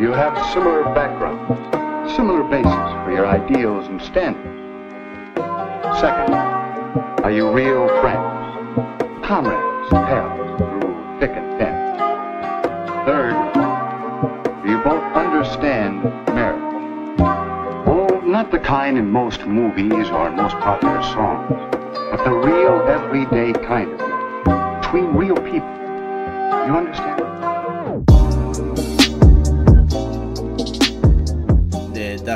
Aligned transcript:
You 0.00 0.10
have 0.10 0.36
similar 0.52 0.82
background, 0.92 2.10
similar 2.16 2.42
basis 2.42 3.04
for 3.04 3.12
your 3.12 3.26
ideals 3.26 3.86
and 3.86 4.02
standards. 4.02 4.48
Second, 6.00 6.34
are 7.22 7.30
you 7.30 7.48
real 7.48 7.86
friends, 8.00 9.24
comrades, 9.24 9.88
pals 9.90 10.58
through 10.58 11.20
thick 11.20 11.30
and 11.30 11.58
thin? 11.58 11.74
Third, 13.06 13.36
do 14.64 14.70
you 14.70 14.78
both 14.82 15.04
understand 15.14 16.02
marriage? 16.34 17.20
Oh, 17.86 18.20
not 18.24 18.50
the 18.50 18.58
kind 18.58 18.98
in 18.98 19.08
most 19.08 19.46
movies 19.46 20.10
or 20.10 20.28
in 20.28 20.34
most 20.34 20.56
popular 20.56 21.00
songs, 21.04 21.48
but 22.10 22.24
the 22.24 22.32
real 22.32 22.82
everyday 22.88 23.52
kind 23.52 23.92
of 23.92 24.00
marriage 24.00 24.82
between 24.82 25.14
real 25.14 25.36
people. 25.36 25.70
You 26.66 26.76
understand? 26.76 27.21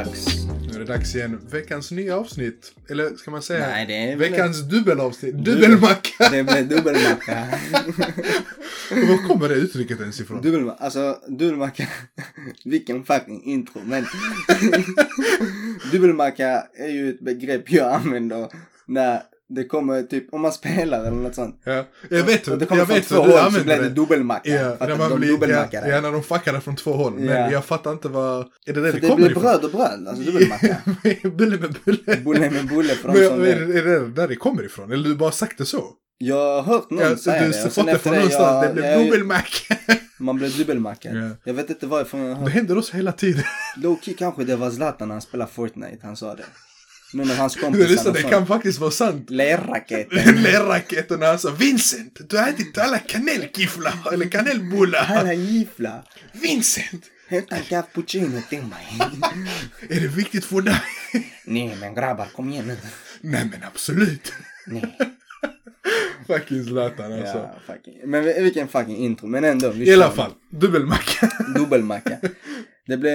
Dags. 0.05 0.27
Nu 0.68 0.74
är 0.74 0.78
det 0.78 0.84
dags 0.84 1.14
igen. 1.14 1.41
Veckans 1.50 1.91
nya 1.91 2.16
avsnitt. 2.16 2.73
Eller 2.91 3.16
ska 3.16 3.30
man 3.30 3.42
säga 3.42 3.66
Nej, 3.68 3.87
det 3.87 3.95
är 3.96 4.16
väl- 4.16 4.30
veckans 4.30 4.60
dubbelavsnitt. 4.60 5.34
Dubbelmacka. 5.34 6.28
Det 6.30 6.42
blir 6.45 6.62
dubbelmacka. 6.62 7.46
Var 8.90 9.28
kommer 9.28 9.48
det 9.48 9.54
uttrycket 9.54 10.01
ens 10.01 10.20
ifrån? 10.20 10.42
dubbelmacka. 10.42 10.84
Alltså, 10.84 11.18
dubbelmacka. 11.28 11.88
Vilken 12.64 13.04
fucking 13.04 13.42
intro. 13.45 13.80
Men 13.84 14.06
dubbelmacka 15.92 16.66
är 16.74 16.88
ju 16.88 17.10
ett 17.10 17.20
begrepp 17.20 17.73
jag 17.73 17.92
använder 17.92 18.48
när 18.87 19.23
det 19.48 19.64
kommer 19.64 20.02
typ, 20.02 20.34
om 20.34 20.41
man 20.41 20.52
spelar 20.52 20.98
eller 21.00 21.10
något 21.10 21.34
sånt. 21.34 21.60
Ja, 21.64 21.84
jag 22.10 22.24
vet, 22.24 22.48
Och 22.48 22.59
det 22.59 22.66
kommer 22.66 22.80
jag 22.80 22.87
från 22.88 22.96
vet 22.96 23.09
två 23.09 23.23
hur 23.23 23.32
du 23.32 23.38
håll 23.38 23.52
så 23.52 23.60
blir 23.64 23.77
det 23.77 23.82
det. 23.82 23.88
dubbelmacka. 23.88 24.50
Ja, 24.50 24.77
när 24.87 24.96
man 24.96 25.10
de 25.10 25.18
blir, 25.18 25.28
ja, 25.28 25.34
dubbelmackar 25.34 25.88
ja, 25.88 26.00
när 26.00 26.12
de 26.12 26.23
fuckar 26.23 26.52
det 26.52 26.60
från 26.60 26.77
två 26.77 26.92
håll. 26.92 27.12
Men 27.14 27.24
Ja. 27.27 27.51
jag 27.51 27.64
fattar 27.64 27.92
inte 27.92 28.09
vad... 28.09 28.40
Är 28.40 28.46
det 28.66 28.73
det 28.73 28.80
det 28.80 28.92
det 28.92 29.01
kommer 29.01 29.16
blir 29.16 29.30
ifrån? 29.30 29.42
bröd 29.42 29.64
och 29.64 29.70
bröd, 29.70 30.09
alltså 30.09 30.23
dubbelmacka. 30.24 30.76
bulle 31.30 31.59
med 31.59 31.76
bulle. 31.85 32.16
Bulle 32.24 32.51
med 32.51 32.66
bulle 32.68 32.95
för 32.95 33.09
de 33.12 33.26
som 33.29 33.40
är, 33.40 33.46
det- 33.46 33.79
är 33.79 33.85
det 33.85 34.09
där 34.09 34.29
det 34.29 34.37
kommer 34.37 34.62
ifrån? 34.65 34.93
Eller 34.93 35.04
du 35.09 35.15
bara 35.15 35.30
sagt 35.32 35.59
det 35.59 35.66
så? 35.66 35.85
Jag 36.18 36.37
har 36.37 36.63
hört 36.63 36.90
någon 36.90 37.01
Ja, 37.10 37.16
säga 37.16 37.42
du 37.45 37.51
det. 37.51 37.59
har 37.59 37.66
och 37.66 37.73
sen 37.73 37.85
fått 37.85 37.92
det 37.92 37.98
från 37.98 38.15
någonstans. 38.15 38.65
jag- 38.66 38.74
det 38.76 38.80
blev 38.82 39.04
dubbelmacka. 39.04 39.76
Man 40.18 40.37
blev 40.37 40.57
dubbelmackad. 40.59 41.16
Ja. 41.16 41.29
Jag 41.45 41.54
vet 41.54 41.70
inte 41.70 41.87
varifrån 41.87 42.20
jag 42.20 42.29
har 42.29 42.35
Det 42.35 42.40
hört. 42.42 42.52
händer 42.52 42.79
oss 42.79 42.90
hela 42.90 43.13
tiden. 43.13 43.42
Low-key 43.76 44.15
kanske 44.18 44.45
det 44.45 44.57
var 44.57 44.70
Zlatan 44.70 45.09
när 45.09 45.15
han 45.15 45.23
spelade 45.23 45.51
Fortnite, 45.51 45.98
han 46.02 46.16
sa 46.16 46.35
det. 46.35 46.45
Nu 47.12 47.24
när 47.24 47.35
hans 47.37 47.57
kompisar 47.57 47.88
lyssna, 47.88 48.10
och 48.10 48.16
det 48.16 48.23
kan 48.23 48.46
faktiskt 48.46 48.79
vara 48.79 48.90
sant. 48.90 49.30
Lerraketen. 49.30 50.43
Lerraketen 50.43 51.21
när 51.21 51.26
han 51.26 51.38
sa 51.38 51.51
Vincent, 51.51 52.30
du 52.30 52.37
har 52.38 52.48
ätit 52.48 52.79
alla 52.79 52.98
kanelgifflar 52.98 53.95
eller 54.13 54.29
kanelbullar. 54.29 55.07
Alla 55.18 55.32
gifflar. 55.32 56.02
Vincent, 56.32 57.04
Hämta 57.29 57.57
en 57.57 57.63
cappuccino 57.63 58.40
till 58.48 58.63
mig. 58.63 58.98
är 59.90 60.01
det 60.01 60.09
viktigt 60.09 60.45
för 60.45 60.60
dig? 60.60 60.80
Nej 61.45 61.76
men 61.80 61.95
grabbar, 61.95 62.26
kom 62.37 62.51
igen 62.51 62.66
nu. 62.66 62.76
Nej 63.20 63.45
men 63.51 63.60
absolut. 63.73 64.32
Nej. 64.66 64.98
Fucking 66.26 66.65
Zlatan 66.65 67.12
alltså. 67.12 67.37
Ja, 67.38 67.54
fucking. 67.66 67.94
Men 68.04 68.25
vi- 68.25 68.43
vilken 68.43 68.69
fucking 68.69 68.97
intro. 68.97 69.26
Men 69.26 69.44
ändå. 69.44 69.72
I 69.75 69.94
alla 69.94 70.10
fall, 70.10 70.31
dubbelmacka. 70.50 71.31
Dubbelmacka. 71.56 72.19
Det 72.87 72.97
blev 72.97 73.12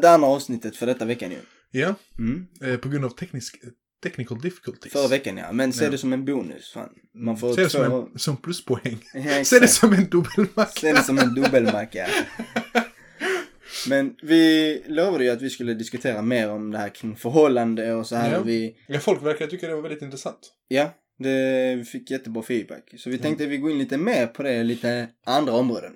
det 0.00 0.10
andra 0.10 0.28
avsnittet 0.28 0.76
för 0.76 0.86
detta 0.86 1.04
veckan 1.04 1.30
ju. 1.30 1.38
Ja, 1.70 1.94
Mm. 2.18 2.46
eh, 2.62 2.76
på 2.76 2.88
grund 2.88 3.04
av 3.04 3.10
teknisk, 3.10 3.56
technical 4.02 4.40
difficulties. 4.40 4.92
Förra 4.92 5.08
veckan 5.08 5.36
ja. 5.36 5.52
Men 5.52 5.72
se 5.72 5.84
Ja. 5.84 5.90
det 5.90 5.98
som 5.98 6.12
en 6.12 6.24
bonus. 6.24 6.72
Fan. 6.72 6.88
Man 7.14 7.36
får 7.38 7.54
Se 7.54 7.62
det 7.62 7.68
två... 7.68 7.78
som 7.84 7.92
en 8.12 8.18
som 8.18 8.36
pluspoäng. 8.36 8.98
Ja, 9.14 9.44
Se 9.44 9.58
det 9.58 9.68
som 9.68 9.92
en 9.92 10.08
dubbelmacka. 10.08 10.70
Se 10.80 10.92
det 10.92 11.02
som 11.02 11.18
en 11.18 11.34
dubbelmacka. 11.34 12.06
Men 13.88 14.14
vi 14.22 14.82
lovade 14.86 15.24
ju 15.24 15.30
att 15.30 15.42
vi 15.42 15.50
skulle 15.50 15.74
diskutera 15.74 16.22
mer 16.22 16.50
om 16.50 16.70
det 16.70 16.78
här 16.78 16.88
kring 16.88 17.16
förhållande 17.16 17.92
och 17.94 18.06
så 18.06 18.16
här. 18.16 18.32
Ja. 18.32 18.42
Vi, 18.42 18.76
Ja, 18.86 19.00
folk 19.00 19.22
verkar 19.22 19.46
tycka 19.46 19.66
det 19.68 19.74
var 19.74 19.82
väldigt 19.82 20.02
intressant. 20.02 20.52
ja, 20.68 20.94
det, 21.18 21.74
vi 21.76 21.84
fick 21.84 22.10
jättebra 22.10 22.42
feedback. 22.42 22.94
Så 22.98 23.10
vi 23.10 23.18
tänkte 23.18 23.44
att 23.44 23.50
vi 23.50 23.58
går 23.58 23.70
in 23.70 23.78
lite 23.78 23.98
mer 23.98 24.26
på 24.26 24.42
det, 24.42 24.62
lite 24.64 25.08
andra 25.26 25.52
områden. 25.52 25.92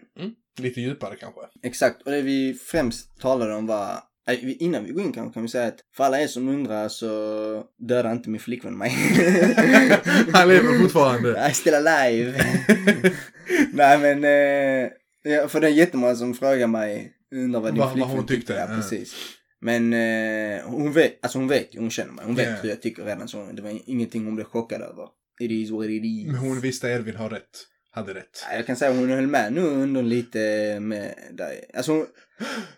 Lite 0.58 0.80
djupare 0.80 1.16
kanske. 1.16 1.40
Exakt, 1.62 2.02
och 2.02 2.10
det 2.10 2.22
vi 2.22 2.54
främst 2.54 3.20
talade 3.20 3.54
om 3.54 3.66
var 3.66 3.98
Innan 4.58 4.84
vi 4.84 4.92
går 4.92 5.02
in 5.02 5.12
kanske 5.12 5.34
kan 5.34 5.42
vi 5.42 5.48
säga 5.48 5.66
att 5.66 5.78
för 5.96 6.04
alla 6.04 6.20
er 6.20 6.26
som 6.26 6.48
undrar 6.48 6.88
så 6.88 7.64
dödar 7.88 8.12
inte 8.12 8.30
min 8.30 8.40
flickvän 8.40 8.78
mig. 8.78 8.90
Han 10.32 10.48
lever 10.48 10.78
fortfarande. 10.82 11.48
I 11.50 11.54
still 11.54 11.74
alive. 11.74 12.32
Nej 13.72 13.98
men, 13.98 14.16
eh, 14.24 15.48
för 15.48 15.60
det 15.60 15.66
är 15.66 15.70
jättemånga 15.70 16.14
som 16.14 16.34
frågar 16.34 16.66
mig, 16.66 17.12
undrar 17.34 17.60
vad 17.60 17.72
din 17.72 17.78
Vad- 17.78 17.86
vad 17.88 17.92
flickvän 17.94 18.16
hon 18.16 18.26
tyckte. 18.26 18.52
Ja, 18.52 18.66
precis. 18.76 19.14
Men 19.60 19.92
eh, 19.92 20.62
hon 20.64 20.92
vet, 20.92 21.18
alltså 21.22 21.38
hon 21.38 21.48
vet 21.48 21.74
hon 21.76 21.90
känner 21.90 22.12
mig. 22.12 22.24
Hon 22.24 22.34
vet 22.34 22.48
Ja. 22.48 22.54
hur 22.62 22.68
jag 22.68 22.82
tycker 22.82 23.04
redan 23.04 23.28
så 23.28 23.48
det 23.52 23.62
var 23.62 23.78
ingenting 23.86 24.24
hon 24.24 24.34
blev 24.34 24.44
chockad 24.44 24.82
över. 24.82 25.06
It 25.40 25.50
is 25.50 25.70
what 25.70 25.86
it 25.86 26.04
is. 26.04 26.26
Men 26.26 26.36
hon 26.36 26.60
visste 26.60 26.88
Ervin 26.92 27.16
har 27.16 27.30
rätt. 27.30 27.66
Hade 27.94 28.14
rätt. 28.14 28.44
Ja, 28.50 28.56
Jag 28.56 28.66
kan 28.66 28.76
säga 28.76 28.90
att 28.90 28.96
hon 28.96 29.10
höll 29.10 29.26
med 29.26 29.52
nu 29.52 29.60
under 29.60 30.02
lite 30.02 30.38
med 30.80 31.14
dig. 31.32 31.70
Alltså 31.74 31.92
hon, 31.92 32.06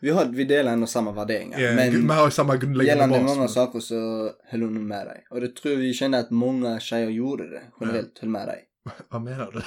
vi, 0.00 0.10
har, 0.10 0.24
vi 0.24 0.44
delar 0.44 0.72
ändå 0.72 0.86
samma 0.86 1.12
värderingar. 1.12 1.60
Ja, 1.60 1.72
men 1.72 2.06
man 2.06 2.16
har 2.16 2.30
samma 2.30 2.56
grundläggande 2.56 3.04
gällande 3.04 3.18
bas. 3.26 3.36
många 3.36 3.48
saker 3.48 3.80
så 3.80 4.30
höll 4.44 4.62
hon 4.62 4.86
med 4.88 5.06
dig. 5.06 5.26
Och 5.30 5.40
det 5.40 5.56
tror 5.56 5.76
vi 5.76 5.94
kände 5.94 6.18
att 6.18 6.30
många 6.30 6.80
tjejer 6.80 7.10
gjorde 7.10 7.50
det. 7.50 7.62
Generellt 7.80 8.18
höll 8.18 8.30
med 8.30 8.48
dig. 8.48 8.62
Vad 9.08 9.22
menar 9.22 9.50
du? 9.52 9.62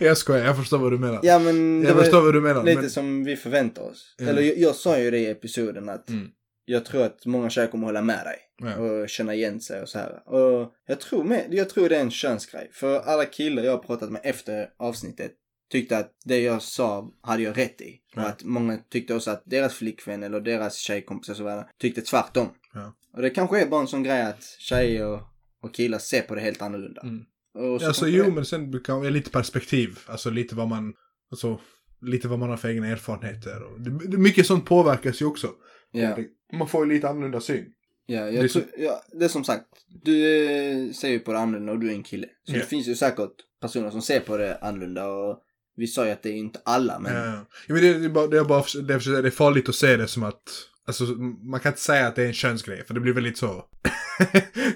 jag 0.06 0.18
skojar, 0.18 0.44
jag 0.44 0.56
förstår 0.56 0.78
vad 0.78 0.92
du 0.92 0.98
menar. 0.98 1.20
Ja 1.22 1.38
men 1.38 1.82
jag 1.82 1.96
förstår 1.96 2.20
vad 2.22 2.34
du 2.34 2.40
menar. 2.40 2.64
lite 2.64 2.80
men... 2.80 2.90
som 2.90 3.24
vi 3.24 3.36
förväntar 3.36 3.82
oss. 3.82 4.14
Ja. 4.18 4.28
Eller 4.28 4.42
jag, 4.42 4.58
jag 4.58 4.74
sa 4.74 4.98
ju 4.98 5.10
det 5.10 5.18
i 5.18 5.30
episoden 5.30 5.88
att 5.88 6.08
Mm. 6.08 6.28
Jag 6.72 6.84
tror 6.84 7.02
att 7.04 7.26
många 7.26 7.50
tjejer 7.50 7.68
kommer 7.68 7.86
hålla 7.86 8.02
med 8.02 8.24
dig. 8.24 8.38
Ja. 8.58 8.76
Och 8.76 9.08
känna 9.08 9.34
igen 9.34 9.60
sig 9.60 9.82
och 9.82 9.88
så 9.88 9.98
här. 9.98 10.28
Och 10.28 10.72
jag 10.86 11.00
tror, 11.00 11.24
med, 11.24 11.46
jag 11.50 11.68
tror 11.68 11.88
det 11.88 11.96
är 11.96 12.00
en 12.00 12.10
könsgrej. 12.10 12.70
För 12.72 13.00
alla 13.00 13.24
killar 13.24 13.62
jag 13.62 13.72
har 13.72 13.78
pratat 13.82 14.10
med 14.10 14.20
efter 14.24 14.68
avsnittet 14.78 15.32
tyckte 15.70 15.98
att 15.98 16.10
det 16.24 16.40
jag 16.40 16.62
sa 16.62 17.12
hade 17.22 17.42
jag 17.42 17.58
rätt 17.58 17.80
i. 17.80 18.00
Ja. 18.14 18.22
Och 18.22 18.28
att 18.28 18.44
många 18.44 18.78
tyckte 18.90 19.14
också 19.14 19.30
att 19.30 19.42
deras 19.46 19.74
flickvän 19.74 20.22
eller 20.22 20.40
deras 20.40 20.76
tjejkompisar 20.76 21.34
så 21.34 21.42
vidare 21.42 21.66
tyckte 21.80 22.00
tvärtom. 22.00 22.48
Ja. 22.74 22.94
Och 23.16 23.22
det 23.22 23.30
kanske 23.30 23.60
är 23.62 23.66
bara 23.66 23.80
en 23.80 23.86
sån 23.86 24.02
grej 24.02 24.22
att 24.22 24.42
tjejer 24.58 25.20
och 25.62 25.74
killar 25.74 25.98
ser 25.98 26.22
på 26.22 26.34
det 26.34 26.40
helt 26.40 26.62
annorlunda. 26.62 27.02
Mm. 27.02 27.24
Och 27.54 27.80
så 27.80 27.86
Alltså 27.86 28.08
jo, 28.08 28.24
det- 28.24 28.30
men 28.30 28.44
sen 28.44 28.82
kan 28.82 29.12
lite 29.12 29.30
perspektiv. 29.30 29.98
Alltså 30.06 30.30
lite 30.30 30.54
vad 30.54 30.68
man, 30.68 30.94
alltså 31.30 31.60
lite 32.02 32.28
vad 32.28 32.38
man 32.38 32.50
har 32.50 32.56
för 32.56 32.68
egna 32.68 32.86
erfarenheter. 32.86 33.62
Och 33.62 33.80
det, 33.80 34.08
det, 34.08 34.18
mycket 34.18 34.46
sånt 34.46 34.64
påverkas 34.64 35.22
ju 35.22 35.26
också. 35.26 35.48
Ja. 35.90 36.16
Man 36.52 36.68
får 36.68 36.86
ju 36.86 36.92
lite 36.92 37.08
annorlunda 37.08 37.40
syn. 37.40 37.64
Ja, 38.06 38.20
jag 38.20 38.34
Det 38.34 38.38
är 38.38 38.48
tror, 38.48 38.64
ja, 38.78 39.02
det 39.12 39.24
är 39.24 39.28
som 39.28 39.44
sagt. 39.44 39.66
Du 40.04 40.46
eh, 40.46 40.92
ser 40.92 41.08
ju 41.08 41.18
på 41.18 41.32
det 41.32 41.38
annorlunda 41.38 41.72
och 41.72 41.78
du 41.78 41.88
är 41.90 41.94
en 41.94 42.02
kille. 42.02 42.26
Så 42.44 42.52
Ja. 42.52 42.58
det 42.58 42.66
finns 42.66 42.88
ju 42.88 42.94
säkert 42.94 43.32
personer 43.60 43.90
som 43.90 44.02
ser 44.02 44.20
på 44.20 44.36
det 44.36 44.58
annorlunda 44.58 45.08
och 45.08 45.42
vi 45.76 45.86
sa 45.86 46.06
ju 46.06 46.12
att 46.12 46.22
det 46.22 46.28
är 46.30 46.36
inte 46.36 46.60
alla 46.64 46.98
men 46.98 47.14
Ja. 47.14 47.46
Ja, 47.66 47.74
men 47.74 47.82
det, 47.82 47.98
det, 47.98 48.04
är 48.04 48.08
bara, 48.08 48.26
det, 48.26 48.38
är 48.38 48.44
bara, 48.44 48.64
det, 48.82 48.94
är, 48.94 49.22
det 49.22 49.28
är 49.28 49.30
farligt 49.30 49.68
att 49.68 49.74
se 49.74 49.96
det 49.96 50.08
som 50.08 50.22
att 50.22 50.42
Alltså 50.84 51.04
man 51.50 51.60
kan 51.60 51.72
inte 51.72 51.80
säga 51.82 52.06
att 52.06 52.16
det 52.16 52.22
är 52.22 52.26
en 52.26 52.32
könsgrej 52.32 52.84
för 52.84 52.94
det 52.94 53.00
blir 53.00 53.12
väldigt 53.12 53.38
så. 53.38 53.64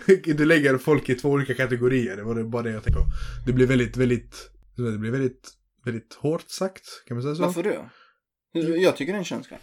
du 0.36 0.44
lägger 0.44 0.78
folk 0.78 1.08
i 1.08 1.14
två 1.14 1.30
olika 1.30 1.54
kategorier. 1.54 2.16
Det 2.16 2.22
var 2.22 2.42
bara 2.42 2.62
det 2.62 2.70
jag 2.70 2.84
tänkte 2.84 3.00
på. 3.02 3.06
Det 3.46 3.52
blir 3.52 3.66
väldigt, 3.66 3.96
väldigt, 3.96 4.50
det 4.76 4.98
blir 4.98 5.10
väldigt, 5.10 5.50
väldigt 5.84 6.14
hårt 6.14 6.50
sagt. 6.50 6.84
Kan 7.06 7.16
man 7.16 7.22
säga 7.22 7.34
så? 7.34 7.42
varför 7.42 7.62
då? 7.62 7.90
Jag 8.52 8.96
tycker 8.96 9.12
det 9.12 9.16
är 9.16 9.18
en 9.18 9.24
könsgrej. 9.24 9.58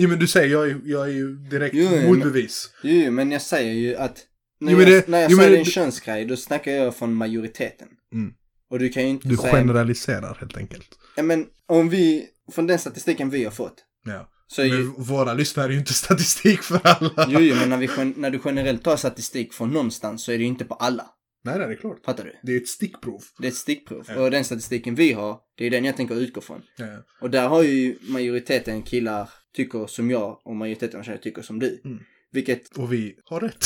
Jo 0.00 0.08
men 0.08 0.18
du 0.18 0.26
säger 0.26 0.48
jag 0.52 0.70
är, 0.70 0.80
jag 0.84 1.08
är 1.08 1.12
ju 1.12 1.34
direkt 1.36 1.74
Jo, 1.74 1.90
men- 1.90 2.04
motbevis. 2.06 2.70
Jo, 2.82 3.10
men 3.10 3.30
jag 3.32 3.42
säger 3.42 3.72
ju 3.72 3.96
att 3.96 4.24
när 4.60 4.72
Jo, 4.72 4.78
men 4.78 4.86
jag, 4.92 5.02
det- 5.02 5.08
när 5.08 5.20
jag 5.20 5.30
jo, 5.30 5.36
men 5.36 5.44
säger 5.44 5.50
det 5.56 5.56
är 5.56 5.64
en 5.66 5.70
könsgrej 5.72 6.24
då 6.24 6.36
snackar 6.36 6.72
jag 6.72 6.96
från 6.96 7.14
majoriteten. 7.14 7.88
Mm. 8.12 8.32
Och 8.70 8.78
du 8.78 8.88
kan 8.88 9.02
ju 9.02 9.08
inte 9.08 9.28
Du 9.28 9.36
säga... 9.36 9.52
generaliserar 9.52 10.34
helt 10.40 10.56
enkelt. 10.56 10.88
Ja, 11.16 11.22
men 11.22 11.46
om 11.66 11.88
vi, 11.88 12.26
från 12.52 12.66
den 12.66 12.78
statistiken 12.78 13.30
vi 13.30 13.44
har 13.44 13.50
fått. 13.50 13.74
Ja. 14.04 14.30
Så 14.46 14.62
är 14.62 14.66
ju, 14.66 14.72
Men 14.84 14.92
våra 15.04 15.34
lyssnare 15.34 15.66
är 15.66 15.72
ju 15.72 15.78
inte 15.78 15.92
statistik 16.04 16.62
för 16.62 16.80
alla. 16.84 17.26
jo, 17.28 17.40
jo, 17.40 17.54
men 17.54 17.68
när, 17.68 17.76
vi, 17.76 17.88
när 18.16 18.30
du 18.30 18.40
generellt 18.44 18.82
tar 18.84 18.96
statistik 18.96 19.52
från 19.54 19.70
någonstans 19.72 20.24
så 20.24 20.32
är 20.32 20.36
det 20.38 20.42
ju 20.42 20.48
inte 20.48 20.64
på 20.64 20.74
alla. 20.74 21.06
Nej, 21.44 21.58
nej, 21.58 21.66
det 21.68 21.74
är 21.74 21.76
klart. 21.76 22.04
Fattar 22.04 22.24
du? 22.24 22.34
Det 22.42 22.52
är 22.52 22.56
ett 22.56 22.68
stickprov. 22.68 23.22
Det 23.38 23.46
är 23.46 23.50
ett 23.50 23.56
stickprov. 23.56 24.04
Ja. 24.08 24.20
Och 24.20 24.30
den 24.30 24.44
statistiken 24.44 24.94
vi 24.94 25.12
har, 25.12 25.38
det 25.58 25.66
är 25.66 25.70
den 25.70 25.84
jag 25.84 25.96
tänker 25.96 26.14
utgå 26.20 26.40
från. 26.40 26.62
Ja. 26.76 26.86
Och 27.20 27.30
där 27.30 27.48
har 27.48 27.62
ju 27.62 27.96
majoriteten 28.08 28.82
killar 28.82 29.30
tycker 29.58 29.86
som 29.86 30.10
jag 30.10 30.40
och 30.44 30.56
majoriteten 30.56 31.00
av 31.00 31.04
tjejer 31.04 31.18
tycker 31.18 31.42
som 31.42 31.58
du. 31.58 31.80
Mm. 31.84 31.98
Vilket, 32.32 32.76
Och 32.76 32.92
vi 32.92 33.14
har 33.24 33.40
rätt. 33.40 33.64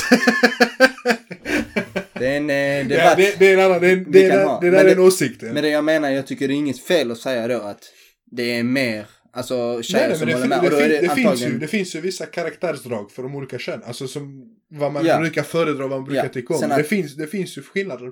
det 2.19 2.27
är 2.27 2.37
en 2.37 2.51
eh, 2.51 2.57
ja, 2.57 2.85
debatt. 2.85 3.17
det, 3.17 3.39
det 3.39 3.47
är 3.53 3.59
en 3.59 3.65
annan, 3.65 3.81
det, 3.81 3.95
det, 3.97 4.29
kan 4.31 4.39
är- 4.41 4.45
ha. 4.45 4.61
det 4.61 4.71
där 4.71 4.81
är 4.81 4.85
det- 4.85 4.93
en 4.93 4.99
åsikt. 4.99 5.43
Men 5.43 5.55
det 5.55 5.69
jag 5.69 5.85
menar, 5.85 6.11
jag 6.11 6.27
tycker 6.27 6.49
det 6.49 6.55
är 6.55 6.57
inget 6.57 6.79
fel 6.81 7.11
att 7.11 7.19
säga 7.19 7.49
då 7.49 7.61
att 7.61 7.85
det 8.31 8.59
är 8.59 8.63
mer, 8.63 9.07
alltså 9.33 9.83
tjejer 9.83 10.01
Nej, 10.01 10.09
nej, 10.09 10.19
som 10.19 10.27
det, 10.29 10.35
håller 10.35 10.47
med. 10.49 10.59
Och 10.59 10.71
det, 10.71 10.89
det, 10.89 11.01
det, 11.01 11.09
finns 11.15 11.27
antagligen... 11.27 11.53
ju, 11.53 11.59
det 11.59 11.67
finns 11.69 11.97
ju 11.97 12.01
vissa 12.01 12.27
karaktärsdrag 12.27 13.11
för 13.11 13.23
de 13.23 13.35
olika 13.35 13.59
könen. 13.59 13.83
Alltså 13.85 14.09
som 14.09 14.45
vad 14.71 14.93
man 14.93 15.07
Ja. 15.07 15.19
brukar 15.21 15.43
föredra, 15.43 15.81
vad 15.87 15.91
man 15.91 16.05
brukar 16.05 16.23
Ja, 16.25 16.29
tycka 16.29 16.55
om. 16.55 16.61
sen 16.61 16.69
det, 16.69 16.75
att- 16.77 16.87
finns, 16.87 17.17
det 17.17 17.27
finns 17.27 17.59
ju 17.59 17.63
skillnader 17.63 18.11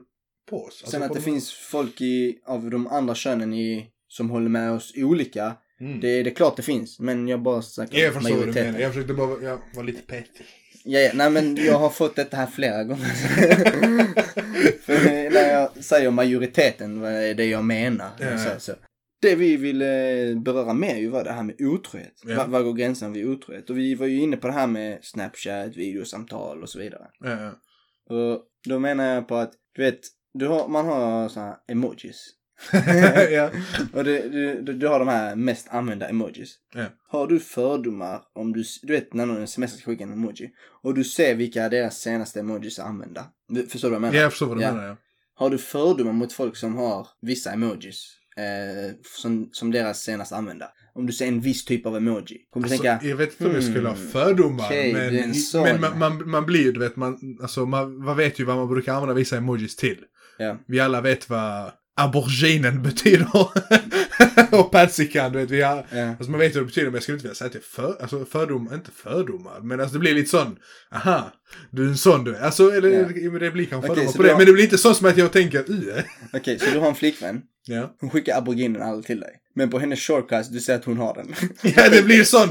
på 0.50 0.56
oss. 0.64 0.80
Alltså 0.82 0.90
Sen 0.90 1.02
att 1.02 1.08
på 1.08 1.14
det 1.14 1.20
de- 1.20 1.24
finns 1.24 1.52
folk 1.52 2.00
i, 2.00 2.38
av 2.46 2.70
de 2.70 2.86
andra 2.86 3.14
könen 3.14 3.54
i, 3.54 3.86
som 4.08 4.30
håller 4.30 4.48
med 4.48 4.72
oss 4.72 4.92
olika. 4.96 5.52
Mm. 5.80 6.00
Det, 6.00 6.22
det 6.22 6.30
är 6.30 6.34
klart 6.34 6.56
det 6.56 6.62
finns, 6.62 7.00
men 7.00 7.28
jag 7.28 7.42
bara 7.42 7.62
snackar 7.62 7.98
Jag 7.98 8.14
förstår 8.14 8.36
vad 8.36 8.46
du 8.46 8.52
menar. 8.52 8.78
Jag 8.78 8.92
försökte 8.92 9.14
bara 9.14 9.42
jag 9.42 9.58
var 9.74 9.84
lite 9.84 10.02
petig. 10.02 10.46
Ja, 10.84 10.98
ja, 10.98 11.10
nej 11.14 11.30
men 11.30 11.56
jag 11.56 11.78
har 11.78 11.90
fått 11.90 12.16
detta 12.16 12.36
här 12.36 12.46
flera 12.46 12.84
gånger. 12.84 13.04
För 14.82 15.30
när 15.30 15.52
jag 15.52 15.84
säger 15.84 16.10
majoriteten, 16.10 17.00
vad 17.00 17.12
är 17.12 17.34
det 17.34 17.44
jag 17.44 17.64
menar? 17.64 18.10
Ja. 18.18 18.38
Så, 18.38 18.60
så. 18.60 18.72
Det 19.22 19.34
vi 19.34 19.56
ville 19.56 20.34
beröra 20.34 20.74
mer 20.74 20.96
ju 20.96 21.08
var 21.08 21.24
det 21.24 21.32
här 21.32 21.42
med 21.42 21.56
otrohet. 21.60 22.22
Ja. 22.24 22.46
Var, 22.46 22.62
går 22.62 22.72
gränsen 22.72 23.12
vid 23.12 23.26
otrohet? 23.26 23.70
Och 23.70 23.78
vi 23.78 23.94
var 23.94 24.06
ju 24.06 24.20
inne 24.20 24.36
på 24.36 24.46
det 24.46 24.52
här 24.52 24.66
med 24.66 24.98
Snapchat, 25.02 25.76
videosamtal 25.76 26.62
och 26.62 26.68
så 26.68 26.78
vidare. 26.78 27.06
Ja. 27.20 27.50
Och 28.16 28.42
då 28.68 28.78
menar 28.78 29.14
jag 29.14 29.28
på 29.28 29.36
att, 29.36 29.52
du 29.74 29.82
vet, 29.82 30.00
du 30.34 30.46
har, 30.46 30.68
man 30.68 30.86
har 30.86 31.28
såna 31.28 31.46
här 31.46 31.56
emojis. 31.68 32.39
ja. 33.30 33.50
Och 33.92 34.04
du, 34.04 34.28
du, 34.28 34.62
du, 34.62 34.72
du 34.72 34.86
har 34.88 34.98
de 34.98 35.08
här 35.08 35.36
mest 35.36 35.68
använda 35.70 36.08
emojis. 36.08 36.54
Ja. 36.74 36.84
Har 37.08 37.26
du 37.26 37.40
fördomar 37.40 38.20
om 38.34 38.52
du, 38.52 38.64
du 38.82 38.92
vet 38.92 39.14
när 39.14 39.26
någon 39.26 39.46
smsar 39.46 39.66
ska 39.76 39.90
skicka 39.90 40.04
en 40.04 40.12
emoji 40.12 40.50
och 40.82 40.94
du 40.94 41.04
ser 41.04 41.34
vilka 41.34 41.68
deras 41.68 41.98
senaste 41.98 42.40
emojis 42.40 42.78
är 42.78 42.82
använda. 42.82 43.24
Du- 43.48 43.66
Förstår 43.66 43.88
du 43.88 43.90
vad 43.90 43.96
jag 43.96 44.00
menar? 44.02 44.14
Ja, 44.14 44.22
jag 44.22 44.32
förstår 44.32 44.46
vad 44.46 44.58
du 44.58 44.62
Ja. 44.62 44.72
menar. 44.72 44.88
Ja. 44.88 44.96
Har 45.34 45.50
du 45.50 45.58
fördomar 45.58 46.12
mot 46.12 46.32
folk 46.32 46.56
som 46.56 46.76
har 46.76 47.06
vissa 47.22 47.52
emojis 47.52 48.16
eh, 48.36 48.94
som, 49.22 49.48
som 49.52 49.70
deras 49.70 50.00
senast 50.02 50.32
använda? 50.32 50.66
Om 50.94 51.06
du 51.06 51.12
ser 51.12 51.26
en 51.28 51.40
viss 51.40 51.64
typ 51.64 51.86
av 51.86 51.96
emoji. 51.96 52.38
Kommer 52.52 52.68
du 52.68 52.72
Alltså, 52.74 52.84
tänka, 52.88 53.06
jag 53.06 53.16
vet 53.16 53.30
inte 53.30 53.46
om 53.46 53.54
jag 53.54 53.64
skulle 53.64 53.88
ha 53.88 53.94
hmm, 53.96 54.08
fördomar. 54.08 54.64
okej, 54.64 54.92
men 54.92 55.12
det 55.14 55.54
men 55.62 55.80
man, 55.80 55.98
man, 55.98 56.30
man 56.30 56.46
blir 56.46 56.60
ju, 56.62 56.72
du 56.72 56.80
vet, 56.80 56.96
man, 56.96 57.18
alltså, 57.42 57.66
man, 57.66 58.04
man 58.04 58.16
vet 58.16 58.38
ju 58.40 58.44
vad 58.44 58.56
man 58.56 58.68
brukar 58.68 58.94
använda 58.94 59.14
vissa 59.14 59.36
emojis 59.36 59.76
till. 59.76 59.98
ja, 60.38 60.58
Vi 60.66 60.80
alla 60.80 61.00
vet 61.00 61.28
vad 61.30 61.72
aboriginen 62.04 62.82
betyder. 62.82 63.28
och 64.50 64.70
persikan, 64.70 65.32
du 65.32 65.38
vet. 65.38 65.50
Vi 65.50 65.62
har, 65.62 65.86
ja. 65.92 66.08
alltså, 66.08 66.30
man 66.30 66.40
vet 66.40 66.54
vad 66.54 66.62
det 66.62 66.66
betyder, 66.66 66.86
men 66.86 66.94
jag 66.94 67.02
skulle 67.02 67.16
inte 67.16 67.22
vilja 67.26 67.34
säga 67.34 67.46
att 67.46 67.52
det 67.52 67.58
är 67.58 67.62
för, 67.62 67.96
alltså, 68.02 68.24
fördomar, 68.24 68.74
inte 68.74 68.90
fördomar. 68.90 69.60
Men 69.62 69.80
alltså, 69.80 69.92
det 69.94 69.98
blir 70.00 70.14
lite 70.14 70.30
sån, 70.30 70.56
aha, 70.94 71.32
du 71.70 71.84
är 71.84 71.88
en 71.88 71.96
sån 71.96 72.24
du 72.24 72.34
är. 72.34 72.40
Alltså, 72.40 72.72
eller 72.72 73.30
men 73.30 73.40
det 73.40 73.50
blir 73.50 73.64
kanske 73.66 73.88
fördomar 73.88 74.10
så 74.12 74.16
på 74.16 74.22
det. 74.22 74.30
har- 74.30 74.36
Men 74.38 74.46
det 74.46 74.52
blir 74.52 74.64
inte 74.64 74.78
så 74.78 74.94
som 74.94 75.06
att 75.06 75.16
jag 75.16 75.32
tänker. 75.32 75.64
Okej, 76.32 76.58
så 76.58 76.70
du 76.70 76.78
har 76.78 76.88
en 76.88 76.94
flickvän. 76.94 77.40
Ja. 77.66 77.96
Hon 78.00 78.10
skickar 78.10 78.38
aboriginen 78.38 78.82
aldrig 78.82 79.06
till 79.06 79.20
dig. 79.20 79.30
Men 79.54 79.70
på 79.70 79.78
hennes 79.78 80.00
shortcast, 80.00 80.52
du 80.52 80.60
säger 80.60 80.78
att 80.78 80.84
hon 80.84 80.96
har 80.98 81.14
den. 81.14 81.34
ja, 81.76 81.88
det 81.88 82.02
blir 82.02 82.24
sån. 82.24 82.48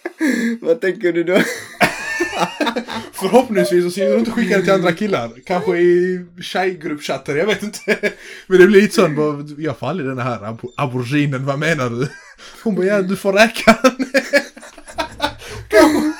Vad 0.60 0.80
tänker 0.80 1.12
du 1.12 1.24
då? 1.24 1.38
Förhoppningsvis 3.12 3.84
så 3.84 3.90
ser 3.90 4.10
du 4.12 4.18
inte 4.18 4.30
skicka 4.30 4.56
det 4.56 4.62
till 4.62 4.72
andra 4.72 4.92
killar. 4.92 5.30
Kanske 5.46 5.76
i 5.78 6.24
tjejgruppchattar, 6.42 7.36
jag 7.36 7.46
vet 7.46 7.62
inte. 7.62 7.80
Men 8.46 8.58
det 8.60 8.66
blir 8.66 8.80
lite 8.80 8.94
sån, 8.94 9.16
bara, 9.16 9.44
jag 9.58 9.78
får 9.78 9.88
aldrig 9.88 10.08
den 10.08 10.18
här 10.18 10.44
ab- 10.44 10.72
aboriginen, 10.76 11.46
vad 11.46 11.58
menar 11.58 11.90
du? 11.90 12.08
Hon 12.62 12.74
bara, 12.74 12.86
ja 12.86 13.02
du 13.02 13.16
får. 13.16 13.32
Kanske. 15.68 16.12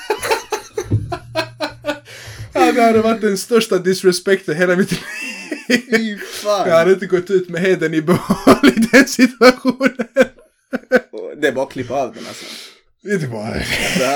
ja, 2.53 2.71
det 2.71 2.81
hade 2.83 3.01
varit 3.01 3.21
den 3.21 3.37
största 3.37 3.77
disrespekten 3.77 4.55
i 4.55 4.57
hela 4.57 4.75
mitt 4.75 4.91
liv. 5.87 6.19
Jag 6.45 6.77
hade 6.77 6.91
inte 6.93 7.05
gått 7.05 7.29
ut 7.29 7.49
med 7.49 7.61
heden 7.61 7.93
i 7.93 8.01
behåll 8.01 8.65
i 8.77 8.79
den 8.91 9.07
situationen. 9.07 10.07
Det 11.41 11.47
är 11.47 11.51
bara 11.51 11.65
att 11.65 11.71
klippa 11.71 11.93
av 11.93 12.13
den 12.13 12.23
alltså. 12.27 12.45
Det 13.01 13.11
är 13.11 13.27
bara... 13.27 13.53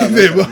Det 0.10 0.26
är 0.26 0.36
bara... 0.36 0.50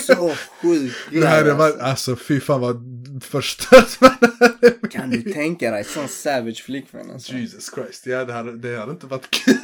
så 0.00 0.34
sjukt 0.62 0.96
Det 1.10 1.26
här 1.26 1.44
är 1.44 1.50
alltså. 1.50 1.80
alltså 1.80 2.16
fy 2.16 2.40
fan 2.40 2.60
vad 2.60 2.82
förstört 3.22 4.00
man 4.00 4.10
hade 4.20 4.88
Kan 4.90 5.10
du 5.10 5.22
tänka 5.22 5.70
dig 5.70 5.84
sån 5.84 6.08
savage 6.08 6.62
flickvän 6.64 7.10
alltså. 7.10 7.32
Jesus 7.32 7.74
Christ, 7.74 8.06
ja 8.06 8.24
det 8.24 8.32
hade, 8.32 8.56
det 8.56 8.78
hade 8.78 8.92
inte 8.92 9.06
varit 9.06 9.30
kul. 9.30 9.54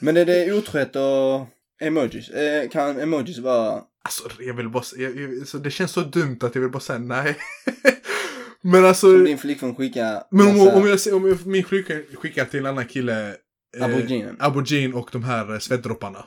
Men 0.00 0.16
är 0.16 0.24
det 0.24 0.52
otrohet 0.52 0.96
och 0.96 1.46
emojis? 1.80 2.28
Eh, 2.28 2.68
kan 2.68 3.00
emojis 3.00 3.38
vara... 3.38 3.82
Alltså 4.02 4.28
jag 4.38 4.54
vill 4.54 4.68
bara 4.68 4.84
jag, 4.96 5.16
jag, 5.20 5.46
så 5.46 5.58
det 5.58 5.70
känns 5.70 5.92
så 5.92 6.00
dumt 6.00 6.38
att 6.40 6.54
jag 6.54 6.62
vill 6.62 6.70
bara 6.70 6.80
säga 6.80 6.98
nej. 6.98 7.36
men 8.62 8.84
alltså, 8.84 9.14
Om 9.14 9.24
din 9.24 9.38
flickvän 9.38 9.74
skickar 9.74 10.22
men 10.30 10.46
om, 10.46 10.56
massa 10.56 10.76
om, 10.76 10.88
jag, 10.88 11.14
om 11.14 11.28
jag, 11.28 11.46
min 11.46 11.64
flicka 11.64 11.94
skickar 12.14 12.44
till 12.44 12.60
en 12.60 12.66
annan 12.66 12.86
kille 12.86 13.34
eh, 13.76 13.84
Aboriginen. 13.84 14.36
Aborigin 14.38 14.94
och 14.94 15.08
de 15.12 15.24
här 15.24 15.52
eh, 15.52 15.58
svettdropparna. 15.58 16.24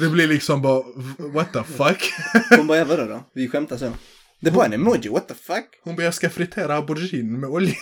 Det 0.00 0.08
blir 0.08 0.28
liksom 0.28 0.62
bara, 0.62 0.82
what 1.18 1.52
the 1.52 1.62
fuck? 1.62 2.12
Hon 2.58 2.66
bara, 2.66 2.78
ja, 2.78 2.84
vadå 2.84 3.04
då? 3.04 3.24
Vi 3.34 3.48
skämtar 3.48 3.76
så. 3.76 3.92
Det 4.40 4.50
bara 4.50 4.66
en 4.66 4.72
emoji, 4.72 5.08
what 5.08 5.28
the 5.28 5.34
fuck? 5.34 5.64
Hon 5.84 5.96
bara, 5.96 6.02
jag 6.02 6.14
ska 6.14 6.30
fritera 6.30 6.76
aborigin 6.76 7.40
med 7.40 7.50
olja. 7.50 7.74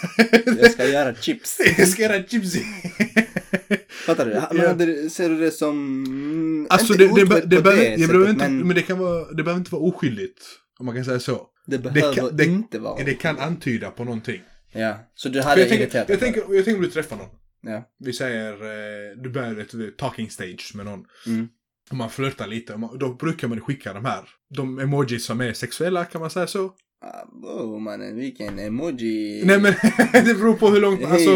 Jag 0.45 0.71
ska 0.71 0.87
göra 0.89 1.15
chips. 1.15 1.59
jag 1.79 1.89
ska 1.89 2.03
göra 2.03 2.23
chips. 2.23 2.55
Fattar 4.07 4.25
du? 4.27 4.57
Men 4.59 4.67
hade 4.69 5.11
ser 5.11 5.29
du 5.29 5.39
det 5.41 5.51
som... 5.51 6.67
Alltså 6.71 6.93
inte 6.93 7.05
det, 7.05 7.25
det, 7.25 7.41
det, 7.47 7.57
på 7.57 7.63
behöver, 7.63 7.91
det 7.91 7.99
sättet, 7.99 8.31
inte, 8.31 8.49
men 8.49 8.67
men 8.67 8.77
det 8.77 8.83
kan 8.83 8.99
vara, 8.99 9.33
det 9.33 9.43
behöver 9.43 9.59
inte 9.59 9.73
vara 9.75 9.83
oskyldigt. 9.83 10.43
Om 10.79 10.87
man 10.87 10.95
kan 10.95 11.05
säga 11.05 11.21
så. 11.21 11.47
det 11.67 11.79
behöver 11.79 12.15
kan- 12.15 12.37
det- 12.37 12.45
inte 12.45 12.79
vara. 12.79 13.05
Det 13.05 13.15
kan 13.15 13.39
antyda 13.39 13.91
på 13.91 14.05
någonting. 14.05 14.41
Ja, 14.73 15.11
så 15.15 15.29
du 15.29 15.43
hade 15.43 15.61
jag, 15.61 15.69
tänker, 15.69 15.85
irriterat 15.85 16.09
jag, 16.09 16.21
tänker, 16.21 16.41
jag 16.49 16.65
tänker 16.65 16.77
om 16.77 16.83
du 16.83 16.91
träffar 16.91 17.17
någon. 17.17 17.29
det. 17.63 17.71
Ja. 17.71 17.83
Vi 17.99 18.13
säger, 18.13 18.53
eh, 18.53 19.23
du 19.23 19.31
börjar 19.31 19.61
ett 19.61 19.99
talking 19.99 20.31
stage 20.31 20.73
med 20.75 20.87
någon. 20.87 21.05
Mm. 21.27 21.49
Och 21.91 21.97
man 21.97 22.11
flörtar 22.11 22.47
lite. 22.47 22.81
Då 23.01 23.15
brukar 23.15 23.49
man 23.49 23.61
skicka 23.61 23.93
de 23.93 24.05
här. 24.05 24.21
De 24.57 24.79
emojis 24.79 25.25
som 25.25 25.41
är 25.41 25.53
sexuella, 25.53 26.05
kan 26.05 26.21
man 26.21 26.31
säga 26.31 26.47
så? 26.47 26.73
Wow, 27.43 27.81
mannen, 27.83 28.17
vilken 28.17 28.59
emoji. 28.59 29.43
Nej 29.45 29.61
men 29.61 29.75
det 30.13 30.35
beror 30.35 30.55
på 30.55 30.69
hur 30.69 30.81
långt, 30.81 31.03
man- 31.03 31.13
alltså, 31.13 31.31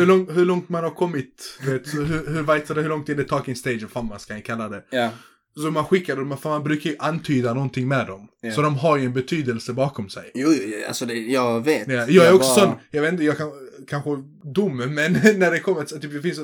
hur, 0.00 0.06
lång, 0.06 0.30
hur 0.32 0.44
långt 0.44 0.68
man 0.68 0.84
har 0.84 0.90
kommit. 0.90 1.58
Vet, 1.66 1.94
hur, 1.94 2.04
hur, 2.04 2.42
vet 2.42 2.70
hur 2.70 2.88
långt 2.88 3.08
in 3.08 3.20
i 3.20 3.24
talking 3.24 3.56
stage, 3.56 3.90
fan 3.90 4.06
man 4.06 4.18
ska 4.20 4.40
kalla 4.40 4.68
det. 4.68 4.84
Ja. 4.90 5.10
Så 5.56 5.70
man 5.70 5.84
skickar 5.84 6.16
dem, 6.16 6.36
för 6.38 6.48
man 6.50 6.64
brukar 6.64 6.90
ju 6.90 6.96
antyda 6.98 7.54
någonting 7.54 7.88
med 7.88 8.06
dem. 8.06 8.28
Ja. 8.40 8.52
Så 8.52 8.62
de 8.62 8.76
har 8.76 8.96
ju 8.96 9.04
en 9.04 9.12
betydelse 9.12 9.72
bakom 9.72 10.08
sig. 10.08 10.30
Jo, 10.34 10.48
alltså 10.88 11.06
det, 11.06 11.14
jag 11.14 11.64
vet. 11.64 11.88
Ja, 11.88 12.06
jag 12.08 12.26
är 12.26 12.32
också 12.34 12.54
bara- 12.54 12.66
sån, 12.66 12.74
jag 12.90 13.02
vet 13.02 13.12
inte, 13.12 13.24
jag 13.24 13.36
kan, 13.36 13.50
kanske 13.88 14.10
dum, 14.54 14.76
men 14.76 15.12
när 15.38 15.50
det 15.50 15.60
kommer 15.60 15.84
typ, 15.84 16.12
det 16.12 16.20
finns, 16.22 16.38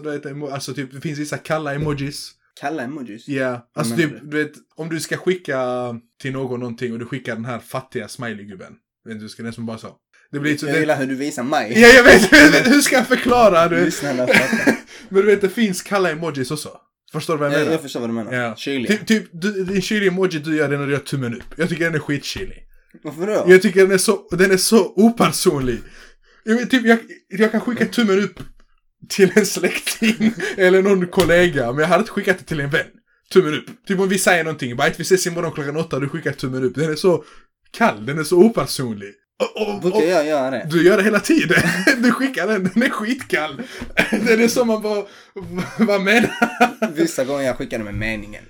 alltså, 0.53 0.75
typ, 0.75 0.93
det 0.93 1.01
finns 1.01 1.19
vissa 1.19 1.39
kalla 1.39 1.75
emojis. 1.75 2.33
Kalla 2.61 2.83
emojis? 2.83 3.29
Ja, 3.29 3.71
alltså 3.75 3.97
menar 3.97 4.09
typ, 4.09 4.31
du 4.31 4.45
vet, 4.45 4.53
om 4.77 4.89
du 4.89 5.01
ska 5.01 5.17
skicka 5.17 5.59
till 6.23 6.33
någon 6.33 6.61
någonting 6.61 6.93
och 6.93 6.99
du 6.99 7.07
skickar 7.07 7.35
den 7.35 7.45
här 7.45 7.59
fattiga 7.59 8.09
smileygubben. 8.09 8.73
Vet 9.05 9.21
du, 9.21 9.29
ska 9.29 9.43
nästan 9.43 9.67
bara 9.67 9.79
så. 9.79 9.97
Det 10.33 10.41
blir 10.41 10.57
så, 10.57 10.67
Jag 10.67 10.75
det, 10.75 10.81
gillar 10.81 10.97
hur 10.97 11.07
du 11.07 11.15
visar 11.15 11.43
mig. 11.43 11.81
ja, 11.81 11.89
jag 11.89 12.05
vet, 12.05 12.33
jag 12.33 12.51
vet, 12.51 12.67
hur 12.67 12.81
ska 12.81 12.97
jag 12.97 13.09
förklara? 13.09 13.69
Du 13.69 13.91
fattar. 13.91 14.77
Men 15.09 15.23
du 15.23 15.27
vet, 15.27 15.41
det 15.41 15.49
finns 15.49 15.83
kalla 15.83 16.11
emojis 16.11 16.51
också. 16.51 16.71
Förstår 17.13 17.35
du 17.35 17.39
vad 17.39 17.53
jag 17.53 17.59
menar? 17.59 17.73
jag 17.73 17.83
förstår 17.83 18.01
vad 18.01 18.09
du 18.09 18.15
menar. 18.15 18.33
Ja. 18.33 18.57
Kyliga. 18.57 18.97
Typ, 18.97 19.07
typ 19.07 19.29
du, 19.33 19.65
din 19.65 19.83
kylig 19.83 20.07
emoji 20.07 20.39
du 20.39 20.57
gör 20.57 20.69
den 20.69 20.81
när 20.81 20.87
du 20.87 20.93
gör 20.93 21.01
tummen 21.01 21.35
upp. 21.35 21.55
Jag 21.57 21.69
tycker 21.69 21.85
den 21.85 21.95
är 21.95 21.99
skitkylig. 21.99 22.67
Varför 23.03 23.27
då? 23.27 23.45
Jag 23.47 23.63
tycker 23.63 23.81
den 23.81 23.93
är 23.93 23.99
så, 23.99 24.29
den 24.31 24.51
är 24.51 24.57
så 24.57 24.93
opersonlig. 24.97 25.79
Jag, 26.45 26.71
typ, 26.71 26.87
jag, 26.87 26.99
jag 27.29 27.53
kan 27.53 27.61
skicka 27.61 27.87
tummen 27.87 28.19
upp 28.19 28.41
till 29.09 29.33
en 29.35 29.47
släkting 29.47 30.33
eller 30.57 30.83
någon 30.83 31.07
kollega, 31.07 31.73
men 31.73 31.81
jag 31.81 31.89
hade 31.89 32.01
inte 32.01 32.13
skickat 32.13 32.39
det 32.39 32.45
till 32.45 32.61
en 32.61 32.71
vän. 32.71 32.87
Tummen 33.33 33.55
upp. 33.55 33.65
Typ 33.89 34.01
om 34.01 34.09
vi 34.09 34.19
säger 34.19 34.45
någonting, 34.45 34.77
bara 34.77 34.91
vi 34.97 35.03
ses 35.03 35.27
imorgon 35.27 35.53
klockan 35.53 35.77
åtta 35.77 35.99
du 35.99 36.09
skickar 36.09 36.33
tummen 36.33 36.65
upp. 36.65 36.75
Den 36.75 36.91
är 36.91 36.97
så 36.97 37.25
kall, 37.71 38.07
den 38.07 38.19
är 38.19 38.25
så 38.25 38.37
opersonlig. 38.37 39.13
Och, 39.57 39.69
och, 39.75 39.81
Brukar 39.81 40.01
jag 40.09 40.27
göra 40.27 40.51
det? 40.51 40.67
du 40.71 40.83
gör 40.87 40.97
det 40.97 41.03
hela 41.03 41.21
tiden. 41.21 41.63
Du 42.03 42.13
skickar 42.13 42.47
den, 42.47 42.71
den 42.75 42.83
är 42.83 42.89
skitkall. 42.91 43.63
Den 44.11 44.41
är 44.41 44.49
som 44.49 44.67
man 44.69 44.83
bara, 44.83 45.05
vad 45.79 46.01
menar 46.01 46.31
Vissa 46.95 47.25
gånger 47.25 47.45
jag 47.45 47.57
skickar 47.57 47.79
det 47.79 47.85
med 47.85 47.95
meningen. 47.95 48.45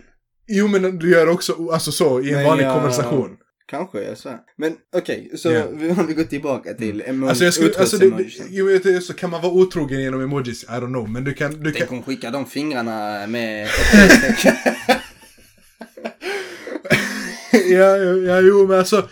Jo 0.48 0.68
men 0.68 0.98
du 0.98 1.10
gör 1.10 1.28
också 1.28 1.68
alltså 1.72 1.92
så 1.92 2.20
i 2.20 2.28
en 2.30 2.34
Men 2.36 2.44
vanlig 2.44 2.64
jag- 2.64 2.74
konversation. 2.74 3.36
Kanske, 3.70 4.02
jag 4.02 4.18
svär. 4.18 4.38
Men 4.56 4.76
okej, 4.96 5.30
så 5.36 5.50
Ja. 5.52 5.66
vi 5.72 5.90
om 5.90 6.06
vi 6.06 6.14
går 6.14 6.24
tillbaka 6.24 6.74
till 6.74 7.02
emo- 7.02 7.28
Alltså, 7.28 7.44
jag 7.44 7.54
skulle, 7.54 7.74
alltså 7.78 7.96
det, 7.98 8.30
jag 8.50 8.64
vet, 8.64 9.04
så 9.04 9.14
kan 9.14 9.30
man 9.30 9.42
vara 9.42 9.52
otrogen 9.52 10.00
genom 10.00 10.20
emojis? 10.20 10.64
I 10.64 10.66
don't 10.66 10.86
know. 10.86 11.08
Men 11.10 11.24
du 11.24 11.34
kan... 11.34 11.50
Du 11.62 11.72
kan 11.72 11.78
Tänk 11.88 11.92
om 11.92 12.02
skicka 12.02 12.30
de 12.30 12.46
fingrarna 12.46 13.26
med 13.26 13.68
ja, 17.70 17.96
ja, 18.26 18.40
jo 18.40 18.66
men 18.66 18.78
alltså. 18.78 19.08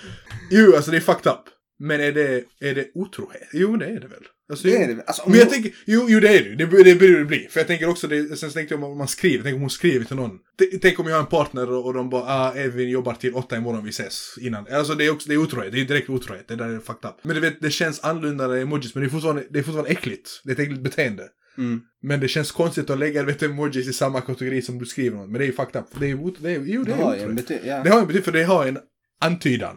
Jo, 0.50 0.76
alltså 0.76 0.90
det 0.90 0.96
är 0.96 1.00
fucked 1.00 1.32
up. 1.32 1.40
Men 1.78 2.00
är 2.00 2.12
det, 2.12 2.44
är 2.60 2.74
det 2.74 2.86
otrohet? 2.94 3.48
Jo, 3.52 3.76
det 3.76 3.86
är 3.86 4.00
det 4.00 4.06
väl. 4.08 4.24
Alltså, 4.50 4.66
Det 4.68 4.76
är 4.76 4.88
det. 4.94 5.02
Alltså, 5.06 5.28
Men 5.30 5.38
jag 5.38 5.50
tänker, 5.50 5.72
jo, 5.86 6.06
jo 6.08 6.20
det 6.20 6.28
är 6.28 6.42
det 6.42 6.48
ju. 6.48 6.54
det. 6.54 6.64
Det 6.64 6.70
borde 6.96 7.18
det 7.18 7.24
bli. 7.24 7.48
För 7.50 7.60
jag 7.60 7.66
tänker 7.66 7.88
också, 7.88 8.06
det, 8.06 8.36
sen 8.36 8.50
tänkte 8.50 8.74
jag 8.74 8.84
om 8.84 8.98
man 8.98 9.08
skriver, 9.08 9.42
tänk 9.44 9.54
om 9.54 9.60
hon 9.60 9.70
skriver 9.70 10.04
till 10.04 10.16
någon. 10.16 10.38
Tänk 10.82 10.98
om 10.98 11.06
jag 11.06 11.14
har 11.14 11.20
en 11.20 11.26
partner 11.26 11.70
och, 11.70 11.94
de 11.94 12.10
bara, 12.10 12.22
ah, 12.22 12.56
Edvin 12.56 12.88
jobbar 12.88 13.14
till 13.14 13.34
åtta 13.34 13.56
imorgon, 13.56 13.84
vi 13.84 13.90
ses 13.90 14.34
innan. 14.40 14.66
Alltså 14.72 14.94
det 14.94 15.06
är 15.06 15.10
också, 15.10 15.28
det 15.28 15.34
är 15.34 15.38
otrohet, 15.38 15.72
det 15.72 15.80
är 15.80 15.84
direkt 15.84 16.10
otrohet, 16.10 16.48
det 16.48 16.56
där 16.56 16.68
är 16.68 16.78
fucked 16.80 17.10
up. 17.10 17.16
Men 17.22 17.34
du 17.34 17.40
vet, 17.40 17.60
det 17.60 17.70
känns 17.70 18.00
annorlunda 18.04 18.44
än 18.44 18.50
emojis, 18.62 18.94
men 18.94 19.02
det 19.02 19.08
är 19.08 19.10
fortfarande, 19.10 19.44
det 19.50 19.58
är 19.58 19.62
fortfarande 19.62 19.90
äckligt. 19.90 20.30
Det 20.44 20.50
är 20.50 20.54
ett 20.54 20.60
äckligt 20.60 20.82
beteende. 20.82 21.22
Mm. 21.58 21.80
Men 22.02 22.20
det 22.20 22.28
känns 22.28 22.52
konstigt 22.52 22.90
att 22.90 22.98
lägga 22.98 23.22
vet, 23.22 23.42
emojis 23.42 23.88
i 23.88 23.92
samma 23.92 24.20
kategori 24.20 24.62
som 24.62 24.78
du 24.78 24.86
skriver 24.86 25.16
något. 25.16 25.30
Men 25.30 25.38
det 25.38 25.44
är 25.44 25.46
ju 25.46 25.52
fucked 25.52 25.80
up. 25.80 25.86
Det 26.00 26.06
är, 26.10 26.42
det 26.42 26.50
är, 26.50 26.60
jo, 26.64 26.82
det 26.84 26.90
Det 26.90 27.22
är 27.22 27.28
bety- 27.28 27.58
ja. 27.64 27.82
Det 27.82 27.90
har 27.90 28.00
en 28.00 28.06
betydelse, 28.06 28.30
för 28.32 28.38
det 28.38 28.44
har 28.44 28.66
en 28.66 28.78
antydan. 29.20 29.76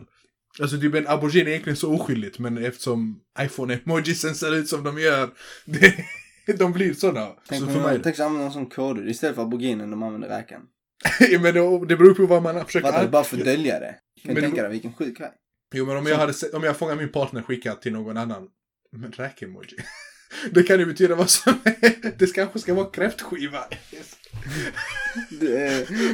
Alltså 0.62 0.80
typ 0.80 0.96
en 0.96 1.08
aubergine 1.08 1.48
är 1.48 1.52
egentligen 1.52 1.78
så 1.78 1.94
oskyldigt, 1.94 2.40
men 2.40 2.58
eftersom 2.58 3.20
iPhone-emojisen 3.40 4.36
ser 4.36 4.56
ut 4.56 4.68
som 4.68 4.84
de 4.84 5.00
gör, 5.00 5.30
det, 6.46 6.54
de 6.60 6.74
blir 6.74 6.94
sådana. 6.94 7.28
Tänk 7.48 7.62
Så 7.62 7.68
om 7.80 7.82
jag 7.92 8.04
tänk 8.04 8.16
så 8.16 8.24
använder 8.24 8.46
en 8.48 8.54
sån 8.54 8.66
kodord 8.70 9.08
istället 9.10 9.36
för 9.36 9.44
aboginen 9.44 9.92
de 9.92 10.04
använder 10.04 10.28
räkan. 10.28 10.62
men 11.42 11.54
det, 11.54 11.86
det 11.88 11.98
beror 11.98 12.14
på 12.14 12.26
vad 12.26 12.44
man 12.44 12.66
försöker... 12.66 12.88
Fattar 12.88 13.04
du? 13.06 13.10
Bara 13.10 13.24
för 13.24 13.38
att 13.38 13.46
dölja 13.46 13.80
det. 13.80 13.96
Kan 14.22 14.24
Men 14.24 14.36
du 14.36 14.42
det- 14.42 14.48
tänka 14.48 14.62
dig 14.62 14.72
vilken 14.72 14.94
sjuk 14.94 15.18
grej? 15.18 15.32
Jo 15.74 15.86
men 15.86 15.98
om 15.98 16.06
jag 16.06 16.18
hade 16.18 16.34
om 16.54 16.64
jag 16.64 16.78
fångar 16.78 16.96
min 16.96 17.12
partner 17.12 17.42
skickat 17.42 17.82
till 17.82 17.94
någon 17.94 18.18
annan. 18.18 18.48
Men 18.92 19.12
räk-emoji. 19.12 19.76
Det 20.52 20.64
kan 20.64 20.80
ju 20.80 20.86
betyda 20.86 21.16
vad 21.16 21.30
som 21.30 21.54
helst. 21.66 21.98
Det 22.18 22.34
kanske 22.34 22.60
ska 22.60 22.74
vara 22.74 22.86
kräftskiva. 22.92 23.60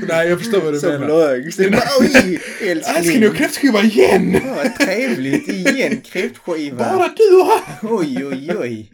Nej 0.08 0.28
jag 0.30 0.40
förstår 0.40 0.62
vad 0.62 0.74
du 0.74 0.80
Så 0.80 0.88
menar. 0.88 1.06
är 1.30 1.70
bara, 1.72 1.84
Oj, 2.00 2.42
Älskling, 2.62 2.96
älskling. 2.98 3.32
kräftskiva 3.34 3.82
igen! 3.84 4.40
Vad 4.56 4.76
trevligt. 4.80 5.48
Igen 5.50 6.02
kräftskiva. 6.02 6.78
Bara 6.78 7.14
du 7.18 7.36
har! 7.36 7.98
Oj, 8.00 8.26
oj, 8.26 8.52
oj. 8.60 8.92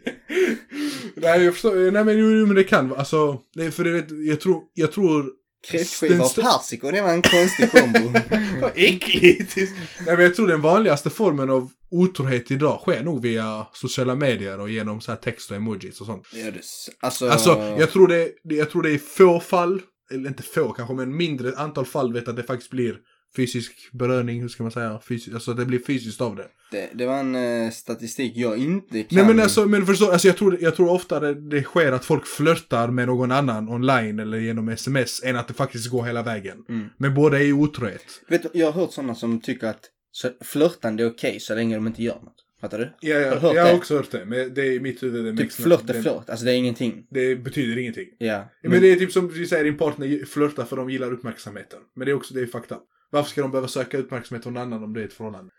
Nej 1.14 1.44
jag 1.44 1.52
förstår, 1.54 1.90
nej 1.90 2.04
men, 2.04 2.42
men 2.46 2.56
det 2.56 2.64
kan 2.64 2.88
vara, 2.88 2.98
alltså. 2.98 3.38
Är 3.58 3.70
för 3.70 3.84
det, 3.84 4.04
jag 4.30 4.40
tror, 4.40 4.62
jag 4.74 4.92
tror 4.92 5.24
Kräftskiva 5.64 6.24
och 6.24 6.34
persika, 6.34 6.90
det 6.90 7.02
var 7.02 7.10
en 7.12 7.22
konstig 7.22 7.70
kombo. 7.70 8.18
Vad 8.60 8.72
äckligt! 8.74 9.56
Nej 9.56 10.16
men 10.16 10.20
jag 10.20 10.34
tror 10.34 10.48
den 10.48 10.60
vanligaste 10.60 11.10
formen 11.10 11.50
av 11.50 11.70
otrohet 11.90 12.50
idag 12.50 12.80
sker 12.80 13.02
nog 13.02 13.22
via 13.22 13.66
sociala 13.72 14.14
medier 14.14 14.60
och 14.60 14.70
genom 14.70 15.00
så 15.00 15.12
här 15.12 15.18
text 15.18 15.50
och 15.50 15.56
emojis 15.56 16.00
och 16.00 16.06
sånt. 16.06 16.26
Ja, 16.32 16.50
det, 16.50 16.60
alltså, 17.00 17.28
Alltså 17.28 17.76
jag 17.78 17.90
tror 17.90 18.08
det, 18.08 18.30
det, 18.44 18.54
jag 18.54 18.70
tror 18.70 18.82
det 18.82 18.90
är 18.90 18.98
få 18.98 19.40
fall, 19.40 19.82
eller 20.12 20.28
inte 20.28 20.42
få 20.42 20.72
kanske, 20.72 20.94
men 20.94 21.16
mindre 21.16 21.56
antal 21.56 21.86
fall 21.86 22.12
vet 22.12 22.28
att 22.28 22.36
det 22.36 22.42
faktiskt 22.42 22.70
blir 22.70 22.96
fysisk 23.36 23.88
beröring, 23.92 24.40
hur 24.40 24.48
ska 24.48 24.62
man 24.62 24.72
säga? 24.72 25.00
Fysisk, 25.08 25.34
alltså 25.34 25.54
det 25.54 25.64
blir 25.64 25.78
fysiskt 25.78 26.20
av 26.20 26.36
det. 26.36 26.46
det, 26.70 26.90
det 26.94 27.06
var 27.06 27.18
en 27.18 27.34
eh, 27.34 27.70
statistik 27.70 28.32
jag 28.36 28.58
inte 28.58 29.02
kan. 29.02 29.16
Nej 29.16 29.26
men 29.26 29.40
alltså, 29.40 29.66
men 29.66 29.86
förstå, 29.86 30.10
alltså 30.10 30.28
jag 30.28 30.36
tror, 30.36 30.58
jag 30.60 30.76
tror 30.76 30.90
ofta 30.90 31.20
det, 31.20 31.34
det 31.34 31.62
sker 31.62 31.92
att 31.92 32.04
folk 32.04 32.26
flörtar 32.26 32.88
med 32.88 33.06
någon 33.06 33.32
annan 33.32 33.68
online 33.68 34.18
eller 34.18 34.38
genom 34.38 34.68
sms 34.68 35.22
än 35.24 35.36
att 35.36 35.48
det 35.48 35.54
faktiskt 35.54 35.90
går 35.90 36.04
hela 36.04 36.22
vägen. 36.22 36.64
Mm. 36.68 36.88
Men 36.96 37.14
båda 37.14 37.38
är 37.38 37.44
ju 37.44 37.52
otrohet. 37.52 38.04
Vet 38.28 38.42
du, 38.42 38.48
jag 38.52 38.66
har 38.72 38.80
hört 38.80 38.92
sådana 38.92 39.14
som 39.14 39.40
tycker 39.40 39.66
att 39.66 39.90
så, 40.12 40.30
flörtande 40.44 41.02
är 41.02 41.08
okej 41.08 41.40
så 41.40 41.54
länge 41.54 41.74
de 41.74 41.86
inte 41.86 42.02
gör 42.02 42.14
något. 42.14 42.44
Fattar 42.60 42.78
du? 42.78 43.08
Ja, 43.08 43.16
Har 43.16 43.22
ja, 43.22 43.34
du 43.34 43.38
hört 43.40 43.54
jag 43.54 43.66
har 43.66 43.74
också 43.74 43.96
hört 43.96 44.10
det, 44.10 44.24
men 44.24 44.54
det 44.54 44.60
är 44.60 44.72
i 44.72 44.80
mitt 44.80 45.02
huvud. 45.02 45.36
Det 45.36 45.42
Typ 45.42 45.52
flört 45.52 45.90
är 45.90 46.02
flört, 46.02 46.30
alltså 46.30 46.44
det 46.44 46.52
är 46.52 46.56
ingenting. 46.56 47.06
Det 47.10 47.36
betyder 47.36 47.78
ingenting. 47.78 48.08
Ja. 48.18 48.48
Men 48.62 48.80
det 48.80 48.92
är 48.92 48.96
typ 48.96 49.12
som 49.12 49.28
vi 49.28 49.46
säger, 49.46 49.64
din 49.64 49.76
partner 49.76 50.24
flörtar 50.24 50.64
för 50.64 50.76
de 50.76 50.90
gillar 50.90 51.12
uppmärksamheten. 51.12 51.78
Men 51.96 52.06
det 52.06 52.12
är 52.12 52.14
också, 52.14 52.34
det 52.34 52.40
är 52.40 52.46
fakta. 52.46 52.78
Varför 53.14 53.30
ska 53.30 53.40
de 53.42 53.50
behöva 53.50 53.68
söka 53.68 53.98
uppmärksamhet 53.98 54.42
från 54.42 54.54
någon 54.54 54.62
annan 54.62 54.84
om 54.84 54.92
det 54.94 55.00
är 55.00 55.04
ett 55.04 55.12
förhållande? 55.12 55.50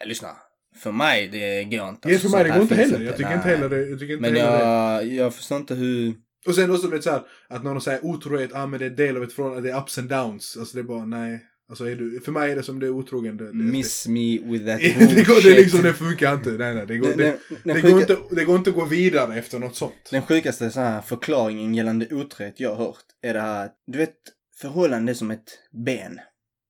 ja, 0.00 0.06
lyssna. 0.06 0.28
För 0.76 0.92
mig, 0.92 1.28
det 1.28 1.64
går 1.64 1.88
inte. 1.88 2.08
Ja, 2.08 2.14
Alltså, 2.14 2.28
för 2.28 2.36
mig 2.36 2.44
det 2.44 2.50
går 2.50 2.62
inte 2.62 2.74
heller. 2.74 3.00
Jag 3.00 3.16
tycker 3.16 3.34
inte 3.34 3.48
heller 3.48 3.68
det. 3.68 3.88
Jag 3.88 3.98
tycker 3.98 4.14
inte 4.14 4.30
Men 4.30 4.36
heller 4.40 4.58
det. 4.58 4.64
jag, 4.64 5.06
jag 5.26 5.34
förstår 5.34 5.58
inte 5.58 5.74
hur... 5.74 6.14
Och 6.46 6.54
sen 6.54 6.70
också 6.70 6.88
vet 6.88 7.04
så 7.04 7.10
här, 7.10 7.22
att 7.48 7.64
de 7.64 7.80
säger 7.80 8.04
otrohet, 8.04 8.50
ah 8.54 8.66
men 8.66 8.80
det 8.80 8.86
är 8.86 8.90
del 8.90 9.16
av 9.16 9.22
ett 9.22 9.32
förhållande, 9.32 9.68
det 9.68 9.74
är 9.74 9.80
ups 9.80 9.98
and 9.98 10.08
downs. 10.08 10.56
Alltså 10.60 10.74
det 10.76 10.80
är 10.80 10.84
bara, 10.84 11.04
nej. 11.04 11.46
Alltså 11.68 11.84
är 11.90 11.96
du, 11.96 12.20
för 12.20 12.32
mig 12.32 12.52
är 12.52 12.56
det 12.56 12.62
som 12.62 12.80
det 12.80 12.86
är 12.86 12.90
otrogen. 12.90 13.36
Det, 13.36 13.44
det, 13.46 13.52
Miss 13.54 14.08
me 14.08 14.38
with 14.38 14.66
that 14.66 14.80
det, 14.80 15.14
det, 15.14 15.26
går, 15.26 15.42
det, 15.50 15.56
liksom, 15.56 15.82
det 15.82 15.92
funkar 15.94 16.34
inte. 16.34 16.50
Nej, 16.50 16.74
nej. 16.74 16.86
Det 16.86 16.96
går, 16.98 17.08
Den- 17.08 17.16
det, 17.18 17.38
den- 17.48 17.58
det, 17.62 17.80
sjuka- 17.82 17.90
går 17.90 18.00
inte, 18.00 18.16
det 18.30 18.44
går 18.44 18.56
inte 18.56 18.70
att 18.70 18.76
gå 18.76 18.84
vidare 18.84 19.38
efter 19.38 19.58
något 19.58 19.76
sånt. 19.76 20.08
Den 20.10 20.22
sjukaste 20.22 20.70
så 20.70 20.80
här 20.80 21.00
förklaringen 21.00 21.74
gällande 21.74 22.06
otrohet 22.14 22.60
jag 22.60 22.70
har 22.74 22.84
hört 22.84 23.04
är 23.22 23.34
det 23.34 23.40
här, 23.40 23.70
du 23.86 23.98
vet, 23.98 24.14
förhållande 24.60 25.12
är 25.12 25.14
som 25.14 25.30
ett 25.30 25.58
ben, 25.86 26.20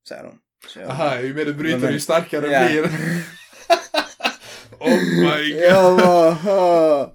säger 0.09 0.23
de. 0.23 0.39
Så 0.69 0.81
jag- 0.81 0.91
Aha, 0.91 1.21
ju 1.21 1.35
mer 1.35 1.45
du 1.45 1.55
bryter 1.55 1.79
Men- 1.79 1.93
ju 1.93 2.01
starkare 2.01 2.47
Ja. 2.47 2.69
blir 2.69 2.83
oh 4.81 4.91
my 4.91 5.53
god. 5.53 5.61
Jag 5.63 5.97
bara, 5.99 7.11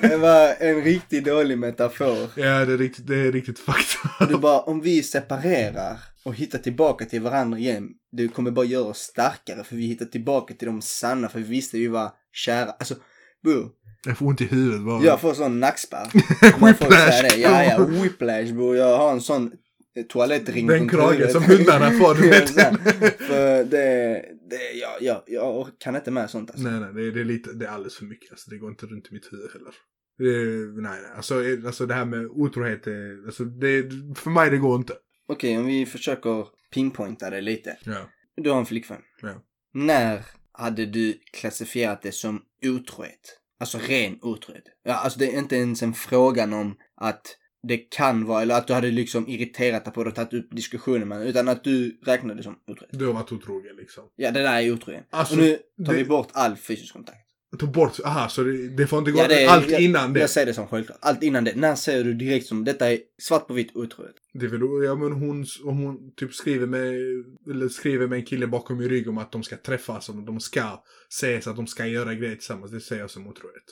det 0.00 0.16
var 0.16 0.54
en 0.60 0.82
riktigt 0.84 1.24
dålig 1.24 1.58
metafor. 1.58 2.28
Ja, 2.36 2.64
det 2.64 2.72
är 2.72 2.78
riktigt, 2.78 3.06
det 3.06 3.16
är 3.16 3.32
riktigt 3.32 3.58
fakta. 3.58 4.26
Du 4.28 4.36
bara, 4.38 4.60
om 4.60 4.80
vi 4.80 5.02
separerar 5.02 5.98
och 6.24 6.34
hittar 6.34 6.58
tillbaka 6.58 7.04
till 7.04 7.20
varandra 7.22 7.58
igen, 7.58 7.88
det 8.12 8.28
kommer 8.28 8.50
bara 8.50 8.64
göra 8.66 8.84
oss 8.84 8.98
starkare 8.98 9.64
för 9.64 9.76
vi 9.76 9.86
hittar 9.86 10.06
tillbaka 10.06 10.54
till 10.54 10.66
de 10.68 10.82
sanna 10.82 11.28
för 11.28 11.38
vi 11.38 11.44
visste 11.44 11.76
vi 11.78 11.86
var 11.88 12.10
kära. 12.32 12.70
Alltså, 12.70 12.94
bror, 13.44 13.68
Jag 14.06 14.18
får 14.18 14.26
ont 14.26 14.40
i 14.40 14.44
huvudet 14.46 14.84
bara. 14.86 15.02
jag 15.04 15.20
får 15.20 15.34
sån 15.34 15.60
nackspärr. 15.60 16.08
Säger 16.40 16.60
det. 16.60 16.66
Whiplash. 16.66 17.38
Ja, 17.38 17.64
ja, 17.64 17.78
whiplash 17.84 18.52
bror. 18.54 18.76
Jag 18.76 18.98
har 18.98 19.12
en 19.12 19.20
sån 19.20 19.52
toalettring 20.02 20.66
Den 20.66 20.88
kragen 20.88 21.30
som 21.30 21.42
hundarna 21.42 21.90
får, 21.90 22.14
du 22.14 22.30
vet. 22.30 22.50
För 23.18 23.64
det, 23.64 24.24
det 24.50 24.72
jag, 24.80 25.02
jag, 25.02 25.22
jag 25.26 25.68
kan 25.78 25.96
inte 25.96 26.10
med 26.10 26.30
sånt 26.30 26.50
alltså. 26.50 26.68
Nej, 26.68 26.80
nej, 26.80 26.94
det 26.94 27.08
är, 27.08 27.12
det 27.12 27.20
är 27.20 27.24
lite, 27.24 27.52
det 27.52 27.66
är 27.66 27.70
alldeles 27.70 27.96
för 27.96 28.04
mycket. 28.04 28.30
Alltså, 28.30 28.50
det 28.50 28.58
går 28.58 28.70
inte 28.70 28.86
runt 28.86 29.08
i 29.10 29.14
mitt 29.14 29.32
huvud 29.32 29.50
heller. 29.52 29.74
Det 30.18 30.82
nej, 30.82 31.00
nej. 31.02 31.10
Alltså, 31.16 31.42
alltså 31.66 31.86
det 31.86 31.94
här 31.94 32.04
med 32.04 32.26
otrohet, 32.26 32.86
alltså, 33.26 33.44
det, 33.44 33.90
för 34.14 34.30
mig 34.30 34.50
det 34.50 34.58
går 34.58 34.76
inte. 34.76 34.94
Okej, 35.28 35.58
om 35.58 35.66
vi 35.66 35.86
försöker 35.86 36.46
pinpointa 36.74 37.30
det 37.30 37.40
lite. 37.40 37.76
Ja. 37.84 38.10
Du 38.36 38.50
har 38.50 38.58
en 38.58 38.66
flickvän. 38.66 39.00
Ja. 39.22 39.42
När 39.74 40.24
hade 40.52 40.86
du 40.86 41.20
klassifierat 41.32 42.02
det 42.02 42.12
som 42.12 42.42
otrohet? 42.64 43.40
Alltså 43.60 43.78
ren 43.78 44.18
otrohet. 44.22 44.64
Ja, 44.84 44.94
alltså 44.94 45.18
det 45.18 45.34
är 45.34 45.38
inte 45.38 45.56
ens 45.56 45.82
en 45.82 45.94
frågan 45.94 46.52
om 46.52 46.76
att 46.96 47.36
det 47.68 47.76
kan 47.78 48.24
vara, 48.24 48.42
eller 48.42 48.54
att 48.58 48.66
du 48.66 48.72
hade 48.72 48.90
liksom 48.90 49.28
irriterat 49.28 49.84
dig 49.84 49.94
på 49.94 50.04
det 50.04 50.10
och 50.10 50.16
tagit 50.16 50.32
upp 50.34 50.48
diskussionen 50.50 51.08
med 51.08 51.26
utan 51.26 51.48
att 51.48 51.64
du 51.64 52.00
räknade 52.06 52.42
som 52.42 52.54
otrohet. 52.66 52.90
Du 52.98 53.06
har 53.06 53.12
varit 53.12 53.32
otrogen 53.32 53.76
liksom. 53.76 54.04
Ja, 54.16 54.30
det 54.30 54.42
där 54.42 54.62
är 54.62 54.72
otrohet. 54.72 55.06
Alltså, 55.10 55.34
och 55.34 55.40
nu 55.40 55.58
tar 55.86 55.92
det- 55.92 55.98
vi 55.98 56.04
bort 56.04 56.28
all 56.32 56.56
fysisk 56.56 56.92
kontakt. 56.92 57.18
Ta 57.58 57.66
bort, 57.66 58.00
aha, 58.04 58.28
så 58.28 58.42
det, 58.42 58.68
det 58.68 58.86
får 58.86 58.98
inte 58.98 59.10
gå 59.10 59.18
Ja, 59.18 59.24
är- 59.26 59.48
allt 59.48 59.70
jag, 59.70 59.80
innan 59.80 60.12
det. 60.12 60.20
Jag 60.20 60.30
säger 60.30 60.46
det 60.46 60.54
som 60.54 60.66
självklart. 60.68 60.98
Allt 61.00 61.22
innan 61.22 61.44
det. 61.44 61.54
När 61.56 61.74
säger 61.74 62.04
du 62.04 62.14
direkt 62.14 62.46
som 62.46 62.64
detta 62.64 62.92
är 62.92 62.98
svart 63.22 63.46
på 63.46 63.54
vitt 63.54 63.76
otrohet? 63.76 64.14
Det 64.32 64.46
är 64.46 64.50
väl, 64.50 64.84
ja 64.84 64.94
men 64.94 65.12
hon, 65.12 65.46
om 65.64 65.78
hon 65.78 66.12
typ 66.16 66.34
skriver 66.34 66.66
med, 66.66 66.92
eller 67.50 67.68
skriver 67.68 68.06
med 68.06 68.16
en 68.18 68.24
kille 68.24 68.46
bakom 68.46 68.80
i 68.80 68.88
rygg 68.88 69.08
om 69.08 69.18
att 69.18 69.32
de 69.32 69.42
ska 69.42 69.56
träffas, 69.56 70.08
om 70.08 70.24
de 70.24 70.40
ska 70.40 70.82
ses, 71.10 71.46
att 71.46 71.56
de 71.56 71.66
ska 71.66 71.86
göra 71.86 72.14
grejer 72.14 72.34
tillsammans, 72.34 72.70
det 72.72 72.80
ser 72.80 72.98
jag 72.98 73.10
som 73.10 73.26
otrohet. 73.26 73.64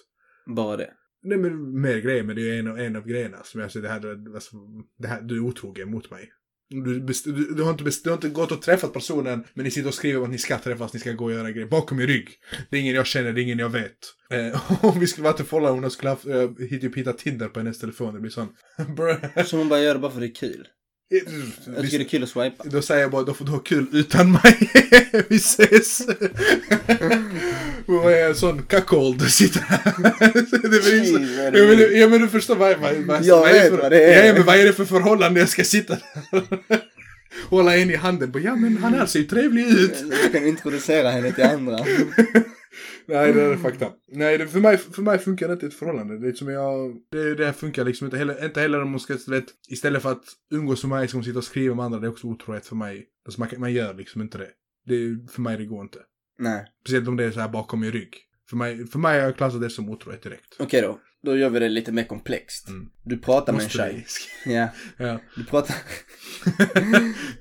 Bara 0.46 0.76
det. 0.76 0.90
Nej 1.24 1.38
men 1.38 1.80
mer 1.80 1.98
grejer, 1.98 2.22
men 2.22 2.36
det 2.36 2.50
är 2.50 2.58
en, 2.58 2.68
av- 2.68 2.78
en 2.78 2.96
av 2.96 3.06
grejerna 3.06 3.36
som 3.44 3.60
jag 3.60 3.72
säger, 3.72 3.82
det 3.82 3.92
här, 3.92 4.34
alltså, 4.34 4.56
det 4.98 5.08
här, 5.08 5.22
du 5.22 5.36
är 5.36 5.40
otrogen 5.40 5.90
mot 5.90 6.10
mig. 6.10 6.30
Du, 6.70 7.00
best- 7.00 7.24
du, 7.24 7.54
du, 7.54 7.62
har 7.62 7.70
inte, 7.70 7.84
best- 7.84 8.04
du 8.04 8.10
har 8.10 8.16
inte 8.16 8.28
gått 8.28 8.52
och 8.52 8.62
träffat 8.62 8.92
personen, 8.92 9.44
men 9.54 9.64
ni 9.64 9.70
sitter 9.70 9.88
och 9.88 9.94
skriver 9.94 10.18
om 10.18 10.24
att 10.24 10.30
ni 10.30 10.38
ska 10.38 10.58
träffas, 10.58 10.94
ni 10.94 11.00
ska 11.00 11.12
gå 11.12 11.24
och 11.24 11.32
göra 11.32 11.50
grejer 11.50 11.68
bakom 11.68 11.98
min 11.98 12.06
rygg. 12.06 12.28
Det 12.70 12.76
är 12.76 12.80
ingen 12.80 12.94
jag 12.94 13.06
känner, 13.06 13.32
det 13.32 13.40
är 13.40 13.42
ingen 13.42 13.58
jag 13.58 13.68
vet. 13.70 13.98
Eh, 14.30 14.84
om 14.84 15.00
vi 15.00 15.06
skulle 15.06 15.24
varit 15.24 15.40
i 15.40 15.44
förhållande 15.44 15.80
hon 15.80 15.90
skulle 15.90 16.10
haft, 16.10 16.26
eh, 16.26 16.40
hittat 16.58 16.80
typ 16.80 16.96
hitta 16.96 17.12
Tinder 17.12 17.48
på 17.48 17.60
hennes 17.60 17.78
telefon, 17.78 18.14
det 18.14 18.20
blir 18.20 18.30
sån... 18.30 18.48
Som 19.46 19.58
hon 19.58 19.68
bara 19.68 19.80
gör 19.80 19.94
det 19.94 20.00
bara 20.00 20.12
för 20.12 20.20
det 20.20 20.26
är 20.26 20.34
kul. 20.34 20.66
Jag 21.10 21.82
tycker 21.82 21.98
det 21.98 22.04
är 22.04 22.08
kul 22.08 22.22
att 22.22 22.28
swipa. 22.28 22.64
Då 22.64 22.82
säger 22.82 23.00
jag 23.00 23.10
bara, 23.10 23.22
då 23.22 23.34
får 23.34 23.44
du 23.44 23.50
ha 23.50 23.58
kul 23.58 23.86
utan 23.92 24.32
mig. 24.32 24.70
Vi 25.28 25.36
ses. 25.36 26.00
Jag 27.86 28.12
är 28.20 28.28
en 28.28 28.34
sån 28.34 28.62
cuckold 28.62 29.30
sitter 29.30 29.60
här. 29.60 29.92
Vad 29.98 31.56
Ja 31.60 31.64
men, 31.66 31.72
är. 31.72 31.76
du- 31.76 31.98
ja 31.98 32.08
men 32.08 32.20
du 32.20 32.28
förstår 32.28 32.56
vad, 32.56 32.78
vad, 32.78 32.94
vad, 32.94 33.24
Jag 33.24 33.40
vad, 33.40 33.48
är 33.48 33.52
vet 33.52 33.70
för, 33.70 33.76
vad 33.78 33.92
det 33.92 34.04
är. 34.04 34.26
Ja, 34.26 34.32
men 34.34 34.44
vad 34.44 34.56
är 34.56 34.64
det 34.64 34.72
för 34.72 34.84
förhållande 34.84 35.40
jag 35.40 35.48
ska 35.48 35.64
sitta 35.64 35.94
där? 36.30 36.80
Hålla 37.48 37.76
en 37.76 37.90
i 37.90 37.94
handen 37.96 38.32
på, 38.32 38.40
ja 38.40 38.56
men 38.56 38.76
han 38.76 38.94
här 38.94 39.06
ser 39.06 39.18
ju 39.18 39.24
trevlig 39.24 39.66
ut. 39.66 40.04
Du 40.22 40.32
kan 40.38 40.46
introducera 40.46 41.10
henne 41.10 41.32
till 41.32 41.44
andra. 41.44 41.78
Nej 43.06 43.32
det 43.32 43.42
är 43.42 43.56
fakta. 43.56 43.92
Nej 44.08 44.38
det, 44.38 44.48
för, 44.48 44.60
mig, 44.60 44.78
för 44.78 45.02
mig 45.02 45.18
funkar 45.18 45.48
det 45.48 45.54
inte 45.54 45.66
ett 45.66 45.74
förhållande. 45.74 46.18
Det 46.18 46.28
är 46.28 46.32
som 46.32 46.48
jag, 46.48 46.96
det, 47.10 47.34
det 47.34 47.52
funkar 47.52 47.84
liksom 47.84 48.04
inte 48.04 48.16
heller, 48.16 48.44
inte 48.44 48.60
heller 48.60 48.82
om 48.82 48.90
man 48.90 49.00
ska, 49.00 49.16
vet, 49.26 49.44
istället 49.68 50.02
för 50.02 50.12
att 50.12 50.24
umgås 50.50 50.84
med 50.84 50.98
mig 50.98 51.08
ska 51.08 51.16
man 51.16 51.24
sitta 51.24 51.38
och 51.38 51.44
skriva 51.44 51.74
med 51.74 51.84
andra, 51.84 51.98
det 51.98 52.06
är 52.06 52.10
också 52.10 52.26
otrohet 52.26 52.66
för 52.66 52.76
mig. 52.76 53.06
Alltså 53.26 53.40
man, 53.40 53.48
man 53.56 53.72
gör 53.72 53.94
liksom 53.94 54.22
inte 54.22 54.38
det. 54.38 54.50
det. 54.86 55.32
För 55.32 55.40
mig 55.40 55.56
det 55.56 55.64
går 55.64 55.82
inte. 55.82 55.98
Nej. 56.38 56.66
Speciellt 56.80 57.08
om 57.08 57.16
det 57.16 57.24
är 57.24 57.30
så 57.30 57.40
här 57.40 57.48
bakom 57.48 57.84
i 57.84 57.90
rygg. 57.90 58.14
För 58.50 58.56
mig, 58.56 58.86
för 58.86 58.98
mig 58.98 59.20
har 59.20 59.26
jag 59.26 59.36
klassat 59.36 59.60
det 59.60 59.70
som 59.70 59.90
otrohet 59.90 60.22
direkt. 60.22 60.56
Okej 60.58 60.82
då. 60.82 61.00
Då 61.22 61.36
gör 61.36 61.50
vi 61.50 61.58
det 61.58 61.68
lite 61.68 61.92
mer 61.92 62.04
komplext. 62.04 62.68
Mm. 62.68 62.90
Du 63.04 63.18
pratar 63.18 63.52
med 63.52 63.60
en 63.60 63.64
Måste 63.64 63.78
tjej. 63.78 64.06
Ja. 64.54 64.68
Ja. 64.96 65.20
Du 65.36 65.44
pratar... 65.44 65.76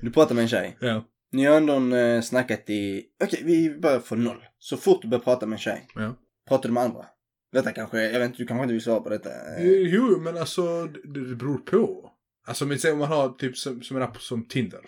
du 0.00 0.10
pratar 0.10 0.34
med 0.34 0.42
en 0.42 0.48
tjej. 0.48 0.76
Ja. 0.80 1.04
Ni 1.34 1.44
har 1.44 1.56
ändå 1.56 1.96
eh, 1.96 2.20
snackat 2.20 2.70
i... 2.70 3.04
Okej, 3.24 3.42
vi 3.44 3.78
börjar 3.78 4.00
från 4.00 4.24
noll. 4.24 4.44
Så 4.58 4.76
fort 4.76 5.02
du 5.02 5.08
börjar 5.08 5.22
prata 5.24 5.46
med 5.46 5.56
en 5.56 5.60
tjej. 5.60 5.86
Ja. 5.94 6.14
Pratar 6.48 6.68
du 6.68 6.72
med 6.72 6.82
andra? 6.82 7.06
Detta 7.52 7.72
kanske, 7.72 8.02
jag 8.02 8.20
vet 8.20 8.26
inte, 8.26 8.38
du 8.42 8.46
kanske 8.46 8.62
inte 8.62 8.72
vill 8.72 8.82
svara 8.82 9.00
på 9.00 9.08
detta. 9.08 9.30
Eh, 9.58 9.66
Jo, 9.68 10.20
men 10.20 10.36
alltså 10.36 10.84
det, 10.86 11.28
det 11.28 11.36
beror 11.36 11.58
på. 11.58 12.10
Alltså 12.46 12.66
men 12.66 12.78
om 12.92 12.98
man 12.98 13.08
har 13.08 13.28
typ 13.28 13.56
som, 13.56 13.82
som 13.82 13.96
en 13.96 14.02
app 14.02 14.20
som 14.22 14.48
Tinder. 14.48 14.80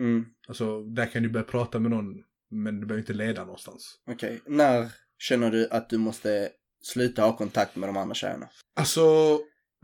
Mm, 0.00 0.26
Alltså 0.48 0.82
där 0.82 1.06
kan 1.06 1.22
du 1.22 1.28
börja 1.28 1.44
prata 1.44 1.78
med 1.78 1.90
någon, 1.90 2.14
men 2.50 2.80
det 2.80 2.86
behöver 2.86 3.00
inte 3.02 3.12
leda 3.12 3.44
någonstans. 3.44 3.94
okej. 4.10 4.40
När 4.46 4.92
känner 5.18 5.50
du 5.50 5.68
att 5.70 5.90
du 5.90 5.98
måste 5.98 6.48
sluta 6.82 7.22
ha 7.22 7.36
kontakt 7.36 7.76
med 7.76 7.88
de 7.88 7.96
andra 7.96 8.14
tjejerna? 8.14 8.48
Alltså, 8.76 9.00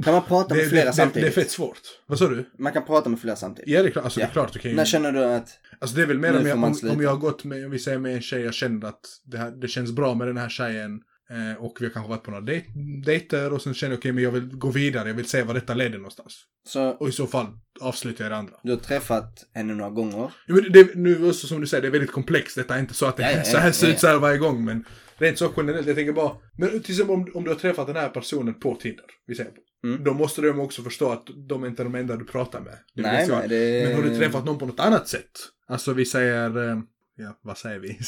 Kan 0.04 0.12
man 0.12 0.22
prata 0.22 0.54
det, 0.54 0.60
med 0.60 0.68
flera 0.68 0.84
det, 0.84 0.90
det, 0.90 0.94
samtidigt? 0.94 1.34
det 1.34 1.40
är 1.40 1.44
fett 1.44 1.50
svårt. 1.50 1.80
Vad 2.06 2.18
sa 2.18 2.28
du? 2.28 2.44
Man 2.58 2.72
kan 2.72 2.84
prata 2.84 3.08
med 3.10 3.20
flera 3.20 3.36
samtidigt. 3.36 3.70
Ja, 3.70 3.82
det 3.82 3.88
är 3.88 3.90
klart. 3.90 4.04
Alltså, 4.04 4.20
Ja. 4.20 4.26
det 4.26 4.30
är 4.30 4.32
klart 4.32 4.52
du 4.52 4.58
kan 4.58 4.70
ju... 4.70 4.76
När 4.76 4.84
känner 4.84 5.12
du 5.12 5.24
att... 5.24 5.48
Alltså 5.78 5.96
det 5.96 6.02
är 6.02 6.06
väl 6.06 6.18
mer 6.18 6.38
om 6.38 6.46
jag, 6.46 6.56
om, 6.64 6.74
om 6.90 7.02
jag 7.02 7.10
har 7.10 7.16
gått 7.16 7.44
med, 7.44 7.64
om 7.64 7.70
vi 7.70 7.78
säger 7.78 7.98
med 7.98 8.14
en 8.14 8.20
tjej 8.22 8.40
jag 8.42 8.54
känner 8.54 8.86
att 8.88 9.00
det, 9.24 9.38
här, 9.38 9.50
det 9.50 9.68
känns 9.68 9.92
bra 9.92 10.14
med 10.14 10.26
den 10.26 10.36
här 10.36 10.48
tjejen. 10.48 11.00
Eh, 11.30 11.62
och 11.64 11.76
vi 11.80 11.86
har 11.86 11.92
kanske 11.92 12.10
varit 12.10 12.22
på 12.22 12.30
några 12.30 12.44
dej- 12.44 12.66
dejter 13.04 13.52
och 13.52 13.62
sen 13.62 13.74
känner 13.74 13.92
jag 13.92 13.98
okej 13.98 14.12
men 14.12 14.24
jag 14.24 14.30
vill 14.30 14.46
gå 14.46 14.70
vidare, 14.70 15.08
jag 15.08 15.14
vill 15.14 15.28
se 15.28 15.42
vad 15.42 15.56
detta 15.56 15.74
leder 15.74 15.98
någonstans. 15.98 16.34
Så 16.68 16.88
Och 16.88 17.08
i 17.08 17.12
så 17.12 17.26
fall 17.26 17.46
avslutar 17.80 18.24
jag 18.24 18.32
det 18.32 18.36
andra. 18.36 18.52
du 18.62 18.70
har 18.70 18.76
träffat 18.78 19.44
henne 19.54 19.74
några 19.74 19.90
gånger. 19.90 20.30
Jo, 20.46 20.54
men 20.56 20.72
det, 20.72 20.94
nu 20.94 21.28
också 21.28 21.46
som 21.46 21.60
du 21.60 21.66
säger, 21.66 21.82
det 21.82 21.88
är 21.88 21.92
väldigt 21.92 22.12
komplext. 22.12 22.56
Detta 22.56 22.74
är 22.74 22.80
inte 22.80 22.94
så 22.94 23.06
att 23.06 23.16
det 23.16 23.22
Ja, 23.22 23.30
ja, 23.38 23.44
så 23.44 23.58
här 23.58 23.72
ser 23.72 23.88
ut 23.88 24.00
så 24.00 24.06
här 24.06 24.18
varje 24.18 24.38
gång. 24.38 24.64
Men 24.64 24.84
rent 25.16 25.38
så 25.38 25.52
generellt, 25.56 25.86
jag 25.86 25.96
tänker 25.96 26.12
bara. 26.12 26.32
Men 26.58 26.68
till 26.82 26.92
exempel 26.92 27.14
om, 27.14 27.30
om 27.34 27.44
du 27.44 27.50
har 27.50 27.56
träffat 27.56 27.86
den 27.86 27.96
här 27.96 28.08
personen 28.08 28.54
på 28.54 28.74
Tinder. 28.74 29.04
Vi 29.26 29.34
säger 29.34 29.50
på. 29.50 29.60
Mm. 29.84 30.04
Då 30.04 30.14
måste 30.14 30.40
de 30.42 30.60
också 30.60 30.82
förstå 30.82 31.10
att 31.12 31.26
de 31.48 31.62
är 31.62 31.66
inte 31.66 31.82
de 31.84 31.94
enda 31.94 32.16
du 32.16 32.24
pratar 32.24 32.60
med. 32.60 32.78
Nej, 32.94 33.28
nej, 33.28 33.48
det- 33.48 33.84
Men 33.88 33.94
har 33.96 34.02
du 34.10 34.16
träffat 34.18 34.44
någon 34.44 34.58
på 34.58 34.66
något 34.66 34.80
annat 34.80 35.08
sätt? 35.08 35.30
Alltså 35.68 35.92
vi 35.92 36.04
säger, 36.04 36.70
eh, 36.70 36.78
ja 37.16 37.38
vad 37.42 37.58
säger 37.58 37.78
vi? 37.78 37.88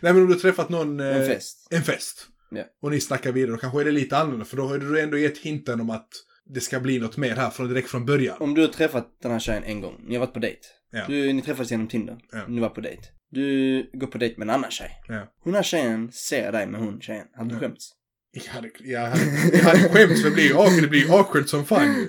nej 0.00 0.12
men 0.12 0.22
om 0.22 0.28
du 0.28 0.34
träffat 0.34 0.68
någon... 0.68 1.00
eh, 1.00 1.16
En 1.16 1.26
fest. 1.26 1.66
En 1.70 1.82
fest. 1.82 2.26
Ja. 2.50 2.64
Och 2.82 2.90
ni 2.90 3.00
snackar 3.00 3.32
vidare, 3.32 3.50
då 3.52 3.56
kanske 3.58 3.80
är 3.80 3.84
det 3.84 3.90
lite 3.90 4.16
annorlunda. 4.16 4.44
För 4.44 4.56
då 4.56 4.62
har 4.66 4.78
du 4.78 5.00
ändå 5.00 5.18
gett 5.18 5.38
hinten 5.38 5.80
om 5.80 5.90
att 5.90 6.08
det 6.54 6.60
ska 6.60 6.80
bli 6.80 6.98
något 6.98 7.16
mer 7.16 7.36
här 7.36 7.50
från 7.50 7.68
direkt 7.68 7.88
från 7.88 8.06
början. 8.06 8.36
Om 8.40 8.54
du 8.54 8.60
har 8.60 8.68
träffat 8.68 9.08
den 9.22 9.32
här 9.32 9.38
tjejen 9.38 9.64
en 9.64 9.80
gång, 9.80 10.00
ni 10.08 10.14
har 10.14 10.20
varit 10.20 10.32
på 10.34 10.38
dejt. 10.40 10.60
Ja. 10.90 11.04
Du, 11.08 11.32
ni 11.32 11.42
träffades 11.42 11.70
genom 11.70 11.88
Tinder. 11.88 12.18
Ja. 12.32 12.46
Ni 12.48 12.60
var 12.60 12.68
på 12.68 12.80
dejt. 12.80 13.02
Du 13.30 13.90
går 13.92 14.06
på 14.06 14.18
dejt 14.18 14.34
med 14.38 14.48
en 14.48 14.54
annan 14.54 14.70
tjej. 14.70 14.90
Ja. 15.08 15.32
Hon 15.44 15.54
här 15.54 15.62
tjejen 15.62 16.12
ser 16.12 16.52
dig 16.52 16.66
med 16.66 16.80
hon 16.80 17.00
tjejen. 17.00 17.26
Hade 17.36 17.48
du 17.48 17.54
Ja. 17.54 17.60
skämts? 17.60 17.90
Jag 18.34 18.42
hade, 18.52 18.70
jag 18.84 19.00
hade, 19.00 19.24
jag 19.52 19.62
hade 19.64 19.78
skämts 19.88 20.22
för 20.22 20.28
det 20.28 20.34
blir 20.34 20.50
awkward, 20.64 20.82
det 20.82 20.88
blir 20.88 21.18
awkward 21.18 21.48
som 21.48 21.64
fan. 21.66 22.08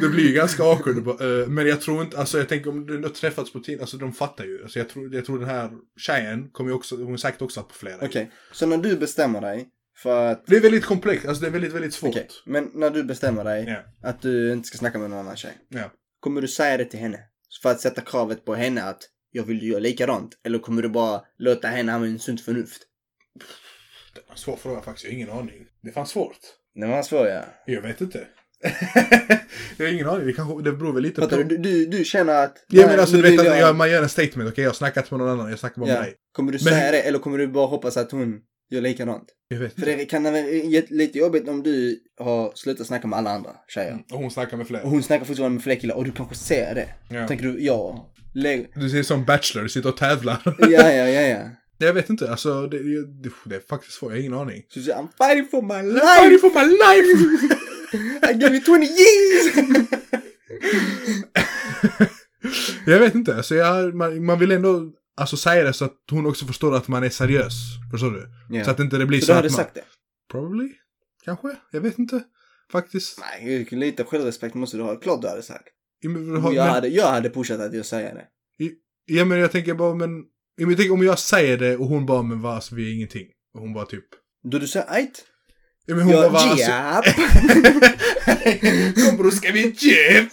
Det 0.00 0.08
blir 0.08 0.26
ju 0.28 0.32
ganska 0.32 0.62
awkward. 0.62 1.20
eh, 1.20 1.48
Men 1.48 1.66
jag 1.66 1.80
tror 1.80 2.02
inte, 2.02 2.18
alltså 2.18 2.38
jag 2.38 2.48
tänker 2.48 2.70
om 2.70 2.86
du 2.86 3.02
har 3.02 3.08
träffats 3.08 3.52
på 3.52 3.60
Tinder, 3.60 3.80
alltså 3.80 3.96
de 3.96 4.12
fattar 4.12 4.44
ju. 4.44 4.62
Alltså 4.62 4.78
jag 4.78 4.88
tror, 4.88 5.14
jag 5.14 5.24
tror 5.24 5.38
den 5.38 5.48
här 5.48 5.70
tjejen 6.00 6.50
kommer 6.50 6.70
ju 6.70 6.76
också, 6.76 6.96
hon 6.96 7.10
har 7.10 7.16
säkert 7.16 7.42
också 7.42 7.62
på 7.62 7.74
flera. 7.74 7.98
Okej, 8.02 8.30
så 8.52 8.66
när 8.66 8.78
du 8.78 8.96
bestämmer 8.96 9.40
dig 9.40 9.68
för 10.02 10.26
att... 10.32 10.46
Det 10.46 10.56
är 10.56 10.60
väldigt 10.60 10.84
komplext, 10.84 11.26
alltså 11.26 11.40
det 11.42 11.46
är 11.48 11.52
väldigt, 11.52 11.72
väldigt 11.72 11.94
svårt. 11.94 12.10
Okej, 12.10 12.28
men 12.46 12.70
när 12.74 12.90
du 12.90 13.04
bestämmer 13.04 13.44
dig 13.44 13.64
Ja. 13.68 14.08
att 14.08 14.22
du 14.22 14.52
inte 14.52 14.68
ska 14.68 14.78
snacka 14.78 14.98
med 14.98 15.10
någon 15.10 15.18
annan 15.18 15.36
tjej. 15.36 15.52
Ja. 15.68 15.92
Kommer 16.20 16.40
du 16.40 16.48
säga 16.48 16.76
det 16.76 16.84
till 16.84 17.00
henne? 17.00 17.18
För 17.62 17.70
att 17.70 17.80
sätta 17.80 18.00
kravet 18.00 18.44
på 18.44 18.54
henne 18.54 18.82
att 18.82 18.98
jag 19.30 19.44
vill 19.44 19.62
göra 19.68 19.80
likadant? 19.80 20.32
Eller 20.44 20.58
kommer 20.58 20.82
du 20.82 20.88
bara 20.88 21.20
låta 21.38 21.68
henne 21.68 21.92
använda 21.92 22.18
sunt 22.18 22.40
förnuft? 22.40 22.82
Det 24.18 24.24
var 24.28 24.32
en 24.34 24.38
svår 24.38 24.56
fråga 24.56 24.80
faktiskt, 24.80 25.04
jag 25.04 25.10
har 25.12 25.16
ingen 25.16 25.30
aning. 25.30 25.66
Det 25.82 25.92
fanns 25.92 26.10
svårt. 26.10 26.38
Det 26.74 26.86
var 26.86 27.02
svårt 27.02 27.26
ja. 27.28 27.42
Jag 27.66 27.82
vet 27.82 28.00
inte. 28.00 28.26
jag 29.76 29.86
har 29.86 29.92
ingen 29.92 30.08
aning, 30.08 30.26
det, 30.26 30.32
kanske, 30.32 30.62
det 30.62 30.72
beror 30.72 30.92
väl 30.92 31.02
lite 31.02 31.20
Fattar 31.20 31.36
på. 31.36 31.42
du? 31.42 31.56
Du, 31.56 31.86
du 31.86 32.04
känner 32.04 32.44
att... 32.44 32.64
Ja 32.68 32.86
men 32.86 33.00
alltså 33.00 33.16
du 33.16 33.22
vet 33.22 33.40
att 33.40 33.46
jag, 33.58 33.76
man 33.76 33.90
gör 33.90 34.02
en 34.02 34.08
statement, 34.08 34.50
okej 34.50 34.62
jag 34.64 34.70
har 34.70 34.74
snackat 34.74 35.10
med 35.10 35.20
någon 35.20 35.28
annan, 35.28 35.50
jag 35.50 35.58
snackar 35.58 35.80
bara 35.80 35.88
Ja. 35.90 35.94
med 35.94 36.04
dig. 36.04 36.14
Kommer 36.32 36.52
du 36.52 36.58
Men- 36.64 36.74
säga 36.74 36.90
det 36.92 37.02
eller 37.02 37.18
kommer 37.18 37.38
du 37.38 37.46
bara 37.46 37.66
hoppas 37.66 37.96
att 37.96 38.10
hon 38.12 38.40
gör 38.70 38.80
likadant? 38.80 39.24
Jag 39.48 39.58
vet 39.58 39.72
För 39.74 39.80
inte. 39.80 39.96
det 39.96 40.04
kan 40.04 40.22
vara 40.22 40.34
lite 40.88 41.18
jobbigt 41.18 41.48
om 41.48 41.62
du 41.62 42.00
har 42.20 42.52
slutat 42.54 42.86
snacka 42.86 43.06
med 43.06 43.18
alla 43.18 43.30
andra 43.30 43.50
tjejer. 43.68 43.98
Och 44.12 44.18
hon 44.18 44.30
snackar 44.30 44.56
med 44.56 44.64
Och 44.64 44.68
fler. 44.68 44.80
hon 44.82 45.02
snackar 45.02 45.24
fortfarande 45.24 45.54
med 45.54 45.62
fler 45.62 45.74
killar 45.74 45.94
och 45.94 46.04
du 46.04 46.12
kanske 46.12 46.34
ser 46.34 46.74
det. 46.74 46.88
Ja. 47.10 47.28
Tänker 47.28 47.44
du, 47.44 47.64
ja. 47.64 48.12
Lägg... 48.34 48.70
Du 48.74 48.90
ser 48.90 49.02
som 49.02 49.24
Bachelor, 49.24 49.62
du 49.62 49.68
sitter 49.68 49.88
och 49.88 49.96
tävlar. 49.96 50.42
Ja, 50.58 50.68
ja, 50.68 51.08
ja, 51.08 51.20
ja. 51.20 51.38
Jag 51.86 51.94
vet 51.94 52.10
inte, 52.10 52.30
alltså 52.30 52.66
det, 52.66 52.78
det, 53.22 53.30
det 53.44 53.56
är 53.56 53.60
faktiskt 53.68 53.94
svårt, 53.94 54.10
jag 54.10 54.16
har 54.16 54.20
ingen 54.20 54.34
aning. 54.34 54.62
Så 54.68 54.80
säger 54.82 54.96
I'm 54.98 55.08
fighting 55.18 55.48
for 55.50 55.62
my 55.62 56.00
Fighting 56.00 56.30
life! 56.30 56.38
for 56.38 56.50
my 56.54 56.66
life! 56.66 57.08
I 58.30 58.32
give 58.34 58.54
you 58.54 58.64
20 58.64 58.84
years! 58.84 59.54
jag 62.86 62.98
vet 63.00 63.14
inte, 63.14 63.36
alltså 63.36 63.54
jag, 63.54 63.94
man, 63.94 64.24
man 64.24 64.38
vill 64.38 64.50
ändå 64.52 64.92
alltså, 65.16 65.36
säga 65.36 65.64
det 65.64 65.72
så 65.72 65.84
att 65.84 65.96
hon 66.10 66.26
också 66.26 66.46
förstår 66.46 66.76
att 66.76 66.88
man 66.88 67.04
är 67.04 67.08
seriös. 67.08 67.54
Förstår 67.90 68.10
du? 68.10 68.28
Ja. 68.56 68.64
Så 68.64 68.70
att 68.70 68.80
inte 68.80 68.96
det 68.98 69.06
blir 69.06 69.20
Så 69.20 69.26
så, 69.26 69.32
du 69.32 69.36
hade 69.36 69.48
man... 69.48 69.56
sagt 69.56 69.74
det? 69.74 69.84
Probably? 70.30 70.72
Kanske? 71.24 71.48
Jag 71.70 71.80
vet 71.80 71.98
inte. 71.98 72.24
Faktiskt. 72.72 73.20
Nej, 73.20 73.68
lite 73.70 74.04
självrespekt 74.04 74.54
måste 74.54 74.76
du 74.76 74.82
ha. 74.82 74.96
Klart 74.96 75.22
du 75.22 75.28
hade 75.28 75.42
sagt. 75.42 75.68
Ja, 76.00 76.10
men, 76.10 76.28
Jag 76.28 76.42
men, 76.42 76.56
hade, 76.58 76.88
jag 76.88 77.06
hade 77.06 77.30
pushat 77.30 77.60
att 77.60 77.74
jag 77.74 77.86
säger 77.86 78.14
det. 78.14 78.26
ja, 79.04 79.24
men 79.24 79.38
jag 79.38 79.52
tänker 79.52 79.74
bara, 79.74 79.94
men... 79.94 80.24
men 80.58 80.68
Jag 80.70 80.78
tänker 80.78 80.92
om 80.92 81.02
jag 81.02 81.18
säger 81.18 81.56
det 81.58 81.76
och 81.76 81.86
hon 81.86 82.06
bara, 82.06 82.22
men 82.22 82.40
vad, 82.42 82.54
alltså, 82.54 82.74
vi 82.74 82.90
är 82.90 82.94
ingenting. 82.94 83.26
Och 83.54 83.60
hon 83.60 83.72
bara 83.74 83.86
typ... 83.86 84.04
Då 84.50 84.58
du 84.58 84.66
säger 84.66 84.92
ajt. 84.92 85.24
Ja, 85.86 85.94
men 85.94 86.04
hon 86.04 86.12
bara, 86.14 86.24
Ja, 86.24 86.28
va, 86.28 86.38
alltså. 86.38 87.12
Kom 89.08 89.16
bror, 89.16 89.30
ska 89.30 89.52
vi 89.52 89.60
jepp? 89.78 90.32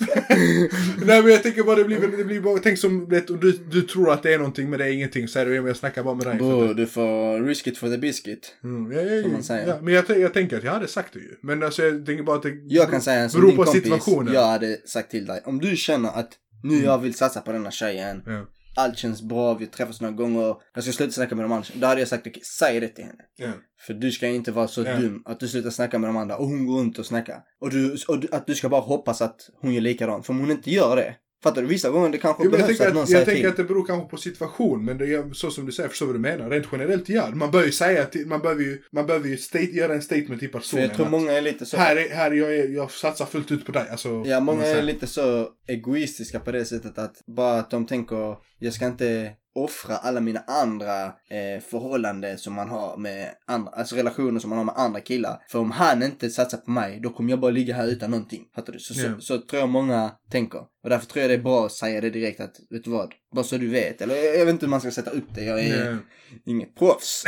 Nej 1.05 1.21
men 1.23 1.31
jag 1.31 1.43
tänker 1.43 1.63
bara, 1.63 1.75
det 1.75 1.83
blir, 1.83 2.17
det 2.17 2.23
blir 2.23 2.41
bara, 2.41 2.59
tänk 2.59 2.79
som, 2.79 3.09
vet, 3.09 3.29
om 3.29 3.39
du, 3.39 3.51
du 3.51 3.81
tror 3.81 4.11
att 4.13 4.23
det 4.23 4.33
är 4.33 4.38
någonting 4.38 4.69
men 4.69 4.79
det 4.79 4.85
är 4.85 4.89
ingenting. 4.89 5.27
Så 5.27 5.39
är 5.39 5.45
det, 5.45 5.55
jag 5.55 5.75
snackar 5.77 6.03
bara 6.03 6.15
med 6.15 6.25
dig. 6.25 6.35
Bror, 6.38 6.73
du 6.73 6.88
får 6.88 7.43
risk 7.47 7.67
it 7.67 7.77
for 7.77 7.89
the 7.89 7.97
biscuit. 7.97 8.55
Mm, 8.63 8.91
ja, 8.91 9.01
ja, 9.01 9.21
som 9.23 9.31
man 9.31 9.43
säger. 9.43 9.67
ja, 9.67 9.77
men 9.81 9.93
jag, 9.93 10.05
jag 10.09 10.33
tänker 10.33 10.57
att 10.57 10.63
jag 10.63 10.71
hade 10.71 10.88
sagt 10.88 11.13
det 11.13 11.19
ju. 11.19 11.35
Men 11.41 11.63
alltså 11.63 11.83
jag 11.83 12.05
tänker 12.05 12.23
bara 12.23 12.35
att 12.35 12.43
det 12.43 12.53
Jag 12.67 12.89
kan 12.91 13.01
säga 13.01 13.29
beror 13.33 13.51
på 13.51 13.63
kompis, 13.63 13.83
situationen. 13.83 14.33
jag 14.33 14.47
hade 14.47 14.77
sagt 14.85 15.11
till 15.11 15.25
dig. 15.25 15.41
Om 15.45 15.59
du 15.59 15.75
känner 15.75 16.09
att 16.09 16.29
nu 16.63 16.83
jag 16.83 16.97
vill 16.97 17.13
satsa 17.13 17.41
på 17.41 17.51
denna 17.51 17.71
tjejen. 17.71 18.21
Ja. 18.25 18.45
Allt 18.75 18.97
känns 18.97 19.21
bra, 19.21 19.53
vi 19.53 19.67
träffas 19.67 20.01
några 20.01 20.15
gånger. 20.15 20.55
Jag 20.73 20.83
ska 20.83 20.93
sluta 20.93 21.11
snacka 21.11 21.35
med 21.35 21.45
de 21.45 21.51
andra. 21.51 21.67
Då 21.73 21.88
hade 21.88 22.01
jag 22.01 22.07
sagt 22.07 22.27
okej, 22.27 22.41
säg 22.59 22.79
det 22.79 22.88
till 22.88 23.03
henne. 23.03 23.23
Ja. 23.35 23.51
För 23.79 23.93
du 23.93 24.11
ska 24.11 24.27
inte 24.27 24.51
vara 24.51 24.67
så 24.67 24.83
Ja. 24.83 24.97
dum 24.97 25.21
att 25.25 25.39
du 25.39 25.47
slutar 25.47 25.69
snacka 25.69 25.99
med 25.99 26.09
de 26.09 26.17
andra 26.17 26.38
och 26.38 26.45
hon 26.47 26.65
går 26.65 26.79
runt 26.79 26.99
och 26.99 27.05
snackar. 27.05 27.41
Och, 27.61 27.69
du, 27.69 27.97
och 28.07 28.19
du, 28.19 28.27
att 28.31 28.47
du 28.47 28.55
ska 28.55 28.69
bara 28.69 28.81
hoppas 28.81 29.21
att 29.21 29.49
hon 29.61 29.73
gör 29.73 29.81
likadant. 29.81 30.25
För 30.25 30.33
om 30.33 30.39
hon 30.39 30.51
inte 30.51 30.71
gör 30.71 30.95
det. 30.95 31.15
Fattar 31.43 31.61
du? 31.61 31.67
Vissa 31.67 31.89
gånger 31.89 32.09
det 32.09 32.17
kanske 32.17 32.43
Jo, 32.43 32.51
jag 32.51 32.59
behövs 32.59 32.67
tänker, 32.77 32.87
att 32.87 32.93
någon 32.93 33.03
att, 33.03 33.09
säger 33.09 33.19
jag 33.19 33.25
tänker 33.25 33.41
till. 33.41 33.49
att 33.49 33.57
det 33.57 33.63
beror 33.63 33.85
kanske 33.85 34.09
på 34.09 34.17
situation, 34.17 34.85
men 34.85 34.97
det 34.97 35.05
är 35.13 35.33
så 35.33 35.51
som 35.51 35.65
du 35.65 35.71
säger, 35.71 35.89
förstår 35.89 36.05
vad 36.05 36.15
du 36.15 36.19
menar. 36.19 36.49
Rent 36.49 36.67
generellt, 36.71 37.09
ja. 37.09 37.29
Man 37.33 37.51
bör 37.51 37.63
ju 37.65 37.71
säga 37.71 38.05
till, 38.05 38.27
man 38.27 38.39
behöver 38.41 38.61
ju, 38.63 38.81
man 38.91 39.05
behöver 39.05 39.29
ju 39.29 39.37
state, 39.37 39.65
göra 39.65 39.93
en 39.93 40.01
statement 40.01 40.39
till 40.39 40.49
För 40.51 40.59
personen. 40.59 40.83
jag 40.83 40.93
tror 40.93 41.05
att 41.05 41.11
många 41.11 41.31
är 41.31 41.41
lite 41.41 41.65
så. 41.65 41.77
Här, 41.77 41.95
är, 41.95 42.09
här 42.09 42.31
är 42.31 42.35
jag, 42.35 42.69
jag 42.71 42.91
satsar 42.91 43.25
fullt 43.25 43.51
ut 43.51 43.65
på 43.65 43.71
dig. 43.71 43.89
Alltså, 43.91 44.23
Ja, 44.25 44.39
många 44.39 44.65
är 44.65 44.81
lite 44.81 45.07
så 45.07 45.49
egoistiska 45.67 46.39
på 46.39 46.51
det 46.51 46.65
sättet 46.65 46.97
att 46.97 47.21
bara 47.27 47.59
att 47.59 47.71
de 47.71 47.85
tänker 47.87 48.35
jag 48.59 48.73
ska 48.73 48.85
inte 48.85 49.31
offra 49.55 49.95
alla 49.97 50.19
mina 50.21 50.39
andra 50.47 51.05
eh, 51.05 51.61
förhållanden 51.69 52.37
som 52.37 52.53
man 52.53 52.69
har 52.69 52.97
med 52.97 53.29
andra, 53.47 53.71
alltså 53.71 53.95
relationer 53.95 54.39
som 54.39 54.49
man 54.49 54.57
har 54.57 54.65
med 54.65 54.75
andra 54.77 54.99
killar. 55.01 55.41
För 55.49 55.59
om 55.59 55.71
han 55.71 56.03
inte 56.03 56.29
satsar 56.29 56.57
på 56.57 56.71
mig, 56.71 56.99
då 57.03 57.09
kommer 57.09 57.29
jag 57.29 57.39
bara 57.39 57.51
ligga 57.51 57.73
här 57.75 57.87
utan 57.87 58.11
någonting. 58.11 58.43
Fattar 58.55 58.73
du? 58.73 58.79
Så, 58.79 58.93
Ja. 59.01 59.15
så, 59.15 59.21
så 59.21 59.37
tror 59.41 59.59
jag 59.59 59.69
många 59.69 60.11
tänker. 60.31 60.59
Och 60.83 60.89
därför 60.89 61.05
tror 61.07 61.21
jag 61.21 61.29
det 61.29 61.33
är 61.35 61.43
bra 61.43 61.65
att 61.65 61.71
säga 61.71 62.01
det 62.01 62.09
direkt 62.09 62.39
att, 62.39 62.55
vet 62.69 62.83
du 62.83 62.89
vad? 62.89 63.13
Bara 63.35 63.43
så 63.43 63.57
du 63.57 63.67
vet. 63.69 64.01
Eller 64.01 64.15
jag, 64.15 64.45
vet 64.45 64.53
inte 64.53 64.65
hur 64.65 64.69
man 64.71 64.81
ska 64.81 64.91
sätta 64.91 65.11
upp 65.11 65.35
det. 65.35 65.43
Jag 65.43 65.59
är 65.59 65.85
Ja. 65.91 65.97
inget 66.45 66.75
proffs. 66.75 67.23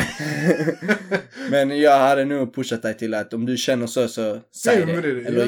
Men 1.52 1.80
jag 1.80 2.00
hade 2.00 2.26
nog 2.26 2.56
pushat 2.56 2.82
dig 2.82 2.98
till 2.98 3.14
att 3.14 3.34
om 3.34 3.46
du 3.46 3.58
känner 3.58 3.88
så, 3.88 4.08
så 4.08 4.40
säg 4.64 4.80
Ja, 4.80 4.86
det. 4.86 5.02
det, 5.02 5.28
Eller. 5.28 5.48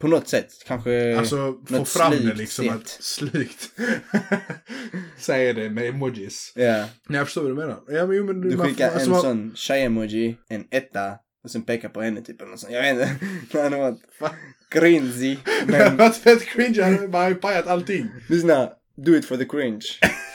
På 0.00 0.08
något 0.08 0.28
sätt. 0.28 0.48
Kanske 0.66 1.18
Alltså 1.18 1.54
få 1.68 1.84
fram 1.84 2.10
det 2.12 2.34
liksom. 2.34 2.64
sätt. 2.64 2.74
Att, 2.74 2.88
slykt. 2.88 3.70
Säger 5.18 5.54
det 5.54 5.70
med 5.70 5.88
emojis. 5.88 6.52
Ja, 6.56 6.84
jag 7.08 7.26
förstår 7.26 7.42
vad 7.42 7.50
du 7.50 7.54
menar. 7.54 7.78
Ja, 7.88 8.06
men, 8.06 8.16
jo, 8.16 8.24
men, 8.24 8.40
du 8.40 8.58
skickar 8.58 8.90
alltså, 8.90 9.04
en 9.06 9.10
man- 9.10 9.22
sån 9.22 9.52
tjej-emoji, 9.56 10.36
en 10.48 10.64
etta 10.70 11.12
och 11.44 11.50
sen 11.50 11.62
pekar 11.62 11.88
på 11.88 12.00
henne 12.02 12.20
typ 12.22 12.40
eller 12.40 12.50
något 12.50 12.60
sånt. 12.60 12.72
Jag 12.72 12.82
vet 12.82 12.92
inte. 12.92 13.16
Det 13.52 13.62
hade 13.62 13.76
varit 13.76 13.98
Va? 14.20 14.30
cringy. 14.70 15.36
Det 15.66 15.72
hade 15.76 15.88
Men 15.88 15.96
varit 15.96 16.16
fett 16.16 16.44
cringe, 16.46 16.82
han 16.82 16.94
hade 16.94 17.08
bara 17.08 17.34
pajat 17.34 17.66
allting. 17.66 18.08
lyssna, 18.28 18.70
do 19.06 19.16
it 19.16 19.24
for 19.24 19.36
the 19.36 19.44
cringe. 19.44 19.86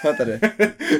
Fattar 0.03 0.25
du? 0.25 0.39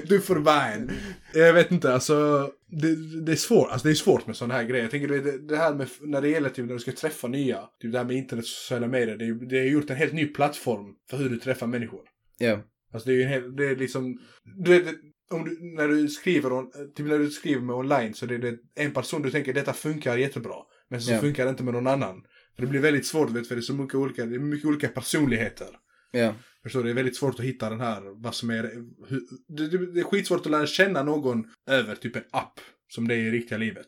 du 0.08 0.21
får 0.21 0.36
vine. 0.36 0.91
Jag 1.34 1.54
vet 1.54 1.71
inte, 1.71 1.93
alltså. 1.93 2.49
Det, 2.67 3.21
det 3.26 3.32
är 3.32 3.36
svårt, 3.36 3.71
alltså 3.71 3.88
det 3.88 3.91
är 3.91 3.95
svårt 3.95 4.28
med 4.28 4.36
sådana 4.36 4.54
här 4.54 4.63
grejer. 4.63 4.84
Jag 4.84 4.91
tänker 4.91 5.08
du 5.08 5.21
det, 5.21 5.47
det 5.47 5.58
här 5.58 5.73
med, 5.76 5.88
när 6.02 6.21
det 6.21 6.30
gäller 6.30 6.49
typ 6.49 6.65
när 6.65 6.73
du 6.73 6.80
ska 6.80 6.91
träffa 6.91 7.28
nya, 7.28 7.60
typ 7.82 7.91
det 7.91 7.97
här 7.97 8.06
med 8.06 8.15
internet 8.15 8.43
och 8.43 8.49
sociala 8.49 8.88
medier, 8.88 9.17
det, 9.17 9.45
det 9.45 9.58
har 9.60 9.65
gjort 9.65 9.89
en 9.89 9.95
helt 9.95 10.13
ny 10.13 10.26
plattform 10.26 10.86
för 11.10 11.17
hur 11.17 11.30
du 11.30 11.38
träffar 11.39 11.67
människor. 11.67 12.02
Ja. 12.38 12.60
Alltså 12.93 13.10
det 13.10 13.13
är 13.13 13.17
ju 13.17 13.23
en 13.23 13.30
hel, 13.30 13.56
det 13.56 13.65
är 13.65 13.76
liksom, 13.76 14.19
du 14.65 14.71
vet, 14.71 14.95
om 15.32 15.43
du, 15.43 15.58
när 15.76 15.88
du 15.88 16.08
skriver, 16.08 16.54
on, 16.54 16.71
typ 16.95 17.08
när 17.08 17.19
du 17.19 17.30
skriver 17.30 17.62
med 17.62 17.76
online 17.76 18.13
så 18.13 18.26
det 18.26 18.36
är 18.36 18.39
det 18.39 18.58
en 18.76 18.91
person 18.91 19.21
du 19.21 19.32
tänker 19.32 19.54
detta 19.54 19.73
funkar 19.73 20.17
jättebra. 20.17 20.56
Men 20.89 21.02
så 21.02 21.12
Ja. 21.13 21.19
funkar 21.19 21.43
det 21.43 21.49
inte 21.49 21.63
med 21.63 21.73
någon 21.73 21.88
annan. 21.88 22.23
För 22.56 22.62
det 22.62 22.67
blir 22.67 22.80
väldigt 22.80 23.06
svårt, 23.06 23.30
vet, 23.30 23.47
för 23.47 23.56
det 23.56 23.60
är 23.60 23.63
så 23.63 23.73
mycket 23.73 23.95
olika, 23.95 24.26
det 24.26 24.36
är 24.36 24.39
mycket 24.39 24.67
olika 24.67 24.88
personligheter. 24.88 25.67
Ja. 26.12 26.36
Förstår 26.63 26.80
du? 26.80 26.86
Det 26.86 26.91
är 26.91 26.95
väldigt 26.95 27.17
svårt 27.17 27.39
att 27.39 27.45
hitta 27.45 27.69
den 27.69 27.80
här, 27.82 28.21
vad 28.23 28.36
som 28.36 28.49
är, 28.49 28.63
det, 29.58 29.67
det, 29.67 29.93
det 29.93 29.99
är 29.99 30.04
skitsvårt 30.04 30.45
att 30.45 30.52
lära 30.52 30.65
känna 30.67 31.04
någon 31.04 31.43
över 31.69 31.95
typ 31.95 32.15
en 32.15 32.23
app. 32.32 32.60
Som 32.93 33.08
det 33.08 33.13
är 33.15 33.17
i 33.17 33.32
riktiga 33.32 33.58
livet. 33.58 33.88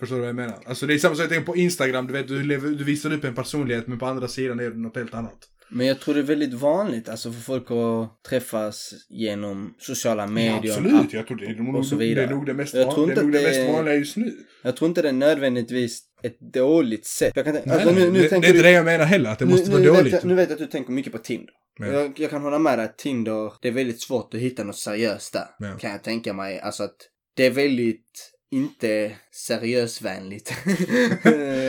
Förstår 0.00 0.16
du 0.16 0.20
vad 0.20 0.28
jag 0.28 0.36
menar? 0.36 0.58
Alltså 0.66 0.86
det 0.86 0.94
är 0.94 0.98
samma 0.98 1.14
sak, 1.14 1.22
jag 1.22 1.30
tänker 1.30 1.46
på 1.46 1.56
Instagram, 1.56 2.06
du 2.06 2.12
vet, 2.12 2.28
du, 2.28 2.42
lever, 2.42 2.68
du 2.68 2.84
visar 2.84 3.12
upp 3.12 3.24
en 3.24 3.34
personlighet 3.34 3.86
men 3.86 3.98
på 3.98 4.06
andra 4.06 4.28
sidan 4.28 4.60
är 4.60 4.70
det 4.70 4.76
något 4.78 4.96
helt 4.96 5.14
annat. 5.14 5.38
Men 5.72 5.86
jag 5.86 6.00
tror 6.00 6.14
det 6.14 6.20
är 6.20 6.24
väldigt 6.24 6.54
vanligt 6.54 7.08
alltså 7.08 7.32
för 7.32 7.40
folk 7.40 7.70
att 7.70 8.24
träffas 8.28 8.92
genom 9.08 9.74
sociala 9.78 10.26
medier. 10.26 10.60
ja, 10.64 10.74
absolut, 10.74 11.12
jag 11.12 11.26
tror 11.26 11.36
det 11.36 11.46
är, 11.46 11.54
nog- 11.54 11.76
och 11.76 11.86
så 11.86 11.94
det 11.94 12.04
vidare. 12.04 12.24
är 12.26 12.30
nog 12.30 12.46
det 12.46 12.54
mest, 12.54 12.74
Jag 12.74 12.94
tror 12.94 13.06
det 13.06 13.12
är 13.12 13.14
inte 13.14 13.22
nog 13.22 13.32
det 13.32 13.38
det- 13.38 13.44
mest 13.64 13.72
vanliga 13.74 13.94
just 13.94 14.16
nu. 14.16 14.32
Jag 14.62 14.76
tror 14.76 14.88
inte 14.88 15.02
det 15.02 15.08
är 15.08 15.12
nödvändigtvis 15.12 16.02
ett 16.22 16.40
dåligt 16.52 17.06
sätt. 17.06 17.32
Jag 17.36 17.44
kan 17.44 17.54
Nej, 17.54 17.62
alltså, 17.70 17.90
nu, 17.90 18.00
nu 18.00 18.10
det, 18.12 18.28
det 18.28 18.32
är 18.32 18.36
inte 18.36 18.62
det 18.62 18.70
jag 18.70 18.84
menar 18.84 19.04
heller, 19.04 19.30
att 19.30 19.38
det 19.38 19.46
måste 19.46 19.66
nu, 19.66 19.72
vara 19.72 19.82
nu 19.82 19.88
dåligt. 19.88 20.06
Vet 20.14 20.22
jag, 20.22 20.28
nu 20.28 20.34
vet 20.34 20.48
jag 20.48 20.52
att 20.56 20.58
du 20.60 20.66
tänker 20.66 20.92
mycket 20.92 21.12
på 21.12 21.18
Tinder. 21.18 21.54
Ja. 21.80 21.86
Jag, 21.86 22.20
jag 22.20 22.30
kan 22.30 22.42
hålla 22.42 22.58
med 22.58 22.78
dig 22.78 22.84
att 22.84 22.98
Tinder, 22.98 23.52
det 23.60 23.68
är 23.68 23.72
väldigt 23.72 24.00
svårt 24.00 24.34
att 24.34 24.40
hitta 24.40 24.64
något 24.64 24.76
seriöst 24.76 25.32
där. 25.32 25.46
Ja. 25.58 25.78
Kan 25.78 25.90
jag 25.90 26.02
tänka 26.02 26.32
mig. 26.32 26.60
Alltså 26.60 26.82
att 26.82 26.96
det 27.36 27.46
är 27.46 27.50
väldigt 27.50 28.32
inte 28.50 29.12
seriösvänligt. 29.32 30.52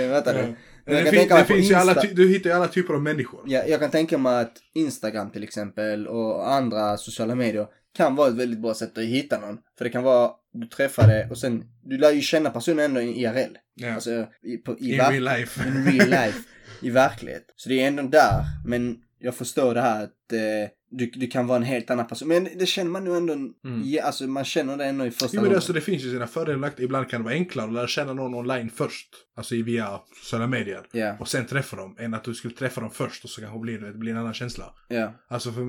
Vänta 0.10 0.34
nu. 0.34 0.56
Det, 0.86 1.12
fin, 1.12 1.28
det 1.30 1.46
finns 1.46 1.72
alla, 1.72 1.94
du 1.94 2.30
hittar 2.30 2.50
ju 2.50 2.56
alla 2.56 2.68
typer 2.68 2.94
av 2.94 3.02
människor. 3.02 3.44
Ja, 3.46 3.64
jag 3.68 3.80
kan 3.80 3.92
tänka 3.92 4.18
mig 4.18 4.42
att 4.42 4.58
Instagram 4.74 5.32
till 5.32 5.44
exempel 5.44 6.08
och 6.08 6.54
andra 6.54 6.98
sociala 6.98 7.36
medier 7.36 7.68
kan 7.98 8.16
vara 8.16 8.28
ett 8.28 8.36
väldigt 8.36 8.60
bra 8.60 8.74
sätt 8.74 8.98
att 8.98 9.04
hitta 9.04 9.40
någon. 9.40 9.58
För 9.78 9.86
det 9.86 9.92
kan 9.92 10.04
vara, 10.04 10.32
du 10.54 10.68
träffar 10.68 11.08
det 11.08 11.28
och 11.30 11.38
sen, 11.38 11.64
du 11.84 11.98
lär 11.98 12.12
ju 12.12 12.22
känna 12.22 12.50
personen 12.50 12.86
ändå 12.86 13.02
i 13.02 13.24
IRL. 13.24 13.58
Ja. 13.76 13.94
Alltså 13.94 14.28
i, 14.44 14.58
på, 14.58 14.80
i, 14.80 14.94
In 14.94 15.00
real 15.00 15.24
life. 15.24 15.68
in 15.68 15.86
real 15.86 16.10
life. 16.26 16.40
I 16.82 16.90
verklighet. 16.90 17.46
Så 17.56 17.70
det 17.70 17.84
är 17.84 17.88
ändå 17.88 18.04
där. 18.04 18.44
Men 18.66 18.98
jag 19.22 19.36
förstår 19.36 19.74
det 19.74 19.82
här 19.82 20.04
att 20.04 20.34
eh, 20.34 20.70
du, 20.92 21.06
du 21.06 21.28
kan 21.28 21.48
vara 21.48 21.58
en 21.58 21.64
helt 21.64 21.90
annan 21.90 22.08
person. 22.08 22.28
Men 22.28 22.48
det 22.56 22.66
känner 22.66 22.92
man 22.92 23.04
nu 23.04 23.16
ändå, 23.16 23.54
ja, 23.86 24.04
alltså 24.04 24.28
man 24.28 24.46
känner 24.46 24.78
det 24.78 24.86
ändå 24.86 25.06
i 25.06 25.12
första 25.12 25.26
Mm. 25.26 25.44
Jo, 25.46 25.50
men 25.50 25.56
alltså, 25.56 25.74
det 25.74 25.82
finns 25.82 26.04
ju 26.04 26.12
sina 26.12 26.28
fördelar 26.28 26.56
och 26.56 26.62
nackdelar. 26.62 26.86
Ibland 26.86 27.10
kan 27.10 27.22
det 27.22 27.26
vara 27.26 27.34
enklare 27.34 27.68
att 27.68 27.74
lära 27.74 27.88
känna 27.88 28.14
någon 28.14 28.36
online 28.36 28.70
först. 28.70 29.08
Alltså 29.36 29.56
via 29.56 30.02
sociala 30.24 30.48
medier. 30.48 30.88
Ja, 30.92 31.18
Och 31.20 31.28
sen 31.28 31.46
träffa 31.46 31.78
dem. 31.78 31.96
Än 32.00 32.14
att 32.14 32.24
du 32.24 32.34
skulle 32.34 32.54
träffa 32.54 32.82
dem 32.82 32.92
först 32.92 33.24
och 33.24 33.30
så 33.30 33.42
kanske 33.42 33.60
blir 33.60 33.80
det, 33.80 33.94
blir 33.94 34.12
en 34.12 34.18
annan 34.18 34.34
känsla. 34.34 34.74
ja, 34.88 35.14
Alltså 35.28 35.52
för 35.52 35.62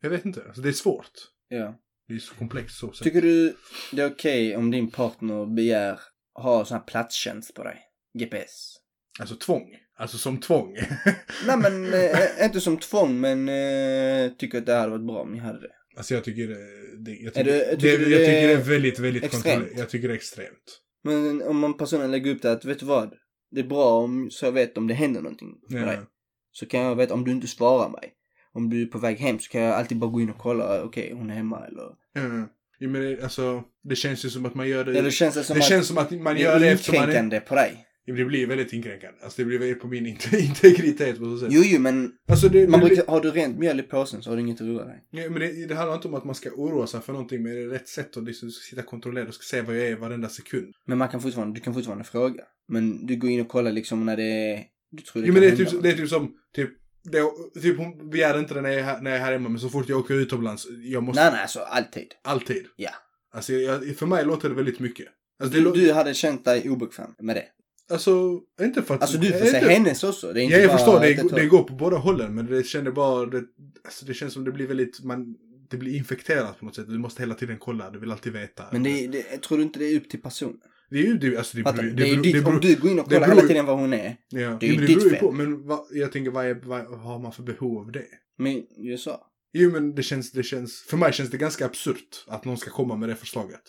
jag 0.00 0.10
vet 0.10 0.24
inte. 0.24 0.42
Alltså, 0.46 0.62
det 0.62 0.68
är 0.68 0.72
svårt. 0.72 1.10
ja. 1.48 1.78
Det 2.08 2.14
är 2.14 2.18
så 2.18 2.34
komplext 2.34 2.78
så. 2.78 2.88
Tycker 2.88 3.22
du 3.22 3.56
det 3.92 4.02
är 4.02 4.10
okej 4.10 4.56
om 4.56 4.70
din 4.70 4.90
partner 4.90 5.46
begär 5.46 6.00
ha 6.34 6.64
sån 6.64 6.76
här 6.76 6.84
platstjänst 6.84 7.54
på 7.54 7.64
dig? 7.64 7.78
GPS? 8.18 8.74
Alltså 9.20 9.36
tvång. 9.36 9.76
Alltså 10.02 10.18
som 10.18 10.38
tvång. 10.40 10.72
Nej 11.46 11.56
men, 11.56 11.94
eh, 11.94 12.44
inte 12.44 12.60
som 12.60 12.76
tvång 12.76 13.20
men 13.20 13.48
eh, 13.48 14.32
tycker 14.38 14.58
att 14.58 14.66
det 14.66 14.74
hade 14.74 14.90
varit 14.90 15.06
bra 15.06 15.20
om 15.22 15.32
ni 15.32 15.38
hade 15.38 15.60
det. 15.60 15.68
alltså 15.96 16.14
jag 16.14 16.24
tycker 16.24 16.48
det, 16.48 16.56
det, 17.04 17.10
jag 17.10 17.26
Är 17.26 17.30
tycker, 17.30 17.44
det- 17.44 17.58
det, 17.70 17.76
tycker 17.76 17.98
du 17.98 18.10
jag 18.10 18.20
det 18.20 18.26
tycker 18.26 18.46
det 18.48 18.52
är 18.52 18.56
väldigt, 18.62 18.98
väldigt 18.98 19.30
kontrollerat. 19.30 19.68
Jag 19.76 19.88
tycker 19.90 20.08
det 20.08 20.14
är 20.14 20.16
extremt. 20.16 20.80
Men 21.04 21.42
om 21.42 21.58
man 21.58 21.76
personen 21.76 22.10
lägger 22.10 22.30
upp 22.30 22.42
det 22.42 22.52
att, 22.52 22.64
vet 22.64 22.78
du 22.78 22.86
vad? 22.86 23.12
Det 23.50 23.60
är 23.60 23.64
bra 23.64 23.84
om, 24.02 24.28
så 24.30 24.44
jag 24.46 24.52
vet 24.52 24.78
om 24.78 24.86
det 24.86 24.94
händer 24.94 25.20
någonting 25.20 25.48
med 25.68 25.82
Ja. 25.82 25.86
dig. 25.86 25.98
Så 26.52 26.66
kan 26.66 26.80
jag 26.80 26.94
veta 26.96 27.14
om 27.14 27.24
du 27.24 27.30
inte 27.30 27.46
svarar 27.46 27.88
mig. 27.90 28.12
Om 28.52 28.70
du 28.70 28.82
är 28.82 28.86
på 28.86 28.98
väg 28.98 29.18
hem 29.18 29.38
så 29.38 29.50
kan 29.50 29.60
jag 29.60 29.74
alltid 29.74 29.98
bara 29.98 30.10
gå 30.10 30.20
in 30.20 30.30
och 30.30 30.38
kolla, 30.38 30.82
okej 30.82 31.12
hon 31.14 31.30
är 31.30 31.34
hemma 31.34 31.66
eller... 31.66 31.82
Ja. 32.14 32.48
Ja, 32.78 32.88
men 32.88 33.02
det, 33.02 33.22
alltså, 33.22 33.62
det 33.84 33.96
känns 33.96 34.24
ju 34.24 34.30
som 34.30 34.46
att 34.46 34.54
man 34.54 34.68
gör 34.68 34.84
det... 34.84 34.98
Eller 34.98 35.10
känns 35.10 35.34
det 35.34 35.44
som 35.44 35.54
det 35.54 35.60
att 35.60 35.68
känns 35.68 35.86
som 35.86 35.98
att 35.98 36.10
man 36.10 36.34
det 36.34 36.40
gör 36.42 36.60
det 36.60 36.68
eftersom 36.68 36.96
man 36.96 37.32
är... 37.32 37.40
på 37.40 37.54
dig? 37.54 37.86
Det 38.06 38.12
blir 38.24 38.46
väldigt 38.46 38.72
inkränkande. 38.72 39.18
Alltså 39.22 39.42
det 39.42 39.44
blir 39.46 39.58
väldigt 39.58 39.80
på 39.80 39.86
min 39.86 40.06
inte- 40.06 40.36
integritet 40.40 41.18
på 41.18 41.24
så 41.24 41.38
sätt. 41.38 41.48
Jo, 41.52 41.62
jo, 41.64 41.80
men 41.80 42.12
Alltså 42.28 42.48
det, 42.48 42.68
man 42.68 42.80
det, 42.80 42.86
brukar, 42.86 43.06
har 43.06 43.20
du 43.20 43.30
rent 43.30 43.58
mjöl 43.58 43.80
i 43.80 43.82
påsen 43.82 44.22
så 44.22 44.30
har 44.30 44.36
du 44.36 44.42
inget 44.42 44.60
att 44.60 44.66
oroa 44.66 44.84
dig. 44.84 45.04
ja, 45.10 45.30
men 45.30 45.40
det, 45.40 45.66
det 45.66 45.74
handlar 45.74 45.94
inte 45.96 46.08
om 46.08 46.14
att 46.14 46.24
man 46.24 46.34
ska 46.34 46.50
oroa 46.50 46.86
sig 46.86 47.00
för 47.00 47.12
någonting, 47.12 47.42
men 47.42 47.52
det 47.52 47.62
är 47.62 47.68
rätt 47.68 47.88
sätt 47.88 48.16
att 48.16 48.24
liksom 48.24 48.50
sitta 48.50 48.82
kontrollerad 48.82 49.28
och 49.28 49.34
ska 49.34 49.42
se 49.56 49.62
vad 49.62 49.76
jag 49.76 49.86
är 49.86 49.96
varenda 49.96 50.28
sekund. 50.28 50.74
Men 50.86 50.98
man 50.98 51.08
kan 51.08 51.20
fortfarande, 51.20 51.54
du 51.54 51.60
kan 51.60 51.74
fortfarande 51.74 52.04
fråga. 52.04 52.44
Men 52.68 53.06
du 53.06 53.16
går 53.16 53.30
in 53.30 53.40
och 53.40 53.48
kollar 53.48 53.72
liksom 53.72 54.06
när 54.06 54.16
det 54.16 54.22
är, 54.52 54.64
du 54.90 55.02
tror 55.02 55.22
det 55.22 55.28
Jo 55.28 55.32
men 55.34 55.42
det 55.42 55.48
är, 55.48 55.56
typ, 55.56 55.82
det 55.82 55.88
är 55.90 55.96
typ 55.96 56.08
som, 56.08 56.34
typ, 56.54 56.70
det, 57.04 57.22
typ 57.62 57.78
hon 57.78 58.10
begär 58.10 58.38
inte 58.38 58.54
det 58.54 58.60
när 58.60 58.70
jag, 58.70 58.78
är 58.80 58.84
här, 58.84 59.00
när 59.00 59.10
jag 59.10 59.20
är 59.20 59.24
här 59.24 59.32
hemma, 59.32 59.48
men 59.48 59.58
så 59.60 59.68
fort 59.68 59.88
jag 59.88 59.98
åker 59.98 60.14
utomlands, 60.14 60.66
jag 60.82 61.02
måste, 61.02 61.22
Nej, 61.22 61.32
nej, 61.32 61.42
alltså 61.42 61.60
alltid. 61.60 62.06
alltid. 62.24 62.64
Ja. 62.76 62.90
Alltså 63.34 63.52
jag, 63.52 63.96
för 63.96 64.06
mig 64.06 64.24
låter 64.24 64.48
det 64.48 64.54
väldigt 64.54 64.80
mycket. 64.80 65.06
Alltså, 65.42 65.60
Du, 65.60 65.72
du 65.72 65.92
hade 65.92 66.14
känt 66.14 66.44
dig 66.44 66.70
obekväm 66.70 67.10
med 67.20 67.36
det. 67.36 67.44
Alltså 67.90 68.40
inte 68.60 68.82
för 68.82 68.94
att... 68.94 69.02
Alltså 69.02 69.18
du 69.18 69.28
får 69.28 69.46
inte, 69.46 69.58
hennes 69.58 70.04
också. 70.04 70.32
Det 70.32 70.40
är 70.40 70.42
inte 70.42 70.56
Ja, 70.56 70.60
jag 70.60 70.70
bara 70.70 70.78
förstår. 70.78 71.00
Det, 71.00 71.42
det 71.42 71.46
går 71.46 71.62
på 71.62 71.74
båda 71.74 71.96
hållen. 71.96 72.34
Men 72.34 72.46
det 72.46 72.66
känner 72.66 72.90
bara... 72.90 73.26
Det, 73.26 73.42
alltså 73.84 74.06
det 74.06 74.14
känns 74.14 74.32
som 74.32 74.44
det 74.44 74.52
blir 74.52 74.66
väldigt... 74.66 75.04
Man, 75.04 75.36
det 75.70 75.76
blir 75.76 75.96
infekterat 75.96 76.58
på 76.58 76.64
något 76.64 76.74
sätt. 76.74 76.88
Du 76.88 76.98
måste 76.98 77.22
hela 77.22 77.34
tiden 77.34 77.56
kolla. 77.58 77.90
Du 77.90 77.98
vill 77.98 78.10
alltid 78.12 78.32
veta. 78.32 78.64
Men 78.72 78.82
det, 78.82 79.06
det, 79.06 79.22
tror 79.42 79.58
du 79.58 79.64
inte 79.64 79.78
det 79.78 79.84
är 79.84 79.96
upp 79.96 80.10
till 80.10 80.22
personen? 80.22 80.56
det 80.90 80.98
är 80.98 81.02
ju... 81.02 81.18
Det, 81.18 81.36
alltså 81.36 81.56
det, 81.56 81.62
beror-? 81.62 81.82
Det 81.82 82.06
ju 82.06 82.16
beror- 82.16 82.22
det 82.22 82.32
beror- 82.32 82.54
om 82.54 82.60
du 82.60 82.76
går 82.76 82.90
in 82.90 82.98
och 83.00 83.08
det 83.08 83.14
kollar 83.14 83.28
hela 83.28 83.48
tiden 83.48 83.66
vad 83.66 83.78
hon 83.78 83.92
är. 83.92 84.16
Ja, 84.28 84.56
det 84.60 84.68
är 84.68 84.72
ju 84.72 84.86
ditt 84.86 85.10
fel. 85.10 85.20
på. 85.20 85.32
Men 85.32 85.66
vad, 85.66 85.80
jag 85.92 86.12
tänker, 86.12 86.30
vad, 86.30 86.46
är, 86.46 86.54
vad 86.54 87.00
har 87.00 87.18
man 87.18 87.32
för 87.32 87.42
behov 87.42 87.78
av 87.78 87.92
det? 87.92 88.06
Men 88.38 88.62
jag 88.76 89.00
sa. 89.00 89.26
Jo, 89.52 89.70
men 89.70 89.94
det 89.94 90.02
känns, 90.02 90.32
det 90.32 90.42
känns... 90.42 90.84
För 90.88 90.96
mig 90.96 91.12
känns 91.12 91.30
det 91.30 91.36
ganska 91.36 91.66
absurt 91.66 92.24
att 92.26 92.44
någon 92.44 92.56
ska 92.56 92.70
komma 92.70 92.96
med 92.96 93.08
det 93.08 93.16
förslaget. 93.16 93.62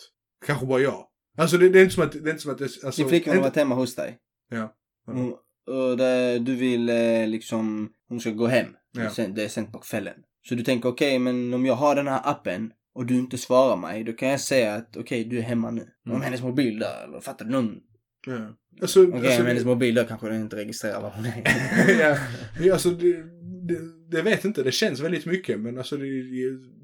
Kanske 0.46 0.66
bara 0.66 0.80
jag. 0.80 1.06
Alltså 1.36 1.58
det, 1.58 1.68
det 1.68 1.78
är 1.78 1.82
inte 1.82 1.94
som 1.94 2.04
att... 2.04 2.12
Det 2.12 2.18
är 2.18 2.30
inte 2.30 2.42
som 2.42 2.52
att 2.52 2.58
det, 2.58 2.64
alltså, 2.64 3.02
Din 3.02 3.08
flickvän 3.08 3.36
har 3.36 3.42
varit 3.42 3.56
hemma 3.56 3.74
hos 3.74 3.94
dig. 3.94 4.18
Ja. 4.50 4.74
Hon, 5.06 5.34
och 5.66 5.96
det, 5.96 6.38
du 6.38 6.54
vill 6.54 6.88
eh, 6.88 7.26
liksom, 7.26 7.90
hon 8.08 8.20
ska 8.20 8.30
gå 8.30 8.46
hem. 8.46 8.66
Ja. 8.92 9.10
Sen, 9.10 9.34
det 9.34 9.44
är 9.44 9.48
sent 9.48 9.72
på 9.72 9.78
kvällen. 9.78 10.14
Så 10.48 10.54
du 10.54 10.62
tänker 10.62 10.88
okej, 10.88 11.18
men 11.18 11.54
om 11.54 11.66
jag 11.66 11.74
har 11.74 11.94
den 11.94 12.08
här 12.08 12.20
appen 12.24 12.72
och 12.94 13.06
du 13.06 13.14
inte 13.14 13.38
svarar 13.38 13.76
mig, 13.76 14.04
då 14.04 14.12
kan 14.12 14.28
jag 14.28 14.40
säga 14.40 14.74
att 14.74 14.96
okej, 14.96 15.24
du 15.24 15.38
är 15.38 15.42
hemma 15.42 15.70
nu. 15.70 15.88
Mm. 16.06 16.16
Om 16.16 16.22
hennes 16.22 16.42
mobil 16.42 16.78
där, 16.78 17.04
eller 17.04 17.20
fattar 17.20 17.44
du? 17.44 17.50
Någon... 17.50 17.76
Ja. 18.26 18.56
Alltså, 18.82 19.02
Okej, 19.02 19.26
alltså, 19.26 19.40
om 19.40 19.46
hennes 19.46 19.64
mobil 19.64 19.94
där 19.94 20.04
kanske 20.04 20.28
den 20.28 20.40
inte 20.40 20.56
registrerar 20.56 21.02
vad 21.02 21.12
hon 21.12 21.24
är. 21.24 21.42
ja, 22.00 22.18
ja, 22.60 22.72
alltså 22.72 22.90
det, 22.90 23.12
det, 23.68 23.78
det 24.10 24.22
vet 24.22 24.44
inte, 24.44 24.62
det 24.62 24.72
känns 24.72 25.00
väldigt 25.00 25.26
mycket 25.26 25.60
men 25.60 25.78
alltså 25.78 25.96
det, 25.96 26.06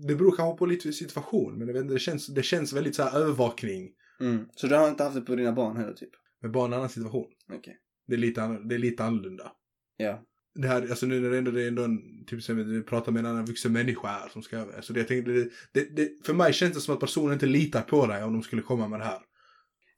det 0.08 0.14
beror 0.14 0.36
kanske 0.36 0.58
på 0.58 0.66
lite 0.66 0.92
situation 0.92 1.58
men 1.58 1.66
jag 1.66 1.74
vet 1.74 1.82
inte, 1.82 1.94
det 1.94 2.00
känns, 2.00 2.26
det 2.26 2.42
känns 2.42 2.72
väldigt 2.72 2.94
så 2.94 3.02
här 3.02 3.18
övervakning 3.18 3.88
Mm. 4.20 4.46
Så 4.54 4.66
du 4.66 4.74
har 4.74 4.88
inte 4.88 5.02
haft 5.04 5.14
det 5.14 5.20
på 5.22 5.36
dina 5.36 5.52
barn 5.52 5.76
heller 5.76 5.92
typ? 5.92 6.10
med 6.42 6.50
bara 6.50 6.64
en 6.66 6.72
annan 6.72 6.88
situation. 6.88 7.26
Okej. 7.52 7.76
Det 8.08 8.14
är 8.14 8.18
lite, 8.18 8.42
annorlunda- 8.42 8.68
det 8.68 8.74
är 8.74 8.78
lite 8.78 9.04
annorlunda. 9.04 9.52
Ja. 9.96 10.22
Det 10.54 10.68
här, 10.68 10.82
alltså 10.90 11.06
nu 11.06 11.20
när 11.20 11.30
det 11.30 11.38
ändå 11.38 11.50
det 11.50 11.62
är 11.62 11.68
ändå 11.68 11.84
en, 11.84 11.98
typ 12.26 12.42
som 12.42 12.56
du 12.56 12.82
pratar 12.82 13.12
med 13.12 13.20
en 13.20 13.26
annan 13.26 13.44
vuxen 13.44 13.72
människa 13.72 14.08
här 14.08 14.28
som 14.28 14.42
ska 14.42 14.56
över. 14.56 14.80
Så 14.80 14.92
det, 14.92 15.00
jag 15.00 15.08
tänkte, 15.08 15.30
det, 15.32 15.48
det, 15.72 15.96
det, 15.96 16.26
för 16.26 16.34
mig 16.34 16.52
känns 16.52 16.74
det 16.74 16.80
som 16.80 16.94
att 16.94 17.00
personen 17.00 17.32
inte 17.32 17.46
litar 17.46 17.82
på 17.82 18.06
dig 18.06 18.24
om 18.24 18.32
de 18.32 18.42
skulle 18.42 18.62
komma 18.62 18.88
med 18.88 19.00
det 19.00 19.04
här. 19.04 19.18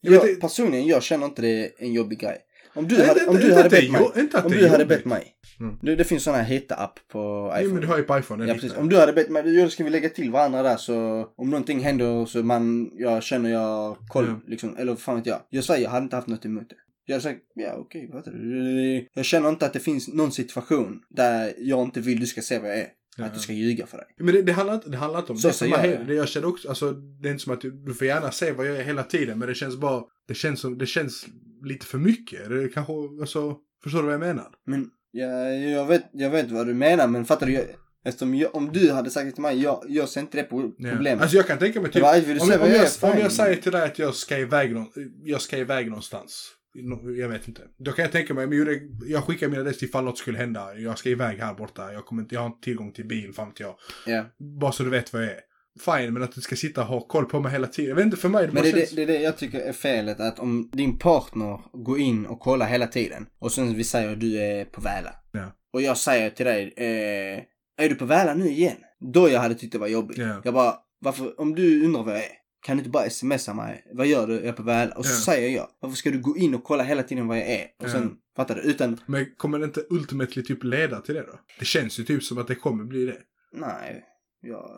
Jag 0.00 0.14
Jag, 0.14 0.22
vet- 0.26 0.40
personligen, 0.40 0.87
jag 0.87 1.02
känner 1.02 1.26
inte 1.26 1.42
det 1.42 1.64
är 1.66 1.70
en 1.78 1.92
jobbig 1.92 2.20
grej. 2.20 2.38
Om 2.74 2.88
du 2.88 2.96
Nej, 2.98 3.06
hade, 3.06 3.20
det- 3.20 3.26
om 3.26 3.35
inte 3.37 3.46
du 3.48 3.54
hade 3.54 3.68
det 3.68 3.70
bett 3.80 3.90
mig, 3.92 4.00
jo- 4.04 4.40
om 4.44 4.50
det 4.50 4.58
du 4.58 4.68
hade 4.68 4.85
bett 4.87 5.04
mig. 5.04 5.35
Mm. 5.61 5.78
Det, 5.82 5.94
det 5.96 6.04
finns 6.04 6.22
sån 6.24 6.35
här 6.35 6.42
hitta-app 6.44 6.98
på 7.08 7.18
Jo 7.54 7.61
iPhone. 7.61 7.72
men 7.74 7.80
du 7.80 7.87
har 7.87 7.96
ju 7.98 8.02
på 8.02 8.18
iPhone. 8.18 8.46
Ja 8.46 8.54
precis. 8.54 8.74
Om 8.76 8.88
du 8.88 8.96
hade 8.98 9.12
bett 9.12 9.30
mig, 9.30 9.56
då 9.62 9.68
ska 9.68 9.85
vi 9.85 9.90
lägga 9.90 10.08
till 10.08 10.30
varandra 10.30 10.62
där 10.62 10.76
så 10.76 11.26
om 11.37 11.50
någonting 11.50 11.80
händer 11.80 12.26
så 12.26 12.42
man, 12.42 12.90
jag 12.94 13.22
känner 13.22 13.50
jag 13.50 13.96
koll 14.08 14.26
Ja. 14.26 14.40
liksom, 14.46 14.76
eller 14.76 14.94
fan 14.96 15.16
vet 15.16 15.26
jag. 15.26 15.40
Jag 15.50 15.64
säger, 15.64 15.82
jag 15.85 15.90
hade 15.90 16.04
inte 16.04 16.16
haft 16.16 16.28
något 16.28 16.44
emot 16.44 16.68
det. 16.70 16.76
Jag 17.06 17.14
hade 17.14 17.22
sagt, 17.22 17.40
ja 17.54 17.74
okej, 17.78 18.11
det? 18.24 19.06
Jag 19.14 19.24
känner 19.24 19.48
inte 19.48 19.66
att 19.66 19.72
det 19.72 19.80
finns 19.80 20.08
någon 20.08 20.32
situation 20.32 21.00
där 21.11 21.52
jag 21.58 21.82
inte 21.82 22.00
vill 22.00 22.20
du 22.20 22.26
ska 22.26 22.40
se 22.42 22.58
vad 22.58 22.70
jag 22.70 22.78
är. 22.78 22.88
Ja. 23.16 23.24
Att 23.24 23.35
du 23.35 23.40
ska 23.40 23.52
ljuga 23.52 23.87
för 23.87 23.96
dig. 23.96 24.06
Men 24.18 24.35
det, 24.35 24.42
det, 24.42 24.52
handlar 24.52 24.74
inte, 24.74 24.90
det 24.90 24.96
handlar 24.96 25.20
inte 25.20 25.32
om 25.32 25.38
Så 25.38 25.48
det. 25.48 25.54
Samma 25.54 25.87
jag, 25.87 26.06
det 26.06 26.14
jag 26.14 26.28
känner 26.28 26.48
också, 26.48 26.68
alltså 26.68 26.92
det 26.92 27.28
är 27.28 27.32
inte 27.32 27.42
som 27.44 27.52
att 27.52 27.61
du, 27.61 27.70
du 27.70 27.94
får 27.94 28.06
gärna 28.06 28.30
se 28.30 28.52
vad 28.52 28.66
jag 28.66 28.76
är 28.76 28.82
hela 28.85 29.02
tiden 29.02 29.38
men 29.38 29.48
det 29.48 29.54
känns 29.54 29.76
bara, 29.76 30.02
det 30.28 30.35
känns 30.35 30.61
som, 30.61 30.78
det 30.78 30.87
känns 30.87 31.26
lite 31.64 31.87
för 31.87 31.98
mycket. 31.98 32.48
Det 32.48 32.68
kanske, 32.68 32.92
alltså, 33.20 33.57
förstår 33.83 33.98
du 33.98 34.05
vad 34.05 34.14
jag 34.14 34.20
menar? 34.20 34.48
Men 34.66 34.90
jag, 35.11 35.59
jag, 35.70 35.87
vet, 35.87 36.05
jag 36.12 36.31
vet 36.31 36.51
vad 36.51 36.66
du 36.66 36.75
menar 36.75 37.07
men 37.09 37.25
fattar 37.25 37.46
du? 37.46 37.53
Jag, 37.53 37.64
eftersom 38.05 38.35
jag, 38.35 38.55
om 38.55 38.72
du 38.72 38.92
hade 38.92 39.11
sagt 39.11 39.27
det 39.27 39.33
till 39.33 39.42
mig, 39.42 39.62
jag, 39.62 39.85
jag 39.88 40.09
ser 40.09 40.20
inte 40.20 40.37
det 40.37 40.42
på 40.42 40.72
Ja. 40.79 40.90
problemet. 40.90 41.22
Alltså 41.22 41.37
jag 41.37 41.46
kan 41.46 41.59
tänka 41.59 41.81
mig 41.81 41.90
typ, 41.90 42.03
du 42.03 42.40
om, 42.40 42.48
jag- 42.51 42.62
om, 42.62 42.68
jag 42.70 43.12
om 43.12 43.18
jag 43.18 43.33
säger 43.33 43.57
till 43.57 43.72
dig 43.72 43.83
att 43.85 43.98
jag 43.98 44.14
ska 44.14 44.38
iväg, 44.38 44.72
någon, 44.75 44.87
jag 45.25 45.40
ska 45.40 45.57
iväg 45.59 45.87
någonstans. 45.88 46.48
Nå- 46.75 47.11
Jag 47.11 47.29
vet 47.29 47.48
inte. 47.48 47.62
Då 47.79 47.92
kan 47.92 48.03
jag 48.03 48.12
tänka 48.12 48.35
mig, 48.35 48.46
men 48.46 48.79
jag 49.07 49.25
skickar 49.25 49.48
mina 49.48 49.61
adress 49.61 49.83
ifall 49.83 50.05
något 50.05 50.18
skulle 50.18 50.38
hända. 50.38 50.75
Jag 50.75 50.98
ska 50.98 51.09
iväg 51.09 51.38
här 51.38 51.55
borta. 51.55 51.92
Jag, 51.92 52.05
kommer 52.07 52.22
inte, 52.22 52.35
jag 52.35 52.40
har 52.42 52.46
inte 52.46 52.61
tillgång 52.64 52.92
till 52.92 53.07
bil, 53.07 53.33
fan 53.33 53.48
vet 53.48 53.61
jag. 53.61 53.75
ja. 54.07 54.25
Bara 54.61 54.72
så 54.72 54.83
du 54.83 54.90
vet 54.90 55.12
vad 55.12 55.22
jag 55.22 55.31
är. 55.31 55.40
Fine, 55.80 56.11
men 56.12 56.22
att 56.22 56.32
du 56.32 56.40
ska 56.40 56.56
sitta 56.56 56.80
och 56.80 56.87
ha 56.87 57.00
koll 57.00 57.24
på 57.24 57.40
mig 57.40 57.52
hela 57.52 57.66
tiden. 57.66 57.88
Jag 57.88 57.96
vet 57.96 58.04
inte, 58.04 58.16
för 58.16 58.28
mig 58.28 58.46
det 58.46 58.52
Men 58.52 58.62
det, 58.62 58.70
känns... 58.70 58.90
det, 58.90 58.96
det 58.96 59.02
är 59.02 59.06
det 59.18 59.22
jag 59.22 59.37
tycker 59.37 59.61
är 59.61 59.72
felet 59.72 60.20
att 60.20 60.38
om 60.38 60.70
din 60.72 60.98
partner 60.98 61.61
går 61.72 61.98
in 61.98 62.26
och 62.26 62.40
kollar 62.40 62.66
hela 62.66 62.87
tiden 62.87 63.26
och 63.38 63.52
sen 63.52 63.74
vi 63.74 63.85
säger 63.85 64.12
att 64.12 64.20
du 64.20 64.40
är 64.42 64.64
på 64.64 64.80
Väla. 64.80 65.14
Ja. 65.32 65.52
Och 65.72 65.82
jag 65.82 65.96
säger 65.98 66.30
till 66.30 66.46
dig, 66.46 66.74
eh, 66.76 67.85
är 67.85 67.88
du 67.88 67.94
på 67.94 68.04
Väla 68.04 68.35
nu 68.35 68.48
igen? 68.48 68.76
Då 69.12 69.28
jag 69.28 69.40
hade 69.40 69.54
tyckt 69.54 69.72
det 69.72 69.78
var 69.78 69.88
jobbigt. 69.88 70.18
Ja. 70.18 70.40
Jag 70.44 70.54
bara, 70.54 70.74
varför, 71.00 71.40
om 71.40 71.54
du 71.54 71.85
undrar 71.85 72.02
vad 72.02 72.14
jag 72.14 72.20
är, 72.24 72.30
kan 72.66 72.76
du 72.76 72.80
inte 72.80 72.90
bara 72.90 73.11
smsa 73.11 73.54
mig? 73.54 73.85
Vad 73.92 74.06
gör 74.06 74.26
du? 74.26 74.35
Jag 74.35 74.44
är 74.46 74.52
på 74.52 74.62
Väla. 74.62 74.94
Och 74.94 75.06
så 75.06 75.12
Ja. 75.30 75.35
säger 75.35 75.56
jag, 75.56 75.68
varför 75.80 75.96
ska 75.96 76.11
du 76.11 76.20
gå 76.20 76.37
in 76.37 76.54
och 76.54 76.64
kolla 76.64 76.82
hela 76.82 77.02
tiden 77.02 77.26
vad 77.28 77.38
jag 77.38 77.46
är? 77.50 77.66
Och 77.82 77.90
sen, 77.90 78.14
fattar 78.37 78.54
du? 78.54 78.61
Utan, 78.61 79.00
Men 79.06 79.26
kommer 79.37 79.58
det 79.58 79.64
inte 79.64 79.85
ultimately 79.90 80.42
typ 80.42 80.64
leda 80.64 81.00
till 81.00 81.14
det 81.14 81.22
då? 81.22 81.38
Det 81.58 81.64
känns 81.64 82.00
ju 82.00 82.04
typ 82.04 82.22
som 82.22 82.38
att 82.38 82.48
det 82.48 82.54
kommer 82.54 82.85
bli 82.85 83.04
det. 83.06 83.16
nej. 83.52 84.04
Jag, 84.44 84.70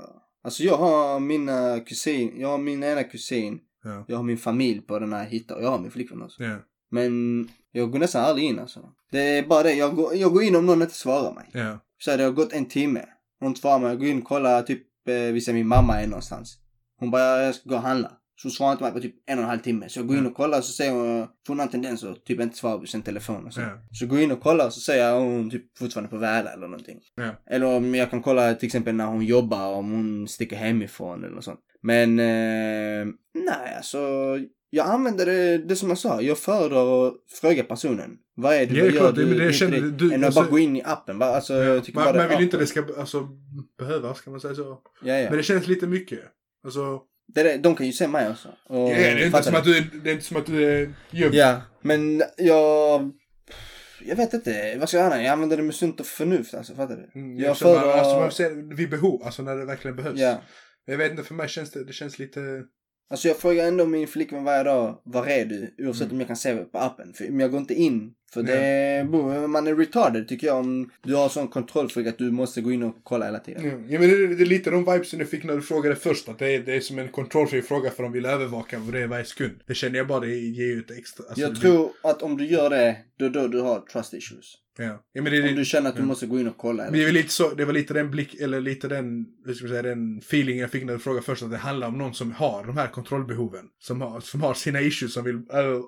alltså 0.45 0.63
jag 0.63 0.77
har 0.77 1.21
mina 1.21 1.81
kusin, 1.81 2.33
jag 2.41 2.49
har 2.49 2.59
min 2.59 2.83
ena 2.83 3.03
kusin, 3.03 3.61
Ja. 3.85 4.05
jag 4.09 4.17
har 4.17 4.23
min 4.25 4.39
familj 4.39 4.81
på 4.81 4.99
den 4.99 5.13
här 5.13 5.25
hitta 5.25 5.57
och 5.57 5.63
jag 5.63 5.71
har 5.71 5.79
min 5.79 5.91
flickvän 5.91 6.23
också. 6.23 6.43
Ja. 6.43 6.57
Men 6.91 7.13
jag 7.73 7.91
går 7.91 7.99
nästan 7.99 8.25
aldrig 8.25 8.47
in 8.47 8.59
alltså. 8.59 8.81
Det 9.11 9.21
är 9.39 9.47
bara 9.47 9.63
det, 9.63 9.73
jag 9.75 9.97
går, 9.97 10.15
jag 10.15 10.33
går 10.33 10.43
in 10.43 10.57
om 10.57 10.67
någon 10.67 10.83
inte 10.83 10.95
svarar 10.95 11.33
mig. 11.35 11.51
Ja. 11.53 11.79
Så 11.99 12.17
det 12.17 12.25
har 12.25 12.31
gått 12.31 12.53
en 12.53 12.65
timme. 12.67 13.05
Hon 13.41 13.57
svarar 13.57 13.79
mig, 13.79 13.89
jag 13.89 13.99
går 13.99 14.09
in 14.09 14.19
och 14.19 14.25
kollar 14.29 14.63
typ, 14.63 15.09
eh, 15.09 15.15
vi 15.15 15.41
ser 15.41 15.53
min 15.53 15.69
mamma 15.69 16.01
är 16.01 16.07
någonstans. 16.07 16.59
Hon 16.99 17.11
bara, 17.11 17.43
jag 17.43 17.55
ska 17.55 17.69
gå 17.71 17.77
och 17.77 17.83
handla. 17.83 18.13
Så 18.37 18.49
hon 18.49 18.53
svarar 18.53 18.73
inte 18.73 18.85
mig 18.85 18.93
på 18.93 19.01
typ 19.01 19.15
en 19.27 19.39
och 19.39 19.45
en 19.45 19.51
halv 19.51 19.59
timme. 19.61 19.89
Så 19.89 19.99
jag 19.99 20.07
går 20.07 20.17
in 20.17 20.27
och 20.27 20.35
kollar 20.35 20.59
och 20.59 20.65
så 20.65 20.73
säger 20.73 20.93
hon, 20.93 21.29
hon 21.49 21.59
har 21.59 21.67
en 21.67 21.71
tendens 21.73 22.05
att 22.05 22.25
typ 22.25 22.41
inte 22.41 22.57
svara 22.57 22.79
på 22.79 22.87
sin 22.87 23.03
telefon 23.03 23.47
och 23.47 23.55
så. 23.55 23.61
Ja. 23.61 23.69
Så 23.93 24.05
jag 24.05 24.11
går 24.11 24.21
in 24.21 24.33
och 24.33 24.41
kollar 24.41 24.67
och 24.67 24.73
så 24.73 24.81
säger 24.81 25.09
jag 25.09 25.19
om 25.23 25.33
hon 25.33 25.51
typ 25.51 25.79
fortfarande 25.79 26.11
på 26.11 26.17
Väla 26.17 26.53
eller 26.53 26.67
någonting. 26.69 27.01
Ja. 27.15 27.31
Eller 27.51 27.67
om 27.67 27.95
jag 27.95 28.11
kan 28.11 28.23
kolla 28.23 28.55
till 28.55 28.67
exempel 28.67 28.95
när 28.95 29.07
hon 29.07 29.25
jobbar, 29.25 29.73
om 29.73 29.91
hon 29.93 30.29
sticker 30.29 30.57
hemifrån 30.57 31.25
eller 31.25 31.35
något 31.35 31.45
sånt. 31.45 31.61
Men, 31.83 32.19
eh, 32.19 33.07
nej 33.35 33.75
alltså. 33.77 33.99
jag 34.71 34.87
använder 34.87 35.27
det, 35.27 35.59
det 35.59 35.77
som 35.77 35.89
jag 35.89 35.99
sa. 35.99 36.21
Jag 36.21 36.39
föredrar 36.39 37.07
att 37.09 37.15
fråga 37.41 37.65
personen. 37.65 38.17
Vad 38.37 38.55
är 38.55 38.67
det, 38.67 38.75
Ja, 38.75 38.85
det 38.85 38.91
gör 38.95 39.13
du? 39.13 39.27
men 39.27 39.39
det 39.39 39.47
och 39.47 39.55
känner 39.55 39.81
dit. 39.81 39.99
du- 39.99 40.13
Än 40.15 40.21
att 40.21 40.27
alltså- 40.27 40.41
bara 40.41 40.51
gå 40.51 40.59
in 40.59 40.77
i 40.77 40.83
appen. 40.85 41.23
Alltså, 41.23 41.55
jag 41.55 41.85
tycker 41.85 41.99
man, 41.99 42.05
bara 42.05 42.17
man 42.17 42.29
det 42.29 42.37
vill 42.37 42.45
inte 42.45 42.57
är 42.57 42.61
det 42.61 42.67
ska 42.67 42.85
alltså, 42.99 43.29
behövas, 43.79 44.21
kan 44.21 44.31
man 44.33 44.41
säga 44.41 44.55
så. 44.55 44.79
Ja, 45.03 45.15
ja. 45.19 45.29
Men 45.29 45.37
det 45.37 45.43
känns 45.43 45.67
lite 45.67 45.87
mycket. 45.87 46.21
Alltså, 46.65 47.01
Det 47.27 47.41
är, 47.41 47.45
det- 47.45 47.59
de 47.59 47.75
kan 47.77 47.87
ju 47.87 47.93
se 47.93 48.09
mig 48.09 48.31
också. 48.31 48.49
Och 48.65 48.91
ja, 48.91 48.95
det, 48.97 49.07
är 49.07 49.27
inte 49.27 49.43
som 49.43 49.55
att 49.55 49.65
du, 49.65 49.81
det 49.81 50.11
är 50.11 50.13
inte 50.13 50.25
som 50.25 50.37
att 50.37 50.47
du 50.47 50.65
är 50.65 50.95
gömd. 51.11 51.35
Ja, 51.35 51.61
men 51.83 52.23
jag... 52.37 53.13
Jag 54.07 54.17
vet 54.17 54.35
inte. 54.35 54.77
Vad 54.79 54.89
ska 54.89 54.99
jag 54.99 55.11
göra? 55.11 55.23
Jag 55.23 55.33
använder 55.33 55.57
det 55.57 55.63
med 55.63 55.75
sunt 55.75 56.01
och 56.01 56.07
förnuft 56.07 56.55
alltså. 56.55 56.75
Fattar 56.75 56.97
du? 56.97 57.21
Mm, 57.21 57.39
jag 57.39 57.51
eftersom 57.51 57.73
man, 57.75 57.89
alltså, 57.91 58.21
man 58.21 58.31
ser 58.33 58.75
vid 58.77 58.91
behov, 58.91 59.23
alltså 59.25 59.43
när 59.43 59.57
det 59.57 59.65
verkligen 59.65 59.97
behövs. 59.97 60.21
Ja. 60.21 60.41
Jag 60.85 60.97
vet 60.99 61.11
inte, 61.11 61.23
för 61.23 61.35
mig 61.35 61.49
känns 61.49 61.71
det, 61.71 61.85
det 61.85 61.93
känns 61.93 62.19
lite... 62.19 62.41
Alltså 63.11 63.29
jag 63.29 63.37
frågar 63.37 63.69
ändå 63.69 63.87
min 63.87 64.09
flickvän 64.09 64.45
varje 64.45 64.65
dag, 64.65 65.01
var 65.05 65.27
är 65.27 65.45
du? 65.45 65.75
Oavsett 65.79 66.03
Mm. 66.03 66.15
om 66.15 66.21
jag 66.21 66.27
kan 66.27 66.37
se 66.37 66.57
på 66.57 66.79
appen. 66.79 67.13
För 67.13 67.25
men 67.25 67.41
jag 67.41 67.51
går 67.51 67.61
inte 67.61 67.75
in. 67.75 68.15
För 68.33 68.43
det, 68.43 69.07
bro, 69.11 69.47
man 69.47 69.67
är 69.67 69.75
retarded 69.75 70.29
tycker 70.29 70.47
jag 70.47 70.57
om 70.57 70.91
du 71.03 71.15
har 71.15 71.29
sån 71.29 71.49
kontrollfreak 71.49 72.07
att 72.07 72.19
du 72.19 72.31
måste 72.31 72.61
gå 72.61 72.73
in 72.73 72.83
och 72.83 72.97
kolla 73.03 73.25
hela 73.25 73.39
tiden. 73.39 73.65
Ja, 73.65 73.71
ja 73.95 74.01
men 74.01 74.09
det, 74.09 74.35
det 74.35 74.43
är 74.43 74.47
lite 74.47 74.71
de 74.71 74.85
vibesen 74.85 75.19
jag 75.19 75.29
fick 75.29 75.45
när 75.45 75.55
du 75.55 75.63
frågade 75.63 75.97
först. 75.97 76.29
Att 76.29 76.39
det 76.39 76.55
är, 76.55 76.61
det 76.61 76.75
är 76.77 76.81
som 76.81 76.99
en 76.99 77.09
kontrollfri 77.09 77.63
fråga 77.63 77.91
för 77.91 78.03
de 78.03 78.13
vill 78.13 78.27
övervaka 78.27 78.79
vad 78.79 78.95
det 78.95 79.01
är 79.01 79.07
varje 79.07 79.25
sekund. 79.25 79.61
Det 79.67 79.75
känner 79.75 79.99
jag 79.99 80.07
bara, 80.07 80.21
det 80.21 80.37
ger 80.37 80.67
ju 80.67 80.79
ett 80.79 80.91
extra... 80.91 81.25
Alltså, 81.29 81.41
jag 81.41 81.61
tror 81.61 81.91
att 82.03 82.23
om 82.23 82.37
du 82.37 82.47
gör 82.47 82.71
det, 82.71 82.97
då 83.19 83.29
då 83.29 83.49
du 83.49 83.61
har 83.61 83.81
trust 83.81 84.15
issues. 84.15 84.55
Ja. 84.79 85.05
ja 85.13 85.23
men 85.23 85.33
det, 85.33 85.49
Om 85.49 85.57
du 85.57 85.65
känner 85.65 85.91
att 85.91 85.97
du 85.97 86.03
ja. 86.03 86.07
måste 86.07 86.27
gå 86.27 86.41
in 86.41 86.49
och 86.49 86.57
kolla. 86.57 86.85
Men 86.85 86.93
det, 86.93 87.05
väl 87.05 87.15
lite 87.15 87.29
så, 87.33 87.55
det 87.55 87.65
var 87.65 87.73
lite 87.73 87.95
den 87.95 88.11
blick, 88.11 88.35
eller 88.35 88.61
lite 88.61 88.89
den, 88.89 89.27
hur 89.47 89.55
ska 89.55 89.65
man 89.65 89.71
säga, 89.71 89.83
den 89.83 90.19
feeling 90.19 90.59
jag 90.59 90.71
fick 90.71 90.85
när 90.85 90.93
du 90.93 90.99
frågade 90.99 91.25
först. 91.25 91.43
Att 91.43 91.51
det 91.51 91.57
handlar 91.57 91.89
om 91.89 91.99
någon 91.99 92.15
som 92.15 92.33
har 92.33 92.65
de 92.67 92.77
här 92.77 92.89
kontrollbehoven. 92.89 93.65
Som 93.79 94.01
har, 94.01 94.21
som 94.21 94.43
har 94.43 94.55
sina 94.55 94.81
issues 94.81 95.13
som 95.13 95.25
vill 95.25 95.43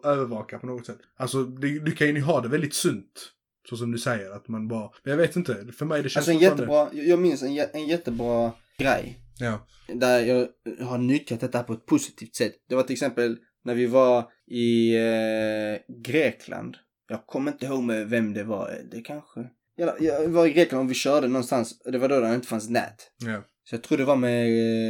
övervaka 0.04 0.58
på 0.58 0.66
något 0.66 0.86
sätt. 0.86 0.98
Alltså, 1.16 1.44
det, 1.44 1.78
du 1.78 1.92
kan 1.92 2.06
ju 2.06 2.20
ha 2.20 2.40
det 2.40 2.48
väldigt 2.48 2.74
sunt. 2.74 3.32
Så 3.68 3.76
som 3.76 3.92
du 3.92 3.98
säger, 3.98 4.30
att 4.30 4.48
man 4.48 4.68
bara... 4.68 4.90
Men 5.02 5.10
jag 5.10 5.18
vet 5.18 5.36
inte, 5.36 5.66
för 5.78 5.86
mig 5.86 6.02
det 6.02 6.08
känns 6.08 6.16
Alltså 6.28 6.32
en 6.32 6.38
jättebra, 6.38 6.88
jag 6.92 7.18
minns 7.18 7.42
en, 7.42 7.58
en 7.72 7.86
jättebra 7.86 8.52
grej. 8.78 9.20
Ja. 9.38 9.66
Där 9.94 10.20
jag 10.20 10.48
har 10.80 10.98
nyttjat 10.98 11.40
detta 11.40 11.62
på 11.62 11.72
ett 11.72 11.86
positivt 11.86 12.34
sätt. 12.34 12.52
Det 12.68 12.74
var 12.74 12.82
till 12.82 12.92
exempel 12.92 13.36
när 13.64 13.74
vi 13.74 13.86
var 13.86 14.30
i 14.46 14.96
eh, 14.96 16.02
Grekland. 16.02 16.76
Jag 17.08 17.26
kommer 17.26 17.52
inte 17.52 17.66
ihåg 17.66 17.82
med 17.82 18.08
vem 18.08 18.34
det 18.34 18.44
var. 18.44 18.78
Det 18.90 19.00
kanske... 19.00 19.40
Jag, 19.76 19.94
jag 20.00 20.28
var 20.28 20.46
i 20.46 20.52
Grekland 20.52 20.84
och 20.84 20.90
vi 20.90 20.94
körde 20.94 21.28
någonstans. 21.28 21.78
Det 21.78 21.98
var 21.98 22.08
då 22.08 22.20
det 22.20 22.34
inte 22.34 22.46
fanns 22.48 22.68
nät. 22.70 23.10
Ja. 23.26 23.42
Så 23.64 23.74
jag 23.74 23.82
tror 23.82 23.98
det 23.98 24.04
var 24.04 24.16
med, 24.16 24.46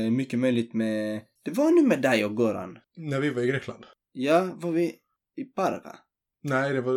eh, 0.06 0.10
mycket 0.10 0.38
möjligt 0.38 0.74
med... 0.74 1.20
Det 1.44 1.50
var 1.50 1.70
nu 1.70 1.82
med 1.82 2.02
dig 2.02 2.24
och 2.24 2.36
Goran. 2.36 2.78
När 2.96 3.20
vi 3.20 3.30
var 3.30 3.42
i 3.42 3.46
Grekland. 3.46 3.86
Ja, 4.12 4.48
var 4.54 4.70
vi 4.70 4.94
i 5.36 5.44
Parga? 5.44 5.96
Nej, 6.42 6.72
det 6.72 6.80
var... 6.80 6.92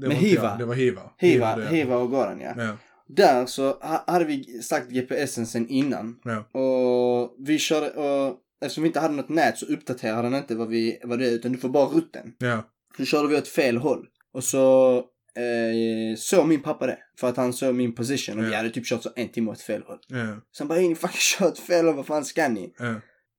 Det 0.00 0.08
Med 0.08 0.16
var 0.16 0.22
Hiva. 0.22 0.42
Jag. 0.42 0.58
Det 0.58 0.64
var 0.64 0.74
Hiva. 0.74 1.10
Hiva, 1.18 1.56
det. 1.56 1.66
Hiva 1.66 1.96
och 1.96 2.10
Goran 2.10 2.40
ja. 2.40 2.52
Ja. 2.56 2.76
Där 3.08 3.46
så 3.46 3.68
ha- 3.70 4.04
hade 4.06 4.24
vi 4.24 4.62
sagt 4.62 4.90
GPSen 4.90 5.46
sen 5.46 5.68
innan. 5.68 6.20
Ja. 6.24 6.60
Och 6.60 7.34
vi 7.46 7.58
körde, 7.58 7.90
och 7.90 8.36
eftersom 8.60 8.82
vi 8.82 8.88
inte 8.88 9.00
hade 9.00 9.14
något 9.14 9.28
nät 9.28 9.58
så 9.58 9.66
uppdaterade 9.66 10.22
den 10.22 10.34
inte 10.34 10.54
vad, 10.54 10.68
vi, 10.68 11.00
vad 11.04 11.18
det 11.18 11.26
är 11.26 11.32
utan 11.32 11.52
du 11.52 11.58
får 11.58 11.68
bara 11.68 11.86
rutten. 11.86 12.34
Ja. 12.38 12.62
Så 12.96 13.04
körde 13.04 13.28
vi 13.28 13.36
åt 13.36 13.48
fel 13.48 13.76
håll. 13.76 14.06
Och 14.34 14.44
så 14.44 14.96
eh, 15.36 16.16
såg 16.16 16.46
min 16.48 16.62
pappa 16.62 16.86
det. 16.86 16.98
För 17.20 17.28
att 17.28 17.36
han 17.36 17.52
såg 17.52 17.74
min 17.74 17.94
position 17.94 18.38
och 18.38 18.44
vi 18.44 18.50
Ja. 18.50 18.56
hade 18.56 18.70
typ 18.70 18.84
kört 18.86 19.02
så 19.02 19.10
en 19.16 19.28
timme 19.28 19.50
åt 19.50 19.60
fel 19.60 19.82
håll. 19.86 19.98
Ja. 20.08 20.40
Så 20.50 20.62
han 20.62 20.68
bara, 20.68 20.78
"Ey, 20.78 20.88
ni 20.88 20.94
fucking 20.94 21.18
kört 21.38 21.58
fel 21.58 21.86
håll, 21.86 21.94
vad 21.96 22.06
fan 22.06 22.24
ska 22.24 22.48
ni? 22.48 22.72
Ja. 22.78 22.94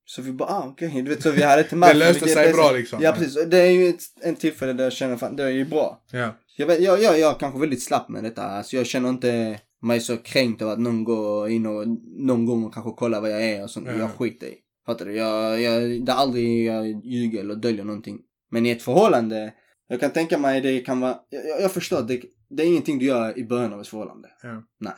Så 0.05 0.21
vi 0.21 0.31
bara, 0.31 0.49
ah 0.49 0.67
okej, 0.67 1.01
du 1.01 1.09
vet 1.09 1.23
så 1.23 1.31
vi 1.31 1.43
hade 1.43 1.63
till 1.63 1.79
Det 1.79 1.93
löste 1.93 2.27
sig 2.27 2.53
bra 2.53 2.71
liksom. 2.71 2.99
Ja 3.01 3.11
precis, 3.11 3.45
det 3.47 3.57
är 3.57 3.71
ju 3.71 3.89
ett, 3.89 4.01
en 4.21 4.35
tillfälle 4.35 4.73
där 4.73 4.83
jag 4.83 4.93
känner 4.93 5.17
fan, 5.17 5.35
det 5.35 5.43
är 5.43 5.49
ju 5.49 5.65
bra. 5.65 6.03
Ja. 6.11 6.35
Jag, 6.57 6.67
vet, 6.67 6.81
jag, 6.81 7.01
jag, 7.01 7.19
jag 7.19 7.31
är 7.35 7.39
kanske 7.39 7.59
väldigt 7.59 7.83
slapp 7.83 8.09
med 8.09 8.23
detta. 8.23 8.43
Alltså 8.43 8.75
jag 8.75 8.85
känner 8.85 9.09
inte 9.09 9.59
mig 9.81 9.99
så 9.99 10.17
kränkt 10.17 10.61
av 10.61 10.69
att 10.69 10.79
någon 10.79 11.03
går 11.03 11.49
in 11.49 11.65
och 11.65 11.87
någon 12.19 12.45
gång 12.45 12.63
och 12.63 12.73
kanske 12.73 12.91
kollar 12.91 13.21
vad 13.21 13.31
jag 13.31 13.43
är 13.43 13.63
och 13.63 13.69
sånt. 13.69 13.87
Ja. 13.87 13.97
Jag 13.99 14.09
skiter 14.11 14.47
i. 14.47 14.55
Fattar 14.85 15.05
du? 15.05 15.15
Jag, 15.15 15.61
jag, 15.61 16.05
det 16.05 16.11
är 16.11 16.15
aldrig 16.15 16.65
jag 16.65 17.05
ljuger 17.05 17.39
eller 17.39 17.55
döljer 17.55 17.83
någonting. 17.83 18.19
Men 18.51 18.65
i 18.65 18.69
ett 18.69 18.81
förhållande, 18.81 19.53
jag 19.89 19.99
kan 19.99 20.11
tänka 20.11 20.37
mig 20.37 20.61
det 20.61 20.79
kan 20.79 20.99
vara, 20.99 21.19
jag, 21.29 21.61
jag- 21.61 21.71
förstår 21.71 21.97
att 21.99 22.07
det, 22.07 22.21
det 22.49 22.63
är 22.63 22.67
ingenting 22.67 22.99
du 22.99 23.05
gör 23.05 23.37
i 23.39 23.43
början 23.45 23.73
av 23.73 23.81
ett 23.81 23.87
förhållande. 23.87 24.29
Ja. 24.43 24.63
Nej. 24.79 24.93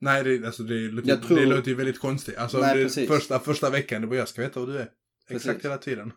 Nej, 0.00 0.24
det, 0.24 0.46
alltså, 0.46 0.62
det, 0.62 0.74
låter, 0.74 1.08
Jag 1.08 1.22
tror- 1.22 1.36
det 1.36 1.46
låter 1.46 1.68
ju 1.68 1.74
väldigt 1.74 2.00
konstigt. 2.00 2.36
Alltså, 2.36 2.58
Nej, 2.58 2.84
det, 2.84 3.06
första, 3.06 3.38
första 3.38 3.70
veckan, 3.70 4.00
det 4.02 4.06
var 4.06 4.16
jag 4.16 4.28
ska 4.28 4.42
veta 4.42 4.60
vad 4.60 4.68
du 4.68 4.78
är. 4.78 4.90
Exakt 5.30 5.44
Precis. 5.46 5.64
hela 5.64 5.78
tiden. 5.78 6.12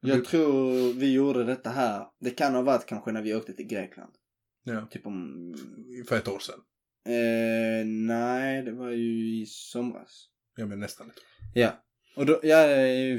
Jag 0.00 0.24
tror 0.24 0.92
vi 0.92 1.12
gjorde 1.12 1.44
detta 1.44 1.70
här, 1.70 2.06
det 2.20 2.30
kan 2.30 2.54
ha 2.54 2.62
varit 2.62 2.86
kanske 2.86 3.12
när 3.12 3.22
vi 3.22 3.34
åkte 3.34 3.52
till 3.52 3.66
Grekland. 3.66 4.12
Ja. 4.64 4.88
Typ 4.90 5.06
om, 5.06 5.54
För 6.08 6.16
ett 6.16 6.28
år 6.28 6.38
sedan. 6.38 6.58
eh, 7.06 7.86
nej 7.86 8.62
det 8.62 8.72
var 8.72 8.90
ju 8.90 9.40
i 9.42 9.46
somras. 9.46 10.26
Ja, 10.56 10.66
men 10.66 10.80
nästan 10.80 11.06
ett 11.10 11.16
år. 11.18 11.24
Ja. 11.54 11.84
Och 12.16 12.26
då, 12.26 12.40
ja, 12.42 12.70
i 12.70 13.12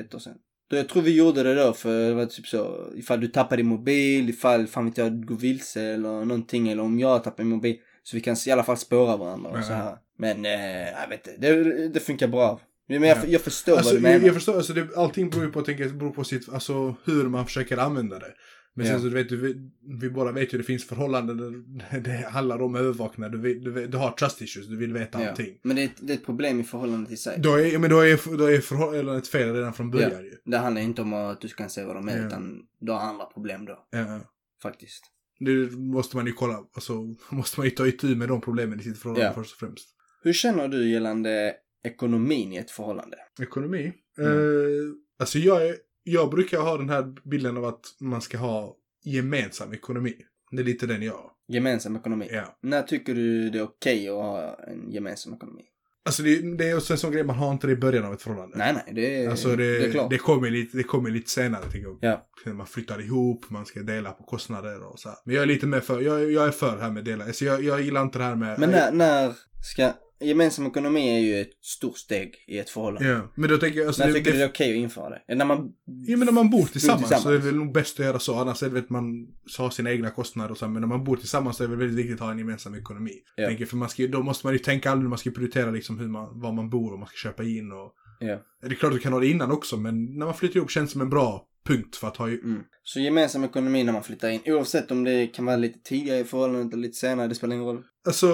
ett 0.00 0.14
år 0.14 0.18
sedan. 0.18 0.38
Då, 0.72 0.78
jag 0.78 0.88
tror 0.88 1.02
vi 1.02 1.16
gjorde 1.16 1.42
det 1.42 1.54
då 1.54 1.72
för 1.72 2.08
det 2.08 2.14
var 2.14 2.26
typ 2.26 2.46
så, 2.46 2.86
ifall 2.96 3.20
du 3.20 3.26
tappar 3.28 3.56
din 3.56 3.66
mobil, 3.66 4.30
ifall 4.30 4.66
fan 4.66 4.84
vet 4.84 4.98
jag, 4.98 5.12
du 5.12 5.26
går 5.26 5.36
vilse 5.36 5.82
eller 5.82 6.08
någonting, 6.24 6.68
eller 6.68 6.82
om 6.82 6.98
jag 6.98 7.24
tappar 7.24 7.44
min 7.44 7.52
mobil. 7.56 7.76
Så 8.02 8.16
vi 8.16 8.20
kan 8.20 8.36
i 8.46 8.50
alla 8.50 8.62
fall 8.64 8.76
spåra 8.76 9.16
varandra 9.16 9.50
och 9.50 9.58
Ja. 9.58 9.62
så 9.62 9.72
här. 9.72 9.96
Men, 10.18 10.44
eh, 10.44 10.88
jag 11.00 11.08
vet 11.08 11.26
inte, 11.26 11.40
det, 11.40 11.88
det 11.88 12.00
funkar 12.00 12.28
bra. 12.28 12.60
Men 12.88 13.02
jag, 13.02 13.18
Ja. 13.18 13.22
jag 13.26 13.40
förstår 13.40 13.76
Alltså, 13.76 13.88
vad 13.94 13.98
du 13.98 14.02
menar. 14.02 14.14
jag, 14.18 14.26
jag 14.26 14.34
förstår, 14.34 14.56
alltså, 14.56 14.72
det, 14.72 14.96
allting 14.96 15.30
beror 15.30 15.44
ju 15.44 15.50
på, 15.52 15.62
tänker, 15.62 15.88
beror 15.88 16.10
på 16.10 16.24
sitt, 16.24 16.52
alltså, 16.52 16.94
hur 17.04 17.24
man 17.28 17.46
försöker 17.46 17.76
använda 17.76 18.18
det. 18.18 18.32
Men 18.74 18.86
sen 18.86 18.94
Ja. 18.94 19.00
så 19.00 19.06
du 19.08 19.14
vet, 19.14 19.28
du, 19.28 19.70
vi, 20.00 20.10
båda 20.10 20.32
vet 20.32 20.54
ju 20.54 20.58
det 20.58 20.64
finns 20.64 20.84
förhållanden 20.84 21.36
där 21.36 22.00
det 22.00 22.28
handlar 22.28 22.62
om 22.62 22.74
övervakning. 22.76 23.30
Du, 23.30 23.58
du, 23.60 23.86
du 23.86 23.96
har 23.96 24.10
trust 24.12 24.42
issues, 24.42 24.66
du 24.66 24.76
vill 24.76 24.92
veta 24.92 25.22
ja. 25.22 25.30
allting. 25.30 25.58
Men 25.62 25.76
det 25.76 25.82
är, 25.82 25.86
ett, 25.86 25.96
det 26.00 26.12
är 26.12 26.16
ett 26.16 26.24
problem 26.26 26.60
i 26.60 26.64
förhållande 26.64 27.08
till 27.08 27.18
sig. 27.18 27.38
Då 27.40 27.54
är, 27.60 27.78
men 27.78 27.90
då 27.90 28.00
är, 28.00 28.36
då 28.38 28.44
är 28.44 28.60
förhållandet 28.60 29.28
fel 29.28 29.54
redan 29.54 29.72
från 29.74 29.90
början 29.90 30.24
ju. 30.24 30.32
Det 30.44 30.56
handlar 30.58 30.82
inte 30.82 31.02
om 31.02 31.12
att 31.12 31.40
du 31.40 31.48
kan 31.48 31.70
se 31.70 31.84
vad 31.84 31.96
de 31.96 32.08
är, 32.08 32.18
Ja. 32.18 32.26
utan 32.26 32.62
du 32.80 32.92
har 32.92 32.98
andra 33.00 33.24
problem 33.24 33.64
då. 33.64 33.86
Ja, 33.90 33.98
ja. 33.98 34.20
Faktiskt. 34.62 35.04
Det 35.40 35.70
måste 35.76 36.16
man 36.16 36.26
ju 36.26 36.32
kolla, 36.32 36.58
alltså 36.74 36.92
måste 37.30 37.60
man 37.60 37.64
ju 37.66 37.70
ta 37.70 37.86
itu 37.86 38.16
med 38.16 38.28
de 38.28 38.40
problemen 38.40 38.80
i 38.80 38.82
sitt 38.82 38.98
förhållande 38.98 39.26
Ja. 39.26 39.32
först 39.42 39.52
och 39.52 39.58
främst. 39.58 39.88
Hur 40.22 40.32
känner 40.32 40.68
du 40.68 40.90
gällande 40.90 41.54
ekonomin 41.84 42.52
i 42.52 42.56
ett 42.56 42.70
förhållande? 42.70 43.16
Ekonomi? 43.42 43.92
Mm. 44.18 44.32
Eh, 44.32 44.92
alltså 45.18 45.38
jag, 45.38 45.66
är, 45.68 45.76
jag 46.04 46.30
brukar 46.30 46.58
ha 46.58 46.78
den 46.78 46.88
här 46.88 47.14
bilden 47.28 47.56
av 47.56 47.64
att 47.64 47.84
man 48.00 48.20
ska 48.20 48.38
ha 48.38 48.76
gemensam 49.04 49.72
ekonomi. 49.72 50.14
Det 50.50 50.62
är 50.62 50.64
lite 50.64 50.86
den 50.86 51.02
jag 51.02 51.12
har. 51.12 51.30
Gemensam 51.48 51.96
ekonomi. 51.96 52.28
Ja. 52.30 52.58
När 52.62 52.82
tycker 52.82 53.14
du 53.14 53.50
det 53.50 53.58
är 53.58 53.62
okej 53.62 54.08
att 54.08 54.14
ha 54.14 54.58
en 54.66 54.90
gemensam 54.90 55.34
ekonomi? 55.34 55.62
Alltså 56.04 56.22
det, 56.22 56.56
det 56.56 56.70
är 56.70 56.76
också 56.76 56.92
en 56.92 56.98
sån 56.98 57.12
grej, 57.12 57.24
man 57.24 57.36
har 57.36 57.52
inte 57.52 57.66
det 57.66 57.72
i 57.72 57.76
början 57.76 58.04
av 58.04 58.12
ett 58.12 58.22
förhållande. 58.22 58.56
Nej, 58.58 58.74
nej, 58.74 58.94
det 58.94 59.26
Alltså 59.30 59.48
det, 59.48 59.78
det 59.78 59.86
är 59.86 59.90
klart. 59.92 60.10
det, 60.10 60.18
kommer 60.18 60.50
lite, 60.50 60.76
det 60.76 60.82
kommer 60.82 61.10
lite 61.10 61.30
senare 61.30 61.62
tycker 61.72 61.88
jag. 61.88 61.98
Ja. 62.00 62.52
Man 62.52 62.66
flyttar 62.66 63.00
ihop, 63.00 63.50
man 63.50 63.66
ska 63.66 63.80
dela 63.80 64.10
på 64.10 64.24
kostnader 64.24 64.82
och 64.92 64.98
så 64.98 65.08
här. 65.08 65.18
Men 65.24 65.34
jag 65.34 65.42
är 65.42 65.46
lite 65.46 65.66
mer 65.66 65.80
för, 65.80 66.00
jag, 66.00 66.32
jag 66.32 66.46
är 66.46 66.50
för 66.50 66.76
det 66.76 66.82
här 66.82 66.90
med 66.90 67.04
dela. 67.04 67.24
Alltså 67.24 67.44
jag, 67.44 67.64
jag 67.64 67.82
gillar 67.82 68.02
inte 68.02 68.18
det 68.18 68.24
här 68.24 68.36
med... 68.36 68.58
Men 68.58 68.70
när, 68.70 68.92
när 68.92 69.32
ska... 69.64 69.92
Gemensam 70.22 70.66
ekonomi 70.66 71.16
är 71.16 71.18
ju 71.18 71.40
ett 71.40 71.50
stort 71.60 71.98
steg 71.98 72.34
i 72.46 72.58
ett 72.58 72.70
förhållande. 72.70 73.08
Ja, 73.08 73.32
men 73.34 73.50
då 73.50 73.58
tänker 73.58 73.78
jag... 73.78 73.86
Alltså 73.86 74.02
när 74.02 74.08
det, 74.08 74.14
tycker 74.14 74.32
det, 74.32 74.38
det 74.38 74.44
är 74.44 74.48
okej 74.48 74.70
att 74.70 74.76
införa 74.76 75.10
det? 75.10 75.22
Är 75.28 75.36
När 75.36 75.44
man... 75.44 75.72
Ja 75.84 76.16
men 76.16 76.26
när 76.26 76.32
man 76.32 76.50
bor 76.50 76.66
tillsammans, 76.66 77.00
tillsammans. 77.00 77.22
så 77.22 77.28
är 77.28 77.32
det 77.32 77.38
väl 77.38 77.56
nog 77.56 77.72
bäst 77.72 78.00
att 78.00 78.06
göra 78.06 78.18
så. 78.18 78.34
Annars 78.34 78.62
är 78.62 78.66
det 78.66 78.72
väl 78.72 78.82
att 78.82 78.90
man 78.90 79.26
har 79.58 79.70
sina 79.70 79.90
egna 79.90 80.10
kostnader 80.10 80.50
och 80.50 80.58
så. 80.58 80.68
Men 80.68 80.80
när 80.80 80.88
man 80.88 81.04
bor 81.04 81.16
tillsammans 81.16 81.56
så 81.56 81.64
är 81.64 81.68
det 81.68 81.70
väl 81.70 81.78
väldigt 81.78 81.98
viktigt 81.98 82.14
att 82.14 82.20
ha 82.20 82.32
en 82.32 82.38
gemensam 82.38 82.74
ekonomi. 82.74 83.14
Ja. 83.36 83.46
Tänker, 83.46 83.66
för 83.66 83.76
man 83.76 83.88
ska, 83.88 84.06
då 84.06 84.22
måste 84.22 84.46
man 84.46 84.52
ju 84.52 84.58
tänka 84.58 84.90
aldrig, 84.90 85.08
man 85.08 85.18
ska 85.18 85.30
prioritera 85.30 85.70
liksom 85.70 85.98
hur 85.98 86.08
man, 86.08 86.40
var 86.40 86.52
man 86.52 86.70
bor 86.70 86.92
och 86.92 86.98
man 86.98 87.08
ska 87.08 87.16
köpa 87.16 87.42
in 87.44 87.72
och... 87.72 87.94
Ja. 88.20 88.38
Det 88.60 88.66
är 88.66 88.74
klart 88.74 88.92
att 88.92 88.98
du 88.98 89.02
kan 89.02 89.12
ha 89.12 89.20
det 89.20 89.26
innan 89.26 89.52
också, 89.52 89.76
men 89.76 90.18
när 90.18 90.26
man 90.26 90.34
flyttar 90.34 90.56
ihop 90.56 90.70
känns 90.70 90.90
det 90.90 90.92
som 90.92 91.00
en 91.00 91.10
bra 91.10 91.46
punkt 91.64 91.96
för 91.96 92.08
att 92.08 92.16
ha 92.16 92.28
ju... 92.28 92.38
Mm. 92.40 92.62
Så 92.82 93.00
gemensam 93.00 93.44
ekonomi 93.44 93.84
när 93.84 93.92
man 93.92 94.02
flyttar 94.02 94.28
in, 94.30 94.40
oavsett 94.46 94.90
om 94.90 95.04
det 95.04 95.26
kan 95.26 95.44
vara 95.44 95.56
lite 95.56 95.78
tidigare 95.84 96.18
i 96.18 96.24
förhållandet 96.24 96.72
eller 96.72 96.82
lite 96.82 96.96
senare, 96.98 97.28
det 97.28 97.34
spelar 97.34 97.54
ingen 97.54 97.66
roll. 97.66 97.84
Alltså, 98.06 98.26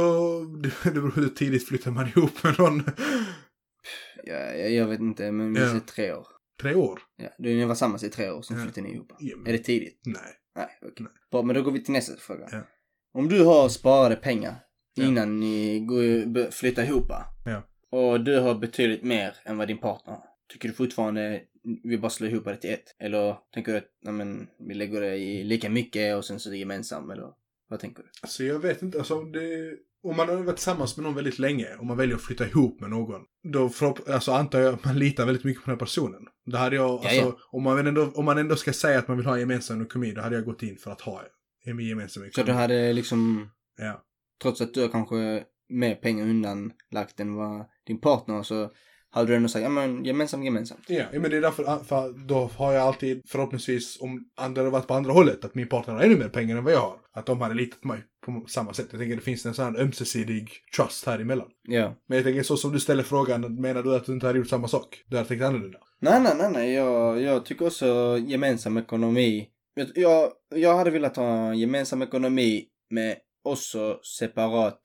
det, 0.63 0.71
det 0.85 0.91
beror 0.91 1.11
på 1.11 1.21
hur 1.21 1.29
tidigt 1.29 1.69
flyttar 1.69 1.91
man 1.91 2.09
ihop 2.17 2.43
med 2.45 2.59
någon. 2.59 2.83
Ja, 4.25 4.35
jag, 4.35 4.73
jag 4.73 4.87
vet 4.87 5.01
inte, 5.01 5.33
men 5.33 5.55
vi 5.55 5.61
Ja. 5.61 5.67
säger 5.67 5.81
tre 5.81 6.13
år. 6.13 6.27
Tre 6.63 6.75
år? 6.75 7.01
Ja, 7.17 7.29
du 7.39 7.55
ni 7.55 7.65
var 7.65 7.75
samma 7.75 7.97
i 7.97 8.09
tre 8.09 8.31
år, 8.31 8.43
sen 8.43 8.57
Ja. 8.59 8.63
flyttade 8.65 8.87
ni 8.87 8.95
ihop. 8.95 9.13
Ja, 9.19 9.37
men- 9.37 9.47
Är 9.47 9.53
det 9.53 9.59
tidigt? 9.65 10.01
Nej. 10.07 10.23
Nej, 10.57 10.69
okej. 10.83 10.93
Nej. 10.99 11.13
Bra, 11.31 11.43
men 11.43 11.57
då 11.57 11.63
går 11.63 11.73
vi 11.73 11.85
till 11.85 11.93
nästa 11.93 12.17
fråga. 12.17 12.49
Ja. 12.53 12.61
Om 13.15 13.29
du 13.29 13.45
har 13.45 13.69
sparade 13.69 14.17
pengar 14.17 14.55
Ja. 14.95 15.05
innan 15.05 15.41
ni 15.41 15.81
går, 15.81 16.51
flyttar 16.51 16.83
ihop 16.85 17.07
Ja. 17.45 17.63
och 17.91 18.21
du 18.25 18.39
har 18.41 18.55
betydligt 18.55 19.03
mer 19.03 19.37
än 19.45 19.57
vad 19.57 19.69
din 19.69 19.79
partner 19.79 20.13
har. 20.13 20.23
Tycker 20.53 20.69
du 20.69 20.75
fortfarande 20.75 21.41
vi 21.83 21.99
bara 21.99 22.11
slår 22.11 22.31
ihop 22.31 22.45
det 22.45 22.57
till 22.57 22.71
ett? 22.71 22.97
Eller 22.99 23.37
tänker 23.55 23.73
du 23.73 23.79
att 23.79 23.89
nej, 24.03 24.15
men, 24.15 24.49
vi 24.69 24.75
lägger 24.75 25.01
det 25.01 25.17
i 25.17 25.45
lika 25.45 25.71
mycket 25.71 26.17
och 26.17 26.25
sen 26.25 26.41
så 26.41 26.49
är 26.49 26.51
det 26.51 26.59
gemensamt? 26.59 27.13
Eller 27.13 27.33
vad 27.69 27.81
tänker 27.81 28.03
du? 28.03 28.09
Alltså 28.23 28.45
jag 28.45 28.59
vet 28.59 28.83
inte, 28.83 28.99
alltså 28.99 29.23
det... 29.23 29.77
Om 30.03 30.17
man 30.17 30.29
har 30.29 30.37
varit 30.37 30.57
tillsammans 30.57 30.97
med 30.97 31.05
någon 31.05 31.15
väldigt 31.15 31.39
länge 31.39 31.67
och 31.79 31.87
man 31.87 31.97
väljer 31.97 32.17
att 32.17 32.23
flytta 32.23 32.47
ihop 32.47 32.81
med 32.81 32.91
någon. 32.91 33.21
Då 33.53 33.69
förhopp- 33.69 34.11
alltså 34.11 34.33
antar 34.33 34.61
jag 34.61 34.75
att 34.75 34.85
man 34.85 34.99
litar 34.99 35.27
väldigt 35.27 35.45
mycket 35.45 35.65
på 35.65 35.71
den 35.71 35.79
här 35.79 35.87
personen. 35.87 36.21
Då 36.47 36.57
hade 36.57 36.77
jag, 36.77 36.91
alltså, 36.91 37.15
ja. 37.15 37.39
Om, 37.51 37.63
man 37.63 37.87
ändå, 37.87 38.13
om 38.15 38.25
man 38.25 38.39
ändå 38.39 38.57
ska 38.57 38.73
säga 38.73 38.99
att 38.99 39.09
man 39.09 39.17
vill 39.17 39.27
ha 39.27 39.35
en 39.35 39.41
gemensam 39.41 39.83
ekonomi, 39.83 40.13
då 40.13 40.21
hade 40.21 40.37
jag 40.37 40.45
gått 40.45 40.63
in 40.63 40.77
för 40.77 40.91
att 40.91 41.01
ha 41.01 41.23
en 41.65 41.79
gemensam 41.79 42.23
Så 42.23 42.27
ekonomi. 42.29 42.47
du 42.53 42.53
hade 42.59 42.93
liksom, 42.93 43.51
Ja. 43.79 44.05
trots 44.43 44.61
att 44.61 44.75
du 44.75 44.81
har 44.81 44.89
kanske 44.89 45.45
mer 45.69 45.95
pengar 45.95 46.25
undanlagt 46.25 47.21
än 47.21 47.35
vad 47.35 47.67
din 47.87 48.01
partner 48.01 48.35
har, 48.35 48.43
så 48.43 48.71
hade 49.11 49.27
du 49.27 49.37
ändå 49.37 49.49
sagt, 49.49 49.63
ja 49.63 49.69
men 49.69 50.05
gemensamt, 50.05 50.45
gemensamt. 50.45 50.85
Ja, 50.89 51.05
ja, 51.13 51.21
men 51.21 51.31
det 51.31 51.37
är 51.37 51.41
därför, 51.41 51.85
för 51.85 52.27
då 52.27 52.51
har 52.57 52.73
jag 52.73 52.83
alltid 52.83 53.23
förhoppningsvis, 53.29 54.01
om 54.01 54.29
andra 54.37 54.61
hade 54.61 54.71
varit 54.71 54.87
på 54.87 54.95
andra 54.95 55.13
hållet, 55.13 55.45
att 55.45 55.55
min 55.55 55.69
partner 55.69 55.95
har 55.95 56.03
ännu 56.03 56.17
mer 56.17 56.29
pengar 56.29 56.57
än 56.57 56.65
vad 56.65 56.73
jag 56.73 56.81
har. 56.81 56.97
Att 57.13 57.27
de 57.27 57.41
hade 57.41 57.55
litat 57.55 57.81
på 57.81 57.89
mig 57.89 58.01
på 58.27 58.45
samma 58.49 58.73
sätt. 58.73 58.87
Jag 58.91 59.01
tänker 59.01 59.17
det 59.17 59.23
finns 59.23 59.47
en 59.47 59.55
sån 59.55 59.65
här 59.75 59.83
ömsesidig 59.83 60.51
trust 60.77 61.07
här 61.07 61.19
emellan. 61.19 61.49
Ja. 61.63 61.95
Men 62.09 62.17
jag 62.19 62.25
tänker 62.25 62.43
så 62.43 62.57
som 62.57 62.73
du 62.73 62.81
ställer 62.81 63.03
frågan, 63.03 63.61
menar 63.61 63.83
du 63.83 63.97
att 63.97 64.07
du 64.07 64.13
inte 64.13 64.27
hade 64.27 64.39
gjort 64.39 64.49
samma 64.49 64.69
sak? 64.69 65.05
Du 65.07 65.17
hade 65.17 65.29
tänkt 65.29 65.45
annorlunda? 65.45 65.79
Nej, 66.01 66.21
nej, 66.21 66.35
nej, 66.39 66.51
nej. 66.53 66.73
Jag, 66.73 67.23
jag 67.23 67.45
tycker 67.45 67.67
också 67.67 68.19
gemensam 68.27 68.77
ekonomi. 68.77 69.49
Jag, 69.95 70.33
jag, 70.55 70.77
hade 70.77 70.91
velat 70.91 71.17
ha 71.17 71.51
en 71.51 71.59
gemensam 71.59 72.03
ekonomi 72.03 72.65
med 72.91 73.17
också 73.45 74.01
separat 74.19 74.81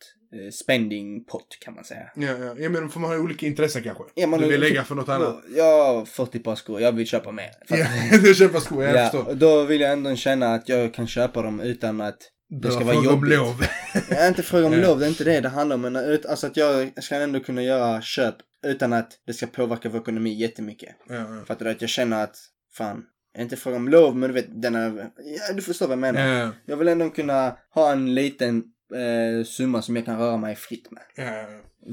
spending 0.53 1.23
pot 1.25 1.57
kan 1.61 1.73
man 1.75 1.83
säga. 1.83 2.11
Ja, 2.15 2.27
ja. 2.39 2.55
ja 2.57 2.69
men 2.69 2.89
får 2.89 2.99
man 2.99 3.09
ha 3.11 3.17
olika 3.17 3.45
intressen 3.45 3.83
kanske? 3.83 4.03
Ja, 4.15 4.27
man 4.27 4.39
du 4.39 4.45
vill 4.47 4.61
har- 4.61 4.69
lägga 4.69 4.83
för 4.83 4.95
något 4.95 5.09
annat? 5.09 5.43
Jag 5.55 5.93
har 5.93 6.05
40 6.05 6.39
par 6.39 6.55
skor, 6.55 6.81
jag 6.81 6.91
vill 6.91 7.07
köpa 7.07 7.31
mer. 7.31 7.49
Ja, 7.67 7.85
du 8.23 8.35
köper 8.35 8.59
skor, 8.59 8.83
jag 8.83 8.95
ja, 8.95 9.09
förstår. 9.09 9.33
då 9.33 9.63
vill 9.63 9.81
jag 9.81 9.91
ändå 9.91 10.15
känna 10.15 10.53
att 10.53 10.69
jag 10.69 10.93
kan 10.93 11.07
köpa 11.07 11.41
dem 11.41 11.59
utan 11.59 12.01
att 12.01 12.17
det 12.61 12.71
ska 12.71 12.83
vara 12.83 12.93
Fråga 12.95 13.09
om 13.09 13.15
jobbigt. 13.15 13.37
lov. 13.37 13.65
Är 14.09 14.27
inte 14.27 14.43
fråga 14.43 14.65
om 14.65 14.73
Ja. 14.73 14.79
lov, 14.87 14.99
det 14.99 15.05
är 15.05 15.09
inte 15.09 15.23
det 15.23 15.39
det 15.41 15.49
handlar 15.49 15.75
om. 15.75 15.81
Men 15.81 15.95
alltså 16.29 16.47
att 16.47 16.57
jag 16.57 17.03
ska 17.03 17.15
ändå 17.15 17.39
kunna 17.39 17.63
göra 17.63 18.01
köp 18.01 18.35
utan 18.65 18.93
att 18.93 19.11
det 19.27 19.33
ska 19.33 19.47
påverka 19.47 19.89
vår 19.89 19.99
ekonomi 20.01 20.33
jättemycket. 20.33 20.95
ja, 21.09 21.15
ja. 21.15 21.43
Fattar 21.47 21.65
du? 21.65 21.71
Att 21.71 21.81
jag 21.81 21.89
känner 21.89 22.23
att, 22.23 22.35
fan, 22.77 23.03
inte 23.37 23.55
fråga 23.55 23.75
om 23.77 23.89
lov, 23.89 24.15
men 24.15 24.29
du 24.29 24.33
vet, 24.33 24.61
den 24.61 24.75
är, 24.75 25.09
ja, 25.47 25.53
du 25.53 25.61
förstår 25.61 25.87
vad 25.87 25.91
jag 25.93 25.99
menar. 25.99 26.27
Ja, 26.27 26.49
Jag 26.65 26.77
vill 26.77 26.87
ändå 26.87 27.09
kunna 27.09 27.57
ha 27.73 27.91
en 27.91 28.13
liten 28.15 28.63
eh, 28.95 29.43
summa 29.45 29.81
som 29.81 29.95
jag 29.95 30.05
kan 30.05 30.19
röra 30.19 30.37
mig 30.37 30.55
fritt 30.55 30.91
med 30.91 31.03
ja, 31.15 31.45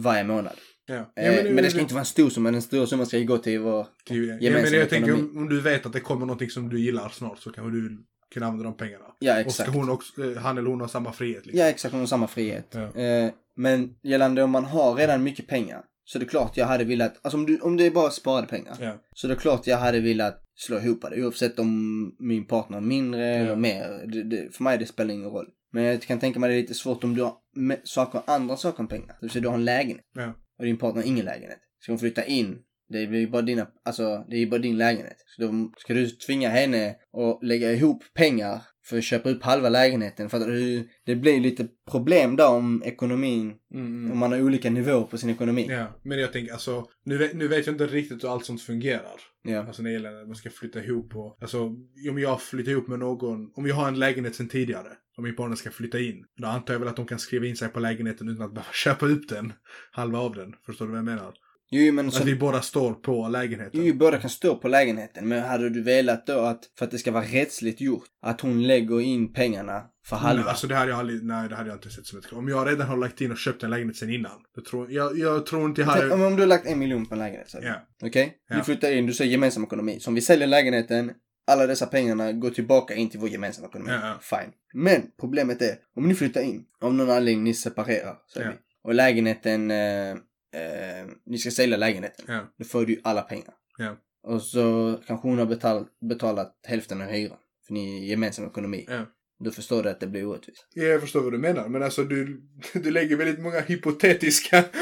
varje 0.03 0.25
månad. 0.25 0.57
Ja. 0.87 0.95
Eh, 1.17 1.37
Ja, 1.37 1.43
men, 1.53 1.57
det 1.57 1.71
ska 1.71 1.81
inte 1.81 1.95
vara 1.95 2.01
en 2.01 2.07
stor 2.07 2.31
summa, 2.31 2.51
den 2.51 2.63
stora 2.63 2.87
summan 2.87 3.07
ska 3.07 3.19
ju 3.19 3.25
gå 3.25 3.39
till 3.39 3.61
vår... 3.61 3.87
det 4.09 4.15
är 4.15 4.21
det. 4.21 4.39
Ja, 4.47 4.53
men 4.53 4.73
jag 4.73 4.89
tänker 4.91 5.15
om, 5.15 5.37
om 5.39 5.49
du 5.49 5.61
vet 5.61 5.87
att 5.87 5.93
det 5.93 6.01
kommer 6.01 6.27
någonting 6.27 6.51
som 6.51 6.69
du 6.69 6.81
gillar 6.81 7.09
snart 7.09 7.39
så 7.39 7.51
kanske 7.53 7.71
du 7.73 7.99
kan 8.35 8.43
använda 8.43 8.65
de 8.65 8.77
pengarna. 8.77 9.05
Ja, 9.19 9.35
Och 9.35 9.41
exakt. 9.41 9.71
ska 9.71 9.79
hon 9.79 9.91
också, 9.91 10.25
eh, 10.25 10.37
han 10.37 10.59
eller 10.59 10.71
hon 10.71 10.81
ha 10.81 10.89
samma 10.89 11.13
frihet 11.13 11.47
liksom. 11.47 11.61
Ja, 11.61 11.67
exakt, 11.67 11.93
hon 11.93 12.01
har 12.01 12.07
samma 12.07 12.27
frihet. 12.27 12.75
Eh, 12.75 12.83
men 13.57 13.95
gällande 14.03 14.43
om 14.43 14.51
man 14.51 14.65
har 14.65 14.95
redan 14.95 15.23
mycket 15.23 15.47
pengar, 15.47 15.83
så 16.05 16.19
det 16.19 16.25
är 16.25 16.29
klart 16.29 16.57
jag 16.57 16.67
hade 16.67 16.85
velat, 16.85 17.15
alltså 17.23 17.37
om, 17.37 17.47
du, 17.47 17.59
om 17.59 17.77
det 17.77 17.87
är 17.87 17.91
bara 17.91 18.11
sparade 18.11 18.47
pengar, 18.47 18.77
Ja. 18.81 18.93
så 19.15 19.27
det 19.27 19.35
är 19.35 19.39
klart 19.39 19.67
jag 19.67 19.77
hade 19.79 20.01
velat 20.01 20.43
slå 20.55 20.79
ihop 20.79 21.05
det, 21.11 21.23
oavsett 21.25 21.59
om 21.59 21.71
min 22.19 22.47
partner 22.47 22.77
har 22.77 22.83
mindre 22.83 23.27
eller 23.27 23.57
mer. 23.57 24.07
Det, 24.07 24.23
det, 24.23 24.57
för 24.57 24.65
mig 24.65 24.79
det 24.79 24.87
spelar 24.87 25.15
ingen 25.15 25.31
roll. 25.31 25.47
Men 25.73 25.85
jag 25.85 26.03
kan 26.03 26.19
tänka 26.19 26.41
mig 26.41 26.51
det 26.51 26.57
är 26.57 26.61
lite 26.61 26.75
svårt 26.75 27.05
om 27.05 27.15
du 27.15 27.23
har 27.23 27.37
saker, 27.85 28.23
andra 28.27 28.57
saker 28.57 28.81
än 28.83 28.89
pengar. 28.89 29.07
Det 29.07 29.17
vill 29.21 29.31
säga 29.31 29.43
du 29.43 29.49
har 29.49 29.55
en 29.55 29.65
lägenhet 29.65 30.07
Ja. 30.15 30.33
och 30.59 30.65
din 30.65 30.77
partner 30.79 31.03
har 31.03 31.09
ingen 31.09 31.25
lägenhet. 31.25 31.59
Ska 31.81 31.93
hon 31.93 31.99
flytta 31.99 32.25
in, 32.25 32.59
det 32.93 33.07
blir 33.07 33.21
ju 33.21 33.31
bara 33.31 33.43
dina, 33.43 33.67
alltså 33.85 34.25
det 34.29 34.37
är 34.37 34.41
ju 34.41 34.51
bara 34.51 34.61
din 34.61 34.79
lägenhet. 34.79 35.17
Så 35.27 35.43
då 35.43 35.73
ska 35.79 35.95
du 35.95 36.07
tvinga 36.07 36.49
henne 36.49 36.95
att 37.13 37.43
lägga 37.43 37.73
ihop 37.73 38.05
pengar 38.15 38.61
för 38.85 38.99
att 38.99 39.05
köpa 39.05 39.31
upp 39.31 39.43
halva 39.43 39.69
lägenheten. 39.69 40.31
För 40.31 40.37
att 40.37 40.85
det, 41.07 41.17
blir 41.17 41.41
lite 41.41 41.69
problem 41.91 42.37
där 42.37 42.49
om 42.49 42.83
ekonomin, 42.85 43.55
Mm, 43.75 44.13
om 44.13 44.19
man 44.19 44.33
har 44.33 44.43
olika 44.43 44.71
nivåer 44.71 45.03
på 45.03 45.19
sin 45.19 45.31
ekonomi. 45.31 45.67
Ja, 45.71 46.01
men 46.03 46.19
jag 46.19 46.33
tänker 46.33 46.53
alltså, 46.53 46.87
nu 47.05 47.19
vet, 47.19 47.35
nu 47.35 47.49
vet 47.49 47.67
jag 47.67 47.75
inte 47.75 47.87
riktigt 47.87 48.25
hur 48.25 48.33
allt 48.33 48.45
sånt 48.45 48.63
fungerar. 48.63 49.21
Ja. 49.43 49.67
Alltså 49.67 49.83
när 49.83 49.91
det 49.91 49.95
gäller 49.95 50.21
att 50.21 50.27
man 50.27 50.37
ska 50.37 50.51
flytta 50.51 50.85
ihop 50.85 51.17
och, 51.17 51.39
alltså 51.41 51.63
om 52.11 52.19
jag 52.19 52.43
flyttar 52.43 52.73
ihop 52.73 52.89
med 52.89 52.99
någon, 52.99 53.51
om 53.55 53.67
jag 53.67 53.75
har 53.75 53.89
en 53.89 53.99
lägenhet 53.99 54.35
sedan 54.35 54.49
tidigare, 54.49 54.89
och 55.17 55.23
min 55.23 55.37
partner 55.37 55.57
ska 55.57 55.71
flytta 55.71 55.99
in, 55.99 56.25
då 56.37 56.49
antar 56.49 56.75
jag 56.75 56.79
väl 56.79 56.89
att 56.89 56.97
de 56.97 57.07
kan 57.07 57.19
skriva 57.19 57.47
in 57.47 57.57
sig 57.57 57.69
på 57.69 57.81
lägenheten 57.81 58.29
utan 58.29 58.47
att 58.47 58.55
behöva 58.55 58.73
köpa 58.85 59.07
upp 59.07 59.29
den, 59.29 59.53
halva 59.93 60.19
av 60.19 60.35
den. 60.35 60.55
Förstår 60.67 60.85
du 60.87 60.91
vad 60.91 60.99
jag 60.99 61.05
menar? 61.05 61.35
Jo, 61.73 61.93
men 61.93 62.11
så, 62.11 62.21
Att 62.21 62.29
vi 62.29 62.37
båda 62.37 62.63
står 62.63 62.95
på 62.95 63.29
lägenheten. 63.29 63.87
jo, 63.87 63.95
båda 63.95 64.19
kan 64.19 64.31
stå 64.31 64.57
på 64.57 64.69
lägenheten. 64.69 65.29
Men 65.29 65.43
hade 65.43 65.71
du 65.71 65.83
velat 65.83 66.27
då 66.27 66.39
att, 66.41 66.61
för 66.79 66.85
att 66.85 66.91
det 66.91 66.99
ska 66.99 67.11
vara 67.13 67.25
rättsligt 67.25 67.81
gjort, 67.81 68.05
att 68.23 68.41
hon 68.41 68.67
lägger 68.67 69.01
in 69.01 69.33
pengarna 69.33 69.83
för 70.07 70.17
halva? 70.17 70.43
Nej, 70.43 70.51
alltså 70.51 70.67
det 70.67 70.75
hade 70.75 70.91
jag 70.91 70.99
aldrig, 70.99 71.25
nej 71.25 71.49
det 71.49 71.55
hade 71.55 71.69
jag 71.69 71.77
inte 71.77 71.91
sett 71.91 72.07
som 72.07 72.19
ett 72.19 72.27
krav. 72.27 72.39
Om 72.39 72.49
jag 72.49 72.69
redan 72.69 72.87
har 72.89 72.97
lagt 72.97 73.21
in 73.21 73.31
och 73.31 73.39
köpt 73.39 73.63
en 73.63 73.71
lägenhet 73.71 73.97
sen 73.97 74.11
innan, 74.11 74.33
då 74.57 74.63
tror 74.63 74.93
jag, 74.93 75.19
jag 75.19 75.47
tror 75.47 75.65
inte 75.65 75.81
jag 75.81 75.89
hade... 75.89 76.11
om, 76.11 76.23
om 76.23 76.37
du 76.37 76.43
har 76.43 76.47
lagt 76.47 76.67
en 76.67 76.79
miljon 76.79 77.07
på 77.07 77.15
en 77.15 77.19
lägenhet. 77.19 77.55
Ja. 77.63 77.75
Okej? 78.03 78.37
Ja. 78.49 78.57
Du 78.57 78.63
flyttar 78.63 78.93
in, 78.93 79.07
du 79.07 79.13
säger 79.13 79.31
gemensam 79.31 79.65
ekonomi. 79.65 80.01
Så 80.01 80.11
om 80.11 80.15
vi 80.15 80.21
säljer 80.21 80.47
lägenheten, 80.47 81.13
alla 81.47 81.67
dessa 81.67 81.87
pengarna 81.87 82.33
går 82.33 82.51
tillbaka 82.51 82.95
in 82.95 83.11
till 83.11 83.21
vår 83.21 83.29
gemensamma 83.29 83.69
ekonomi. 83.69 83.91
Ja. 83.91 84.19
Fine. 84.21 84.53
Men 84.75 85.03
problemet 85.21 85.63
är, 85.63 85.77
om 85.97 86.09
ni 86.09 86.15
flyttar 86.15 86.41
in, 86.41 86.65
av 86.81 86.95
någon 86.95 87.11
anledning 87.11 87.45
ni 87.45 87.55
separerar, 87.55 88.17
säger 88.35 88.49
vi. 88.49 88.55
Och 88.83 88.95
lägenheten, 88.95 89.71
eh, 89.71 90.17
eh, 90.55 91.13
ni 91.27 91.39
ska 91.39 91.51
sälja 91.51 91.77
lägenheten. 91.77 92.25
Ja. 92.29 92.41
Då 92.59 92.65
får 92.65 92.87
du 92.87 93.01
alla 93.05 93.23
pengar. 93.23 93.55
Ja. 93.79 93.97
Och 94.23 94.43
så 94.43 94.99
kanske 95.07 95.29
hon 95.29 95.39
har 95.39 95.47
betalt, 95.47 95.89
betalat 96.01 96.55
hälften 96.67 97.01
av 97.01 97.09
hyran. 97.09 97.37
För 97.67 97.75
ni 97.75 98.03
är 98.05 98.09
gemensam 98.11 98.47
ekonomi. 98.47 98.87
Ja. 98.89 99.07
Då 99.45 99.51
förstår 99.51 99.83
du 99.83 99.89
att 99.89 100.01
det 100.01 100.07
blir 100.07 100.25
orättvist. 100.27 100.67
Ja, 100.75 100.85
jag 100.85 101.01
förstår 101.01 101.21
vad 101.23 101.33
du 101.33 101.39
menar, 101.39 101.69
men 101.69 101.83
alltså 101.83 102.05
du, 102.05 102.41
du 102.75 102.91
lägger 102.91 103.17
väldigt 103.17 103.41
många 103.41 103.61
hypotetiska... 103.61 104.65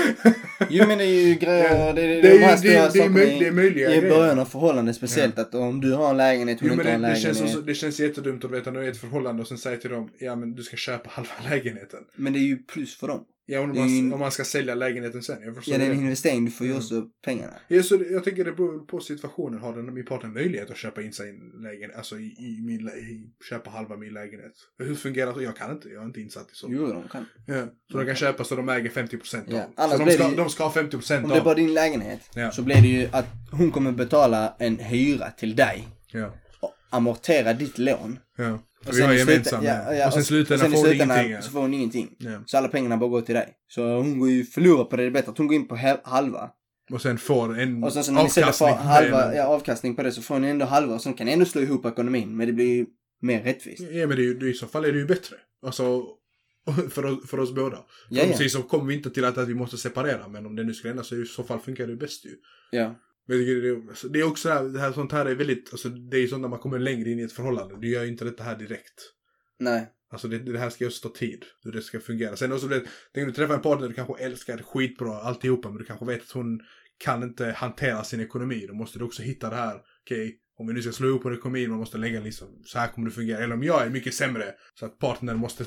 Jo 0.71 0.87
men 0.87 0.99
det 0.99 1.05
är 1.05 1.27
ju 1.29 1.35
grejer, 1.35 1.87
Ja. 1.87 1.93
det, 1.93 2.03
det, 2.07 2.23
Det 2.23 2.29
är 2.29 2.33
de 2.33 2.45
här 2.45 2.53
det- 2.53 2.59
stora 2.59 2.73
det 2.73 2.79
är 2.79 2.89
sakerna 2.91 3.19
möj- 3.19 3.39
det 3.39 3.47
är 3.47 3.53
möjliga 3.53 3.95
i 3.95 4.01
början 4.01 4.39
av 4.39 4.45
förhållandet 4.45 4.97
speciellt. 4.97 5.39
Att 5.39 5.55
om 5.55 5.81
du 5.81 5.93
har 5.93 6.11
en 6.11 6.17
lägenhet, 6.17 6.61
hon 6.61 6.69
Jo, 6.71 6.77
men 6.77 6.81
inte 6.87 6.91
har 6.91 6.95
en 6.97 7.03
det, 7.03 7.09
det, 7.09 7.15
lägenhet. 7.15 7.39
känns 7.39 7.53
så, 7.53 7.61
det 7.61 7.75
känns 7.75 8.01
jättedumt 8.01 8.45
att 8.45 8.51
veta 8.51 8.71
när 8.71 8.81
du 8.81 8.85
är 8.87 8.89
i 8.89 8.93
ett 8.93 9.01
förhållande 9.01 9.43
och 9.43 9.49
sen 9.49 9.59
säga 9.59 9.77
till 9.77 9.91
dem, 9.91 10.11
ja 10.19 10.37
men 10.37 10.55
du 10.55 10.63
ska 10.63 10.77
köpa 10.77 11.11
halva 11.11 11.31
lägenheten. 11.51 12.05
Men 12.17 12.33
det 12.33 12.39
är 12.39 12.43
ju 12.43 12.57
plus 12.57 12.97
för 12.97 13.09
dem. 13.09 13.25
Ja, 13.51 13.61
om 13.61 13.69
man, 13.77 14.13
om 14.13 14.21
man 14.21 14.31
ska 14.33 14.45
sälja 14.45 14.75
lägenheten 14.75 15.23
sen. 15.23 15.43
Jag 15.43 15.57
Ja, 15.67 15.79
det 15.79 15.85
är 15.87 15.91
en 15.91 15.99
investering, 15.99 16.45
du 16.45 16.51
får 16.51 16.67
ju 16.67 16.73
Mm. 16.73 16.83
också 16.83 17.07
pengarna. 17.25 17.53
Ja, 17.69 17.83
så 17.83 17.99
jag 18.11 18.25
tänker 18.25 18.45
det 18.45 18.53
beror 18.53 18.87
på 18.87 19.01
situationen. 19.01 19.61
Har 19.61 19.77
den, 19.77 19.95
min 19.95 20.05
partner 20.07 20.31
möjlighet 20.31 20.71
att 20.71 20.77
köpa 20.77 21.03
in 21.03 21.13
sig 21.13 21.31
en 21.31 21.63
lägenhet, 21.63 21.97
alltså 21.97 22.19
i, 22.19 22.25
i 22.27 22.63
min, 22.63 22.89
i, 22.89 23.31
köpa 23.49 23.71
halva 23.71 23.97
min 23.97 24.13
lägenhet? 24.13 24.53
Hur 24.79 24.95
fungerar 24.95 25.35
det? 25.35 25.43
Jag 25.43 25.57
kan 25.57 25.71
inte, 25.73 25.89
jag 25.89 26.03
är 26.03 26.07
inte 26.07 26.21
insatt 26.21 26.47
i 26.53 26.55
sånt. 26.55 26.73
Jo, 26.77 26.87
de 26.87 27.09
kan. 27.09 27.25
Ja, 27.47 27.67
så 27.93 27.99
de 27.99 28.07
kan 28.07 28.17
köpa 28.17 28.45
så 28.45 28.57
de 28.57 28.69
äger 28.69 28.91
50% 28.91 29.43
Ja, 29.49 29.69
av. 29.77 29.89
Så 29.91 29.99
de 30.05 30.11
ska, 30.11 30.31
ju- 30.31 30.37
de 30.37 30.51
ska 30.51 30.65
ha 30.65 30.71
50% 30.73 31.23
Om 31.25 31.29
det 31.29 31.35
är 31.35 31.39
av. 31.39 31.45
bara 31.45 31.55
din 31.55 31.75
lägenhet 31.75 32.21
Ja. 32.35 32.51
så 32.51 32.63
blir 32.63 32.83
det 32.83 32.89
ju 32.89 33.09
att 33.13 33.27
hon 33.53 33.71
kommer 33.71 33.93
betala 33.93 34.55
en 34.59 34.79
hyra 34.79 35.31
till 35.31 35.57
dig 35.57 35.89
Ja, 36.13 36.35
och 36.61 36.75
amortera 36.91 37.53
ditt 37.53 37.79
lån. 37.79 38.19
ja. 38.37 38.59
Och 38.81 38.89
Och 38.89 38.95
sen 38.95 39.05
jag 39.05 39.17
i 39.17 39.21
är 39.21 39.25
slutet- 39.25 39.53
gemensam. 39.53 39.65
ja, 39.65 39.95
ja, 39.95 40.07
och 40.07 40.13
sen 40.13 40.21
i 40.21 40.23
och 40.23 40.27
slutändan 40.27 40.59
sen 40.59 40.73
i 40.73 40.77
får 40.77 40.81
hon 40.83 40.89
slutändan 40.91 41.19
ingenting. 41.25 41.43
så 41.43 41.51
får 41.51 41.61
hon 41.61 41.75
ingenting. 41.75 42.17
Ja. 42.19 42.43
Så 42.47 42.59
alla 42.59 42.69
pengarna 42.69 42.97
bara 42.97 43.11
går 43.11 43.21
till 43.21 43.35
dig. 43.35 43.55
Så 43.69 43.97
hon 43.97 44.19
går 44.19 44.31
ju 44.31 44.45
förlora 44.45 44.85
på 44.85 44.97
det, 44.97 45.03
det 45.03 45.07
är 45.07 45.11
bättre 45.11 45.31
att 45.31 45.39
hon 45.39 45.47
går 45.47 45.57
in 45.57 45.69
på 45.69 45.77
halva. 46.05 46.51
Och 46.93 47.03
sen 47.03 47.19
får 47.19 47.59
en 47.59 47.85
Och 47.85 47.93
sen 47.93 48.05
för 48.05 48.13
avkastning 48.23 48.69
halva, 48.75 49.35
ja, 49.35 49.45
avkastning 49.45 49.97
på 49.97 50.03
det 50.03 50.13
så 50.13 50.23
får 50.23 50.39
ni 50.39 50.49
ändå 50.49 50.67
halva 50.67 50.95
och 50.95 51.01
sen 51.03 51.15
kan 51.15 51.27
ni 51.27 51.33
ändå 51.33 51.45
slå 51.45 51.63
ihop 51.63 51.87
ekonomin. 51.87 52.37
Men 52.37 52.47
det 52.47 52.53
blir 52.53 52.77
ju 52.77 52.87
mer 53.23 53.43
rättvist. 53.43 53.81
Ja, 53.91 54.07
men 54.07 54.17
det 54.17 54.23
är 54.23 54.43
ju, 54.43 54.51
i 54.51 54.55
så 54.55 54.67
fall 54.67 54.85
är 54.85 54.93
det 54.93 54.99
ju 54.99 55.07
bättre. 55.07 55.37
Alltså, 55.67 56.03
för, 56.91 57.05
oss- 57.07 57.29
för 57.31 57.41
oss 57.41 57.55
båda. 57.55 57.77
Ja, 57.77 57.83
ja. 58.09 58.15
Förhoppningsvis 58.15 58.53
så 58.53 58.63
kommer 58.63 58.85
vi 58.85 58.95
inte 58.95 59.11
till 59.11 59.25
att, 59.25 59.39
att 59.39 59.49
vi 59.49 59.55
måste 59.55 59.77
separera, 59.79 60.29
men 60.29 60.47
om 60.47 60.57
det 60.57 60.65
nu 60.65 60.75
skulle 60.75 60.91
hända 60.91 61.05
så 61.05 61.17
i 61.23 61.25
så 61.27 61.43
fall 61.45 61.59
funkar 61.61 61.87
det 61.87 61.97
bäst 61.97 62.25
ju. 62.27 62.31
Ja. 62.71 62.95
Men 63.29 63.39
det, 63.39 63.45
är- 63.69 63.89
alltså, 63.89 64.09
det 64.09 64.21
är 64.21 64.25
också 64.27 64.49
det 64.49 64.55
här, 64.55 64.65
det 64.65 64.81
här, 64.81 64.93
sånt 64.93 65.13
här 65.13 65.27
är 65.27 65.35
väldigt, 65.35 65.69
alltså 65.73 65.89
det 65.89 66.17
är 66.17 66.21
ju 66.21 66.29
sånt 66.29 66.43
när 66.43 66.49
man 66.49 66.59
kommer 66.59 66.79
längre 66.79 67.11
in 67.11 67.19
i 67.19 67.23
ett 67.23 67.33
förhållande. 67.33 67.77
Du 67.81 67.89
gör 67.89 68.03
ju 68.03 68.09
inte 68.09 68.25
detta 68.25 68.43
här 68.43 68.57
direkt. 68.59 69.13
Nej. 69.59 69.89
Alltså 70.11 70.29
det, 70.29 70.39
det 70.39 70.59
här 70.59 70.71
ska 70.71 70.85
ju 70.85 70.89
också 70.89 71.09
ta 71.09 71.15
tid, 71.15 71.45
hur 71.63 71.73
det 71.73 71.83
ska 71.83 72.01
fungera. 72.01 72.37
Sen 72.37 72.53
också 72.53 72.67
det, 72.69 72.83
tänk 73.15 73.27
du 73.27 73.33
träffar 73.33 73.55
en 73.55 73.63
partner 73.63 73.89
du 73.89 73.95
kanske 73.95 74.25
älskar 74.25 74.59
skitbra 74.59 75.19
alltihopa, 75.21 75.69
men 75.69 75.79
du 75.79 75.85
kanske 75.85 76.07
vet 76.07 76.23
att 76.23 76.31
hon 76.31 76.61
kan 76.99 77.23
inte 77.23 77.47
hantera 77.51 78.05
sin 78.05 78.21
ekonomi. 78.21 78.65
Då 78.69 78.75
måste 78.75 78.99
du 78.99 79.05
också 79.05 79.23
hitta 79.23 79.51
det 79.51 79.57
här, 79.57 79.81
okej, 80.05 80.39
om 80.59 80.67
vi 80.67 80.73
nu 80.73 80.83
ska 80.83 80.93
slå 80.93 81.09
ihop 81.09 81.23
på 81.23 81.33
ekonomin, 81.35 81.71
man 81.71 81.79
måste 81.79 81.99
lägga 81.99 82.21
liksom, 82.21 82.49
så 82.65 82.79
här 82.79 82.89
kommer 82.89 83.09
det 83.09 83.15
fungera. 83.15 83.39
Eller 83.39 83.55
om 83.55 83.63
jag 83.63 83.87
är 83.87 83.91
mycket 83.91 84.15
sämre, 84.15 84.55
så 84.75 84.87
att 84.87 84.99
partnern 84.99 85.39
måste 85.39 85.65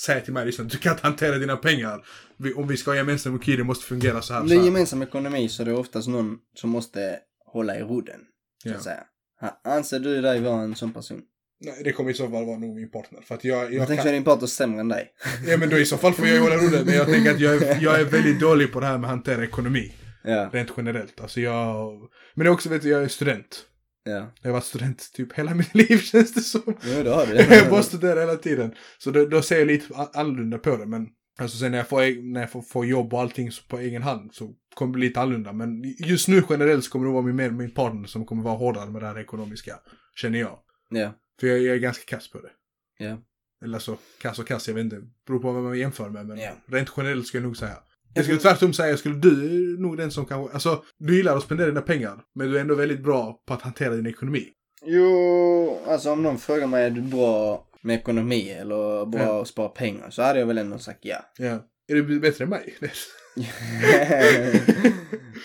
säga 0.00 0.20
till 0.20 0.32
mig 0.32 0.46
liksom, 0.46 0.68
du 0.68 0.78
kan 0.78 0.92
inte 0.92 1.06
hantera 1.06 1.38
dina 1.38 1.56
pengar. 1.56 2.04
Om 2.56 2.68
vi 2.68 2.76
ska 2.76 2.90
ha 2.90 2.96
gemensam 2.96 3.34
ekonomi, 3.36 3.56
det 3.56 3.64
måste 3.64 3.84
fungera 3.86 4.22
så 4.22 4.34
här. 4.34 4.40
Om 4.40 4.48
det 4.48 4.54
är 4.54 4.64
gemensam 4.64 5.02
ekonomi 5.02 5.48
så 5.48 5.62
är 5.62 5.66
det 5.66 5.72
oftast 5.74 6.08
någon 6.08 6.38
som 6.54 6.70
måste 6.70 7.18
hålla 7.52 7.76
i 7.78 7.80
rodden. 7.82 8.20
Så 8.62 8.68
Ja. 8.68 8.74
att 8.76 8.82
säga. 8.82 9.02
Anser 9.64 9.98
du 9.98 10.20
dig 10.22 10.40
vara 10.40 10.60
en 10.62 10.74
sån 10.74 10.92
person? 10.92 11.22
Nej, 11.60 11.80
det 11.84 11.92
kommer 11.92 12.10
i 12.10 12.14
så 12.14 12.30
fall 12.30 12.44
vara 12.46 12.58
nog 12.58 12.74
min 12.76 12.90
partner. 12.90 13.20
För 13.20 13.34
att 13.34 13.44
jag, 13.44 13.64
Jag, 13.64 13.72
jag 13.74 13.86
tänker 13.86 14.02
kan... 14.02 14.08
att 14.10 14.14
din 14.16 14.24
partner 14.24 14.42
är 14.42 14.46
sämre 14.46 14.80
än 14.80 14.88
dig. 14.88 15.08
Ja 15.46 15.56
men 15.56 15.68
då 15.70 15.78
i 15.78 15.86
så 15.86 15.96
fall 15.96 16.12
får 16.12 16.26
jag 16.26 16.42
hålla 16.42 16.56
rodden. 16.56 16.84
Men 16.86 16.94
jag 16.94 17.06
tänker 17.06 17.30
att 17.30 17.40
jag 17.40 17.54
är, 17.62 17.78
jag 17.82 18.00
är 18.00 18.04
väldigt 18.04 18.40
dålig 18.40 18.72
på 18.72 18.80
det 18.80 18.86
här 18.86 18.98
med 18.98 19.04
att 19.04 19.10
hantera 19.10 19.44
ekonomi. 19.44 19.92
Ja. 20.24 20.50
Rent 20.52 20.70
generellt. 20.76 21.20
Alltså 21.20 21.40
jag... 21.40 21.92
Men 22.34 22.44
det 22.44 22.50
är 22.50 22.52
också, 22.52 22.68
vet 22.68 22.82
du, 22.82 22.88
jag 22.88 23.02
är 23.04 23.08
student. 23.08 23.64
Ja. 24.04 24.32
Jag 24.42 24.48
har 24.50 24.52
varit 24.52 24.64
student 24.64 25.12
typ 25.12 25.32
hela 25.32 25.54
mitt 25.54 25.74
liv 25.90 25.98
känns 25.98 26.34
det 26.34 26.40
som. 26.40 26.62
Jo, 26.66 27.02
det 27.02 27.10
har 27.10 27.26
du. 27.26 27.34
jag 27.54 27.70
bara 27.70 27.82
studerar 27.82 28.20
hela 28.20 28.36
tiden. 28.36 28.74
Så 28.98 29.10
då, 29.10 29.26
då 29.26 29.42
ser 29.42 29.58
jag 29.58 29.66
lite 29.66 29.94
annorlunda 30.14 30.58
på 30.58 30.76
det. 30.76 30.86
Men 30.86 31.08
Alltså 31.38 31.58
sen 31.58 31.70
när 31.70 31.78
jag 31.78 31.88
får, 31.88 32.32
när 32.32 32.40
jag 32.40 32.50
får, 32.50 32.62
får 32.62 32.86
jobb 32.86 33.14
och 33.14 33.20
allting 33.20 33.50
på 33.68 33.78
egen 33.78 34.02
hand 34.02 34.34
så 34.34 34.54
kommer 34.74 34.92
det 34.92 34.98
bli 34.98 35.08
lite 35.08 35.20
annorlunda. 35.20 35.52
Men 35.52 35.82
just 35.98 36.28
nu 36.28 36.42
generellt 36.50 36.84
så 36.84 36.90
kommer 36.90 37.06
det 37.06 37.12
vara 37.12 37.22
min, 37.22 37.56
min 37.56 37.70
partner 37.74 38.06
som 38.06 38.26
kommer 38.26 38.42
vara 38.42 38.54
hårdare 38.56 38.90
med 38.90 39.02
det 39.02 39.06
här 39.06 39.18
ekonomiska. 39.18 39.80
Känner 40.16 40.38
jag. 40.38 40.58
Ja. 40.90 41.14
För 41.40 41.46
jag, 41.46 41.58
jag 41.58 41.74
är 41.74 41.80
ganska 41.80 42.04
kass 42.16 42.30
på 42.30 42.40
det. 42.40 42.50
Ja. 42.98 43.18
Eller 43.64 43.78
så, 43.78 43.96
kass 44.22 44.38
och 44.38 44.48
kass, 44.48 44.68
jag 44.68 44.74
vet 44.74 44.84
inte. 44.84 45.00
Beror 45.26 45.38
på 45.38 45.52
vad 45.52 45.62
man 45.62 45.78
jämför 45.78 46.10
med. 46.10 46.26
Men 46.26 46.38
Ja. 46.38 46.52
rent 46.66 46.90
generellt 46.96 47.26
skulle 47.26 47.40
jag 47.42 47.46
nog 47.48 47.56
säga. 47.56 47.76
Jag 48.14 48.24
skulle 48.24 48.38
tvärtom 48.40 48.72
säga, 48.72 48.96
skulle 48.96 49.14
du 49.14 49.28
är 49.74 49.80
nog 49.80 49.96
den 49.96 50.10
som 50.10 50.24
kanske, 50.26 50.54
alltså 50.54 50.82
du 50.98 51.16
gillar 51.16 51.36
att 51.36 51.42
spendera 51.42 51.66
dina 51.68 51.80
pengar. 51.82 52.20
Men 52.34 52.50
du 52.50 52.56
är 52.56 52.60
ändå 52.60 52.74
väldigt 52.74 53.02
bra 53.02 53.42
på 53.46 53.54
att 53.54 53.62
hantera 53.62 53.94
din 53.94 54.06
ekonomi. 54.06 54.48
Jo, 54.86 55.78
alltså 55.88 56.10
om 56.10 56.22
någon 56.22 56.38
frågar 56.38 56.66
mig 56.66 56.84
är 56.84 56.90
du 56.90 57.00
bra 57.00 57.66
med 57.82 57.96
ekonomi 57.96 58.50
eller 58.50 59.06
bra 59.06 59.20
Ja. 59.22 59.42
att 59.42 59.48
spara 59.48 59.68
pengar 59.68 60.10
så 60.10 60.22
hade 60.22 60.38
jag 60.38 60.46
väl 60.46 60.58
ändå 60.58 60.78
sagt 60.78 60.98
ja. 61.02 61.16
Ja. 61.38 61.58
Är 61.88 61.94
du 61.94 62.20
bättre 62.20 62.44
än 62.44 62.50
mig? 62.50 62.74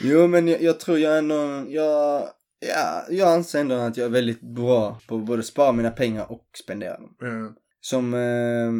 jo 0.01 0.27
men 0.27 0.47
jag, 0.47 0.61
jag 0.61 0.79
tror 0.79 0.99
jag 0.99 1.17
ändå, 1.17 1.65
jag, 1.67 2.23
ja, 2.59 3.05
jag 3.09 3.29
anser 3.33 3.59
ändå 3.59 3.75
att 3.75 3.97
jag 3.97 4.05
är 4.05 4.09
väldigt 4.09 4.41
bra 4.41 4.99
på 5.07 5.15
att 5.15 5.25
både 5.25 5.43
spara 5.43 5.71
mina 5.71 5.91
pengar 5.91 6.31
och 6.31 6.45
spendera 6.63 6.93
dem. 6.97 7.15
ja. 7.19 7.53
Som 7.81 8.13
eh, 8.13 8.71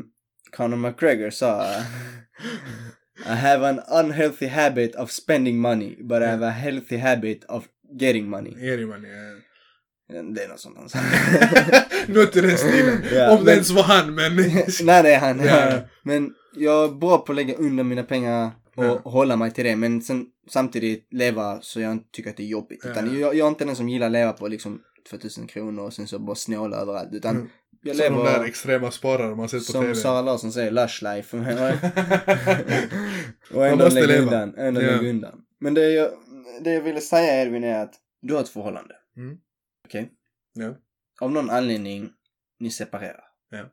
Conor 0.58 0.78
McGregor 0.78 1.30
sa. 1.30 1.66
I 3.26 3.36
have 3.36 3.70
an 3.70 3.82
unhealthy 3.88 4.46
habit 4.48 4.96
of 4.96 5.12
spending 5.12 5.58
money, 5.60 5.96
but 6.04 6.22
I 6.22 6.26
have 6.26 6.46
a 6.48 6.50
healthy 6.50 6.98
habit 6.98 7.46
of 7.48 7.66
getting 8.00 8.30
money. 8.30 8.52
Det 8.78 8.86
man 8.88 9.04
ja. 9.04 10.22
Det 10.36 10.44
är 10.44 10.48
något 10.48 10.60
sånt 10.60 10.78
han 10.78 10.90
sa. 10.90 11.00
Något 12.08 12.36
i 12.36 12.42
den 12.42 12.58
stilen. 12.58 13.04
Ja, 13.14 13.38
Om 13.38 13.46
det 13.46 13.52
ens 13.52 13.70
var 13.70 13.84
han, 13.84 14.16
men... 14.16 14.36
Nej 14.84 15.04
det 15.04 15.14
är 15.14 15.20
han. 15.20 15.40
Ja. 15.46 15.80
Men 16.04 16.34
jag 16.56 16.84
är 16.84 16.94
bra 16.94 17.18
på 17.18 17.32
att 17.32 17.36
lägga 17.36 17.56
undan 17.56 17.88
mina 17.88 18.04
pengar 18.04 18.52
och 18.76 18.86
Ja. 18.86 19.02
hålla 19.04 19.36
mig 19.36 19.52
till 19.52 19.66
det. 19.66 19.76
Men 19.76 20.02
sen 20.02 20.26
samtidigt 20.50 21.08
leva 21.12 21.62
så 21.62 21.80
jag 21.82 21.92
inte 21.92 22.10
tycker 22.12 22.30
att 22.30 22.38
det 22.38 22.44
är 22.44 22.48
jobbigt. 22.48 22.86
Utan 22.86 23.20
jag, 23.20 23.36
jag 23.36 23.46
är 23.46 23.50
inte 23.50 23.66
den 23.66 23.76
som 23.76 23.90
gillar 23.90 24.06
att 24.08 24.12
leva 24.14 24.34
på 24.34 24.48
liksom 24.48 24.82
2000 25.10 25.48
kronor 25.48 25.84
och 25.84 25.94
sen 25.94 26.08
så 26.08 26.20
bara 26.20 26.36
snåla 26.36 26.78
överallt. 26.78 27.10
Utan 27.14 27.36
Mm. 27.36 27.50
Jag 27.82 27.96
Som 27.96 28.16
de 28.16 28.26
där 28.26 28.34
lever 28.34 28.46
extrema 28.46 28.92
sparare 28.92 29.36
man 29.36 29.50
sett 29.50 29.60
på 29.68 29.72
som 29.72 29.82
TV. 29.82 29.96
Sara 29.96 30.22
Larsson 30.22 30.52
säger, 30.52 30.72
lush 30.72 31.04
life. 31.04 31.38
och 33.54 33.68
ändå 33.68 33.88
lägga 33.90 34.08
leva. 34.08 34.22
undan. 34.24 34.56
Ändå 34.58 34.82
Ja. 34.82 34.92
lägga 34.92 35.10
undan. 35.10 35.42
Men 35.60 35.74
det 35.74 35.90
jag, 35.90 36.12
det 36.62 36.74
jag 36.74 36.82
ville 36.82 37.02
säga 37.02 37.42
Edvin 37.42 37.64
är 37.64 37.84
att 37.84 37.94
du 38.22 38.34
har 38.34 38.42
ett 38.42 38.50
förhållande. 38.50 38.96
Mm. 39.18 39.38
Okej? 39.88 40.12
Ja. 40.54 40.76
Av 41.22 41.32
någon 41.32 41.50
anledning, 41.50 42.10
ni 42.60 42.72
separerar. 42.72 43.24
Ja. 43.50 43.66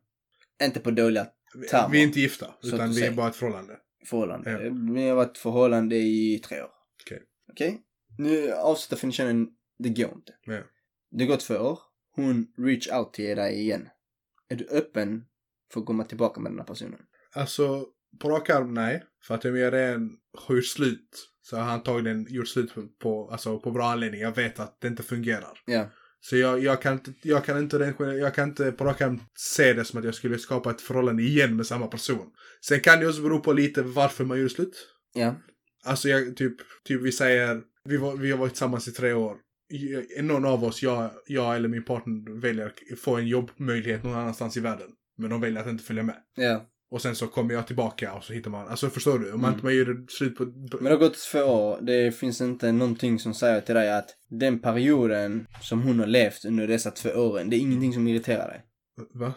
Inte 0.67 0.81
på 0.81 0.91
dåliga 0.91 1.27
Termer. 1.71 1.89
Vi 1.93 1.99
är 1.99 2.03
inte 2.03 2.21
gifta, 2.21 2.47
utan 2.63 2.79
vi 2.91 2.97
är 2.97 3.01
säga. 3.01 3.13
bara 3.13 3.29
ett 3.29 3.37
förhållande. 3.37 3.77
förhållande. 4.07 4.51
Ja. 4.51 4.59
Vi 4.95 5.09
har 5.09 5.17
varit 5.17 5.31
ett 5.31 5.39
förhållande 5.39 5.97
i 5.97 6.43
tre 6.45 6.63
år. 6.63 6.71
Okej. 7.03 7.23
Okej? 7.53 7.81
Nu 8.19 8.53
avslutar 8.53 9.11
känner, 9.11 9.47
det 9.79 9.89
går 9.89 10.13
inte. 10.15 10.33
Ja. 10.47 10.59
Det 11.11 11.27
går 11.27 11.37
två 11.37 11.55
år. 11.55 11.79
Hon 12.17 12.47
reach 12.59 12.89
out 12.93 13.13
till 13.13 13.37
dig 13.37 13.61
igen. 13.61 13.89
Är 14.49 14.57
du 14.57 14.65
öppen 14.65 15.25
för 15.73 15.81
att 15.81 15.87
komma 15.87 16.05
tillbaka 16.05 16.41
med 16.41 16.53
den 16.53 16.59
här 16.59 16.67
personen? 16.67 17.01
Alltså, 17.35 17.87
på 18.21 18.31
rak 18.31 18.51
arm 18.51 18.75
nej. 18.75 19.05
För 19.27 19.35
att 19.35 19.45
om 19.45 19.57
jag 19.57 19.73
redan 19.73 20.11
har 20.39 20.55
gjort 20.55 20.67
slut 20.67 21.29
så 21.43 21.57
har 21.57 21.63
han 21.63 21.73
antagligen 21.73 22.27
gjort 22.29 22.49
slut 22.49 22.75
på, 22.75 22.83
på, 23.03 23.31
alltså, 23.31 23.59
på 23.59 23.71
bra 23.71 23.87
anledning. 23.87 24.21
Jag 24.21 24.37
vet 24.37 24.61
att 24.61 24.81
det 24.81 24.89
inte 24.89 25.03
fungerar. 25.03 25.61
Ja. 25.67 25.91
Så 26.21 26.37
jag, 26.37 26.63
jag, 26.63 26.83
kan 26.83 26.93
inte, 26.93 27.13
jag, 27.23 27.45
kan 27.45 27.59
inte, 27.59 27.77
jag 27.97 28.35
kan 28.35 28.49
inte 28.49 28.73
på 28.73 28.85
rak 28.85 29.01
arm 29.01 29.21
se 29.35 29.73
det 29.73 29.85
som 29.85 29.99
att 29.99 30.05
jag 30.05 30.15
skulle 30.15 30.39
skapa 30.39 30.71
ett 30.71 30.81
förhållande 30.81 31.23
igen 31.23 31.57
med 31.57 31.67
samma 31.67 31.87
person. 31.87 32.33
Sen 32.67 32.81
kan 32.81 33.01
det 33.01 33.09
också 33.09 33.23
bero 33.23 33.41
på 33.41 33.53
lite 33.53 33.83
varför 33.83 34.25
man 34.25 34.39
gjorde 34.39 34.51
slut. 34.51 34.89
Ja. 35.15 35.35
Alltså 35.85 36.09
jag, 36.09 36.37
typ, 36.37 36.57
typ 36.85 37.03
vi 37.03 37.13
säger, 37.13 37.63
vi, 37.85 37.97
var, 37.97 38.17
vi 38.17 38.31
har 38.31 38.39
varit 38.39 38.53
tillsammans 38.53 38.89
i 38.89 38.93
tre 38.93 39.13
år. 39.13 39.37
Någon 40.23 40.45
av 40.45 40.65
oss, 40.65 40.83
jag, 40.83 41.11
jag 41.27 41.57
eller 41.57 41.69
min 41.69 41.85
partner 41.85 42.41
väljer 42.41 42.67
att 42.67 42.99
få 42.99 43.17
en 43.17 43.27
jobbmöjlighet 43.27 44.05
någon 44.05 44.15
annanstans 44.15 44.57
i 44.57 44.61
världen. 44.61 44.89
Men 45.19 45.31
de 45.31 45.41
väljer 45.41 45.61
att 45.63 45.67
inte 45.69 45.85
följa 45.85 46.03
med. 46.03 46.17
Ja. 46.37 46.67
Och 46.91 47.03
sen 47.03 47.15
så 47.17 47.27
kommer 47.27 47.55
jag 47.55 47.67
tillbaka 47.67 48.13
och 48.13 48.25
så 48.25 48.33
hittar 48.33 48.51
man, 48.51 48.69
alltså 48.69 48.91
förstår 48.91 49.19
du? 49.19 49.33
Om 49.33 49.41
man 49.41 49.49
Mm. 49.49 49.55
inte 49.55 49.65
man 49.65 49.75
gör 49.75 50.05
slut 50.09 50.37
på... 50.37 50.45
Men 50.45 50.85
det 50.85 50.91
har 50.91 50.97
gått 50.97 51.19
två 51.33 51.39
år. 51.43 51.79
Det 51.83 52.13
finns 52.13 52.41
inte 52.41 52.73
någonting 52.73 53.19
som 53.19 53.35
säger 53.35 53.61
till 53.61 53.75
dig 53.75 53.93
att 53.93 54.09
den 54.31 54.59
perioden 54.59 55.47
som 55.61 55.83
hon 55.83 55.99
har 55.99 56.07
levt 56.07 56.45
under 56.45 56.67
dessa 56.67 56.91
två 56.91 57.09
åren, 57.11 57.51
det 57.51 57.57
är 57.57 57.61
ingenting 57.61 57.93
som 57.93 58.09
irriterar 58.09 58.49
dig. 58.49 58.63
Va? 59.15 59.33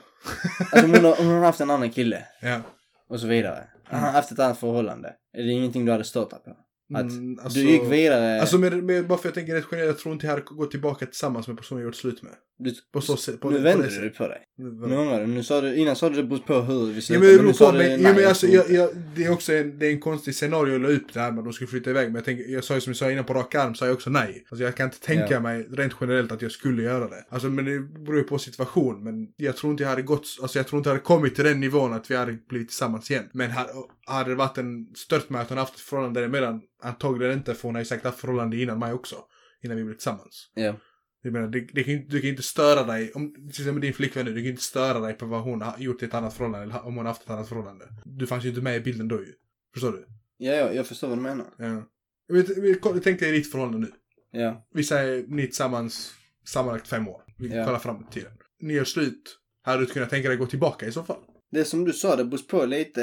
Alltså 0.72 0.88
hon 0.88 1.06
har, 1.06 1.16
hon 1.24 1.28
har 1.28 1.46
haft 1.46 1.62
en 1.62 1.70
annan 1.70 1.92
kille. 1.92 2.24
ja. 2.42 2.62
Och 3.10 3.20
så 3.20 3.28
vidare. 3.28 3.64
Han 3.84 4.00
har 4.04 4.12
haft 4.12 4.32
ett 4.32 4.40
annat 4.40 4.58
förhållande. 4.60 5.16
Är 5.34 5.44
det 5.44 5.52
ingenting 5.52 5.86
du 5.86 5.92
hade 5.92 6.04
stört 6.04 6.30
dig 6.30 6.40
på? 6.46 6.58
Att 6.94 7.12
Mm, 7.12 7.40
alltså- 7.44 7.60
du 7.60 7.70
gick 7.70 7.84
vidare. 7.84 8.42
Alltså 8.42 8.58
med, 8.58 8.84
med, 8.84 9.08
bara 9.08 9.18
för 9.18 9.28
jag 9.28 9.34
tänker 9.36 9.54
rätt 9.56 9.66
generellt, 9.72 9.90
jag 9.90 9.98
tror 10.00 10.14
inte 10.14 10.26
jag 10.26 10.32
hade 10.32 10.44
gått 10.46 10.72
tillbaka 10.72 11.06
tillsammans 11.06 11.48
med 11.48 11.58
personen 11.58 11.82
jag 11.82 11.88
gjort 11.88 11.96
slut 11.96 12.24
med. 12.24 12.32
Du, 12.60 12.74
På 12.94 13.02
så 13.02 13.18
sätt. 13.18 13.40
På 13.40 13.50
nu 13.50 13.58
det- 13.58 13.62
på 13.74 13.78
vände 13.80 13.96
det 13.96 14.02
du 14.02 14.10
på 14.10 14.28
dig. 14.28 14.42
Nu. 14.58 15.28
Nu 15.28 15.44
sa 15.44 15.62
du, 15.62 15.76
innan 15.76 15.96
sa 15.96 16.10
du 16.10 16.16
det 16.16 16.24
beror 16.24 16.40
på 16.40 16.54
hur 16.62 16.86
vi 16.86 16.96
Ja 16.96 17.02
slutar. 17.02 17.20
men 17.22 17.30
det 17.32 17.38
beror 17.38 17.48
nu 17.48 17.54
sa 17.54 17.66
på, 17.66 17.72
du 17.72 17.78
men, 17.78 18.02
ja, 18.02 18.14
men 18.14 18.28
alltså, 18.28 18.48
jag, 18.48 18.70
jag, 18.70 18.90
det 19.16 19.24
är 19.26 19.32
också 19.32 19.54
en, 19.54 19.80
det 19.80 19.88
är 19.88 19.92
en 19.92 20.00
konstig 20.00 20.36
scenario 20.36 20.76
att 20.76 20.82
la 20.82 20.88
upp 20.90 21.14
det 21.14 21.20
här 21.20 21.32
med 21.32 21.40
att 21.40 21.46
de 21.46 21.54
skulle 21.54 21.68
flytta 21.68 21.90
iväg. 21.90 22.06
Men 22.08 22.16
jag, 22.16 22.26
tänker, 22.26 22.44
jag 22.54 22.64
sa 22.64 22.76
ju 22.76 22.82
som 22.82 22.92
jag 22.92 22.98
sa 22.98 23.12
innan 23.12 23.24
på 23.26 23.34
rak 23.34 23.56
arm, 23.56 23.76
sa 23.76 23.86
jag 23.86 23.94
också 23.94 24.10
nej. 24.10 24.46
Alltså 24.50 24.64
jag 24.64 24.76
kan 24.76 24.86
inte 24.86 25.00
tänka 25.00 25.28
Ja. 25.34 25.40
mig 25.40 25.68
rent 25.72 25.94
generellt 26.02 26.32
att 26.32 26.42
jag 26.42 26.52
skulle 26.52 26.84
göra 26.84 27.08
det. 27.08 27.26
Alltså 27.30 27.48
men 27.48 27.66
det 27.66 27.80
beror 27.80 28.18
ju 28.18 28.24
på 28.24 28.38
situation. 28.38 29.04
Men 29.04 29.28
jag 29.38 29.58
tror 29.58 29.72
inte 29.72 29.84
jag 29.84 29.90
hade 29.90 30.02
gått, 30.02 30.38
alltså 30.42 30.60
jag 30.60 30.68
tror 30.68 30.78
inte 30.78 30.90
jag 30.90 30.94
hade 30.96 31.04
kommit 31.06 31.36
till 31.36 31.46
den 31.46 31.60
nivån 31.60 31.94
att 31.94 32.12
vi 32.12 32.16
hade 32.16 32.38
blivit 32.50 32.68
tillsammans 32.68 33.12
igen. 33.12 33.30
Men 33.34 33.52
hade, 33.52 33.70
hade 34.06 34.30
det 34.30 34.36
varit 34.36 34.58
en 34.58 34.86
stört 34.96 35.30
med 35.30 35.42
att 35.42 35.50
hon 35.50 35.58
haft 35.58 35.74
ett 35.76 35.80
förhållande 35.82 36.20
däremellan? 36.20 36.62
Antagligen 36.84 37.34
inte, 37.34 37.54
för 37.56 37.64
hon 37.68 37.76
har 37.76 37.82
ju 37.82 37.86
säkert 37.86 38.06
haft 38.06 38.20
förhållande 38.20 38.58
innan 38.58 38.80
mig 38.80 38.94
också. 38.94 39.16
Innan 39.64 39.78
vi 39.78 39.84
blev 39.84 39.94
tillsammans. 39.96 40.52
Ja. 40.54 40.74
Jag 41.22 41.34
menar, 41.34 41.48
det, 41.48 41.60
det 41.60 41.84
kan, 41.84 42.06
du 42.08 42.22
kan 42.22 42.30
inte 42.30 42.44
störa 42.44 42.84
dig, 42.84 43.12
om, 43.14 43.34
till 43.34 43.50
exempel 43.62 43.82
din 43.82 43.94
flickvän 43.94 44.26
nu, 44.26 44.34
du 44.34 44.42
kan 44.42 44.50
inte 44.50 44.62
störa 44.64 45.00
dig 45.00 45.14
på 45.14 45.26
vad 45.26 45.42
hon 45.42 45.62
har 45.62 45.78
gjort 45.78 46.02
i 46.02 46.06
ett 46.06 46.14
annat 46.14 46.34
förhållande, 46.34 46.64
eller 46.66 46.86
om 46.86 46.96
hon 46.96 47.06
har 47.06 47.14
haft 47.14 47.24
ett 47.24 47.30
annat 47.30 47.50
förhållande. 47.50 47.86
Du 48.06 48.28
fanns 48.28 48.46
ju 48.46 48.50
inte 48.50 48.62
med 48.62 48.76
i 48.78 48.80
bilden 48.80 49.08
då 49.08 49.16
ju. 49.16 49.34
Förstår 49.74 49.92
du? 49.92 50.06
Ja, 50.38 50.52
ja, 50.54 50.74
jag 50.74 50.88
förstår 50.88 51.08
vad 51.08 51.18
du 51.18 51.22
menar. 51.22 51.46
Ja. 51.58 51.84
Vi, 52.28 52.80
tänk 53.04 53.20
dig 53.20 53.32
ditt 53.32 53.52
förhållande 53.52 53.88
nu. 53.88 53.92
Ja. 54.40 54.68
Vi 54.74 54.84
säger 54.84 55.26
ni 55.28 55.42
är 55.42 55.46
tillsammans 55.48 56.14
sammanlagt 56.46 56.88
fem 56.88 57.08
år. 57.08 57.22
Vi 57.38 57.56
Ja. 57.56 57.66
kollar 57.66 57.80
framåt 57.80 58.06
i 58.12 58.14
tiden. 58.14 58.32
Ni 58.62 58.74
gör 58.74 58.84
slut. 58.84 59.38
Hade 59.64 59.80
du 59.80 59.86
kunnat 59.86 60.10
tänka 60.10 60.28
dig 60.30 60.38
gå 60.38 60.46
tillbaka 60.46 60.86
i 60.86 60.92
så 60.92 61.04
fall? 61.04 61.20
Det 61.52 61.66
som 61.66 61.86
du 61.86 61.94
sa, 61.94 62.16
det 62.16 62.26
beror 62.26 62.42
på 62.48 62.66
lite 62.66 63.02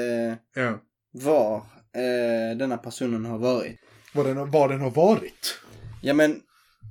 Ja. 0.54 0.80
var 1.12 1.56
eh, 1.56 2.56
denna 2.58 2.76
personen 2.78 3.24
har 3.24 3.38
varit. 3.38 3.80
Vad 4.14 4.26
den, 4.26 4.50
vad 4.50 4.70
den 4.70 4.80
har 4.80 4.90
varit. 4.90 5.60
Ja 6.02 6.14
men, 6.14 6.40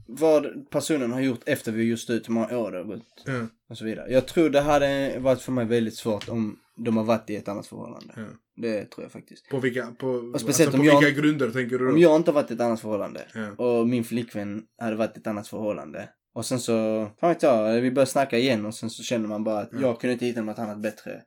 vad 0.06 0.70
personen 0.70 1.12
har 1.12 1.22
gjort 1.22 1.42
efter 1.46 1.72
vi 1.72 1.84
just 1.84 2.10
ut, 2.10 2.30
hur 2.30 2.34
många 2.34 2.58
år 2.58 2.72
det 2.72 2.78
har 2.78 2.84
gått 2.86 3.24
Ja. 3.26 3.48
och 3.70 3.78
så 3.78 3.86
vidare. 3.86 4.12
Jag 4.12 4.28
tror 4.28 4.50
det 4.50 4.62
hade 4.62 5.16
varit 5.20 5.42
för 5.42 5.52
mig 5.52 5.66
väldigt 5.66 5.96
svårt 5.96 6.30
om 6.30 6.60
de 6.78 6.98
har 6.98 7.04
varit 7.04 7.30
i 7.30 7.36
ett 7.36 7.48
annat 7.48 7.68
förhållande. 7.68 8.14
Ja. 8.18 8.24
Det 8.56 8.86
tror 8.86 9.04
jag 9.06 9.12
faktiskt. 9.12 9.50
På 9.50 9.60
vilka, 9.60 9.88
på, 9.98 10.34
speciellt 10.40 10.68
alltså, 10.74 10.82
om 10.82 10.88
på 10.88 10.94
jag- 10.94 11.02
vilka 11.02 11.22
grunder 11.22 11.52
tänker 11.52 11.78
du 11.78 11.86
då? 11.86 11.92
Om 11.92 11.98
jag 12.00 12.16
inte 12.16 12.32
har 12.32 12.36
varit 12.42 12.52
i 12.52 12.54
ett 12.54 12.62
annat 12.62 12.80
förhållande 12.82 13.22
Ja. 13.34 13.66
och 13.66 13.88
min 13.88 14.04
flickvän 14.04 14.64
hade 14.82 14.96
varit 14.96 15.18
i 15.18 15.20
ett 15.20 15.28
annat 15.28 15.48
förhållande 15.48 16.10
och 16.34 16.46
sen 16.46 16.60
så, 16.60 17.08
fan 17.20 17.30
vet 17.30 17.44
jag, 17.44 17.82
vi 17.82 17.92
börjar 17.92 18.06
snacka 18.06 18.38
igen 18.38 18.66
och 18.66 18.74
sen 18.76 18.90
så 18.90 19.04
känner 19.04 19.28
man 19.28 19.44
bara 19.44 19.60
att 19.60 19.70
Ja. 19.72 19.80
jag 19.82 20.02
kunde 20.02 20.14
inte 20.14 20.26
hitta 20.26 20.42
något 20.42 20.60
annat 20.60 20.78
bättre. 20.82 21.22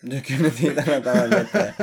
Du 0.00 0.20
kunde 0.20 0.44
inte 0.44 0.58
hitta 0.62 0.96
något 0.98 1.06
annat 1.06 1.30
bättre. 1.30 1.74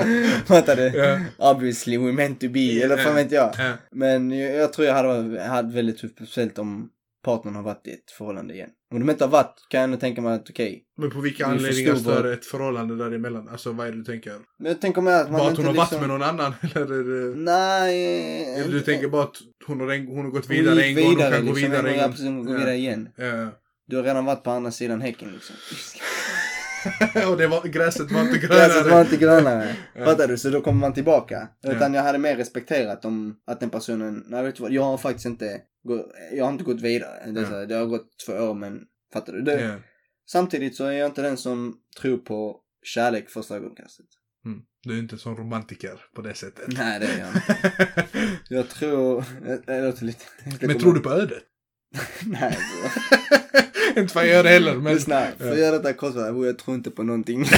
Fattar 0.45 0.75
du? 0.75 0.83
Ja. 0.97 1.19
Obviously 1.51 1.97
we 1.97 2.11
meant 2.11 2.39
to 2.41 2.49
be, 2.49 2.59
eller 2.83 2.97
fan 2.97 3.15
vet 3.15 3.31
jag. 3.31 3.53
Ja. 3.57 3.73
Men 3.91 4.31
jag, 4.31 4.55
jag 4.55 4.73
tror 4.73 4.87
jag 4.87 4.93
hade, 4.93 5.41
hade 5.41 5.73
väldigt 5.73 5.97
tufft, 5.97 6.15
speciellt 6.15 6.59
om 6.59 6.89
partnern 7.25 7.55
har 7.55 7.63
varit 7.63 7.87
i 7.87 7.91
ett 7.91 8.11
förhållande 8.17 8.53
igen. 8.53 8.69
Om 8.93 8.99
de 8.99 9.09
inte 9.09 9.23
har 9.23 9.31
varit 9.31 9.55
kan 9.69 9.79
jag 9.79 9.83
ändå 9.83 9.97
tänka 9.97 10.21
mig 10.21 10.33
att 10.33 10.49
okej. 10.49 10.83
Men 10.97 11.09
på 11.11 11.19
vilka 11.19 11.47
Vi 11.47 11.53
anledningar 11.53 11.91
vad- 11.91 12.01
stör 12.01 12.33
ett 12.33 12.45
förhållande 12.45 12.95
däremellan? 12.95 13.49
Alltså 13.49 13.71
vad 13.71 13.87
är 13.87 13.91
det 13.91 13.97
du 13.97 14.03
tänker? 14.03 14.33
Men 14.59 14.71
jag 14.71 14.81
tänker 14.81 15.01
mig 15.01 15.13
att 15.15 15.31
man 15.31 15.39
Bara 15.39 15.49
att 15.51 15.57
hon 15.57 15.65
har 15.65 15.73
liksom... 15.73 15.97
varit 15.99 16.07
med 16.09 16.19
någon 16.19 16.29
annan? 16.29 16.53
Eller 16.75 16.93
är 16.99 17.29
det... 17.29 17.35
Nej. 17.39 18.43
Eller 18.55 18.67
du 18.71 18.77
inte- 18.77 18.91
tänker 18.91 19.07
bara 19.07 19.23
att 19.23 19.35
hon 19.67 19.79
har, 19.79 19.91
en, 19.91 20.07
hon 20.07 20.25
har 20.25 20.31
gått 20.31 20.49
vidare 20.49 20.83
en 20.83 20.95
gång, 20.95 21.09
vidare, 21.09 21.35
hon 21.35 21.37
kan 21.37 21.45
gå 21.45 21.53
liksom, 21.53 21.71
vidare 21.71 21.89
en 21.91 21.97
ja, 21.97 22.01
gång. 22.03 22.11
precis, 22.11 22.25
hon 22.27 22.45
går 22.45 22.53
Ja. 22.53 22.59
vidare 22.59 22.75
igen. 22.75 23.09
Ja. 23.15 23.47
Du 23.87 23.95
har 23.95 24.03
redan 24.03 24.25
varit 24.25 24.43
på 24.43 24.51
andra 24.51 24.71
sidan 24.71 25.01
häcken 25.01 25.31
liksom. 25.31 25.55
och 27.29 27.37
det 27.37 27.47
var, 27.47 27.67
gräset 27.67 28.11
var 28.11 28.21
inte 28.21 28.37
Gräset 28.37 28.75
var 28.75 28.83
grönare. 28.83 29.01
inte 29.01 29.17
grönare. 29.17 29.75
Fattar 30.05 30.27
du? 30.27 30.37
Så 30.37 30.49
då 30.49 30.61
kommer 30.61 30.79
man 30.79 30.93
tillbaka. 30.93 31.47
Utan 31.63 31.93
jag 31.93 32.03
hade 32.03 32.17
mer 32.17 32.35
respekterat 32.35 33.05
om 33.05 33.35
att 33.47 33.59
den 33.59 33.69
personen, 33.69 34.23
nej 34.27 34.43
vet 34.43 34.55
du 34.55 34.63
vad, 34.63 34.71
jag 34.71 34.83
har 34.83 34.97
faktiskt 34.97 35.25
inte, 35.25 35.61
jag 36.31 36.45
har 36.45 36.51
inte 36.51 36.63
gått 36.63 36.81
vidare. 36.81 37.31
Det, 37.31 37.45
här, 37.45 37.65
det 37.65 37.75
har 37.75 37.85
gått 37.85 38.07
två 38.25 38.33
år 38.33 38.53
men, 38.53 38.81
fattar 39.13 39.33
du? 39.33 39.41
Det. 39.41 39.79
Samtidigt 40.31 40.75
så 40.75 40.85
är 40.85 40.91
jag 40.91 41.05
inte 41.05 41.21
den 41.21 41.37
som 41.37 41.75
tror 42.01 42.17
på 42.17 42.59
kärlek 42.83 43.29
första 43.29 43.55
ögonkastet. 43.55 44.05
Mm. 44.45 44.59
Du 44.83 44.95
är 44.95 44.99
inte 44.99 45.17
sån 45.17 45.37
romantiker 45.37 46.01
på 46.15 46.21
det 46.21 46.33
sättet. 46.33 46.67
Nej 46.67 46.99
det 46.99 47.05
är 47.05 47.19
jag 47.19 47.27
inte. 47.27 48.07
Jag 48.49 48.69
tror, 48.69 49.23
det 49.65 49.81
låter 49.81 50.05
lite... 50.05 50.25
Men 50.61 50.79
tror 50.79 50.93
du 50.93 50.99
på 50.99 51.09
ödet? 51.11 51.43
Nej. 52.25 52.57
Inte 53.97 54.13
för 54.13 54.19
jag 54.19 54.29
gör 54.29 54.43
det 54.43 54.49
heller, 54.49 54.75
men... 54.75 54.93
Lyssna, 54.93 55.25
för 55.37 55.51
att 55.51 55.57
göra 55.59 55.77
detta 55.77 55.93
kostsamt, 55.93 56.45
jag 56.45 56.57
tror 56.59 56.75
inte 56.75 56.91
på 56.91 57.03
någonting. 57.03 57.45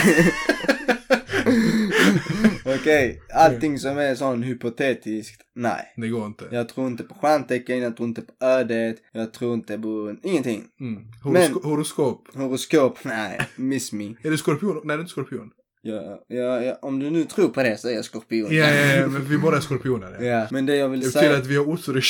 Okej, 2.65 3.21
allting 3.33 3.79
som 3.79 3.97
är 3.97 4.15
sån 4.15 4.43
hypotetiskt, 4.43 5.41
nej. 5.55 5.93
Det 5.97 6.07
går 6.07 6.25
inte. 6.25 6.45
Jag 6.51 6.69
tror 6.69 6.87
inte 6.87 7.03
på 7.03 7.13
stjärntecken, 7.13 7.79
jag 7.81 7.97
tror 7.97 8.09
inte 8.09 8.21
på 8.21 8.45
ödet, 8.45 8.95
jag 9.13 9.33
tror 9.33 9.53
inte 9.53 9.77
på 9.79 10.15
ingenting. 10.23 10.63
Mm. 10.79 11.03
Horosko- 11.23 11.63
horoskop. 11.63 12.27
Horoskop, 12.35 12.97
nej, 13.03 13.39
miss 13.55 13.93
me. 13.93 14.05
Är 14.23 14.31
du 14.31 14.37
skorpion? 14.37 14.81
Nej, 14.83 14.83
du 14.87 14.93
är 14.93 14.99
inte 14.99 15.11
skorpion. 15.11 15.51
Ja, 15.83 16.25
ja, 16.27 16.61
ja, 16.61 16.79
om 16.81 16.99
du 16.99 17.09
nu 17.09 17.25
tror 17.25 17.49
på 17.49 17.63
det 17.63 17.77
så 17.77 17.87
är 17.87 17.93
jag 17.93 18.05
skorpion. 18.05 18.55
Ja, 18.55 18.69
ja, 18.69 18.95
ja, 18.95 19.07
men 19.07 19.25
vi 19.25 19.37
båda 19.37 19.57
är 19.57 19.61
skorpioner. 19.61 20.17
Ja. 20.19 20.25
Ja, 20.25 20.47
men 20.51 20.65
det 20.65 20.75
jag 20.75 20.89
vill 20.89 20.99
Det 20.99 21.11
säga... 21.11 21.37
att 21.37 21.47
vi 21.47 21.55
har 21.55 21.69
otur 21.69 21.97
i. 21.97 22.01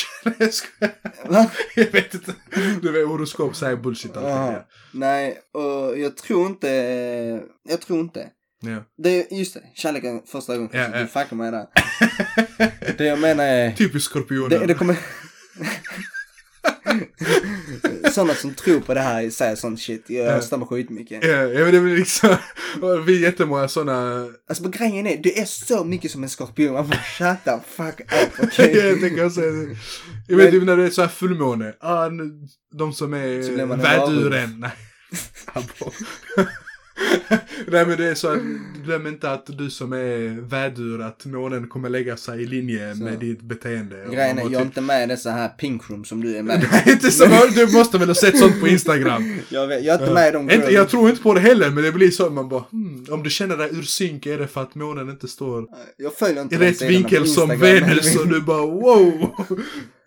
Va? 1.28 1.51
Jag 1.76 1.91
vet 1.91 2.13
inte. 2.13 2.34
Du 2.82 2.91
vet, 2.91 3.07
horoskop 3.07 3.55
säger 3.55 3.76
bullshit 3.76 4.17
alltid. 4.17 4.32
Ja. 4.32 4.67
Nej, 4.93 5.39
och 5.53 5.99
jag 5.99 6.17
tror 6.17 6.47
inte... 6.47 6.69
Jag 7.69 7.82
tror 7.82 7.99
inte. 7.99 8.28
Ja. 8.61 8.84
Det, 9.03 9.32
just 9.32 9.53
det, 9.53 9.61
kärleken 9.76 10.22
första 10.26 10.55
gången. 10.57 10.69
Ja, 10.74 10.89
ja. 10.93 10.99
Du 10.99 11.07
fuckar 11.07 11.36
mig 11.36 11.51
där. 11.51 11.67
det 12.97 13.05
jag 13.05 13.19
menar 13.19 13.43
är... 13.43 13.72
Typiskt 13.72 14.09
skorpioner. 14.09 14.59
Det, 14.59 14.65
det 14.65 14.74
kommer... 14.74 14.97
Sådana 18.12 18.34
som 18.34 18.53
tror 18.53 18.80
på 18.80 18.93
det 18.93 18.99
här 18.99 19.30
säger 19.30 19.55
sån 19.55 19.78
shit. 19.78 20.03
Jag 20.07 20.26
Ja. 20.28 20.41
stämmer 20.41 20.66
skitmycket. 20.66 21.24
Ja, 21.24 21.30
ja, 21.30 21.64
men 21.64 21.72
det 21.72 21.78
är 21.91 21.97
liksom, 21.97 22.36
vi 23.05 23.16
är 23.16 23.20
jättemånga 23.20 23.68
sådana, 23.68 24.28
Alltså 24.49 24.64
men 24.64 24.72
grejen 24.72 25.07
är, 25.07 25.18
du 25.18 25.32
är 25.32 25.45
så 25.45 25.84
mycket 25.84 26.12
som 26.12 26.24
en 26.24 26.30
skorpion. 26.30 26.74
Man 26.74 26.88
bara 26.89 26.99
shut 27.18 27.38
the 27.43 27.51
fuck 27.76 27.99
up, 27.99 28.34
okej? 28.43 28.78
jag 28.78 28.99
tänker 29.01 29.41
det. 29.70 29.76
Jag 30.28 30.38
vet 30.38 30.51
typ 30.51 30.64
när 30.64 30.78
det 30.78 30.86
är 30.86 30.89
så 30.89 31.01
här 31.01 31.09
fullmåne, 31.09 31.74
ah, 31.80 32.09
de 32.78 32.93
som 32.93 33.14
är 33.14 33.53
blir 33.53 33.66
väduren. 33.66 34.59
Nej. 34.59 34.72
Nej 37.72 37.86
men 37.86 37.97
det 37.97 38.05
är 38.07 38.15
så 38.15 38.28
att, 38.28 38.39
glöm 38.84 39.07
inte 39.07 39.32
att 39.32 39.45
du 39.45 39.69
som 39.69 39.93
är 39.93 40.41
vädur, 40.41 41.01
att 41.01 41.26
månen 41.26 41.67
kommer 41.67 41.89
lägga 41.89 42.17
sig 42.17 42.41
i 42.41 42.45
linje 42.45 42.95
Så. 42.95 43.03
med 43.03 43.19
ditt 43.19 43.41
beteende. 43.41 44.07
Grejen 44.11 44.38
är, 44.39 44.43
jag 44.43 44.53
är 44.53 44.61
inte 44.61 44.82
med 44.82 45.03
i 45.03 45.07
dessa 45.07 45.32
här 45.32 45.49
pink 45.49 45.89
room 45.89 46.05
som 46.05 46.22
du 46.24 46.38
är 46.38 46.43
med 46.43 46.63
i. 46.63 46.67
Nej, 46.72 46.84
inte 46.88 47.11
så, 47.11 47.26
du 47.55 47.78
måste 47.78 47.97
väl 47.97 48.07
ha 48.07 48.15
sett 48.15 48.38
sånt 48.38 48.59
på 48.61 48.67
Instagram. 48.67 49.39
Jag, 49.49 49.67
vet, 49.67 49.84
jag 49.84 49.95
är 49.95 49.99
inte 50.01 50.13
med 50.13 50.28
i 50.28 50.32
de 50.32 50.49
Inte, 50.49 50.72
jag 50.74 50.89
tror 50.89 51.09
inte 51.09 51.22
på 51.22 51.34
det 51.34 51.39
heller, 51.39 51.69
men 51.69 51.84
det 51.84 51.91
blir 51.91 52.11
så 52.11 52.30
man 52.30 52.49
bara, 52.49 52.63
hmm, 52.72 53.05
om 53.09 53.24
du 53.24 53.30
känner 53.30 53.57
dig 53.57 53.69
ur 53.72 53.82
synk 53.82 54.26
är 54.26 54.38
det 54.38 54.47
för 54.47 54.61
att 54.61 54.76
månen 54.76 55.09
inte 55.09 55.28
står 55.28 55.67
inte 56.41 56.55
i 56.55 56.57
rätt 56.57 56.82
vinkel 56.82 57.28
som. 57.28 57.49
Venus 57.59 58.17
och 58.19 58.28
du 58.28 58.41
bara 58.41 58.65
wow. 58.65 59.36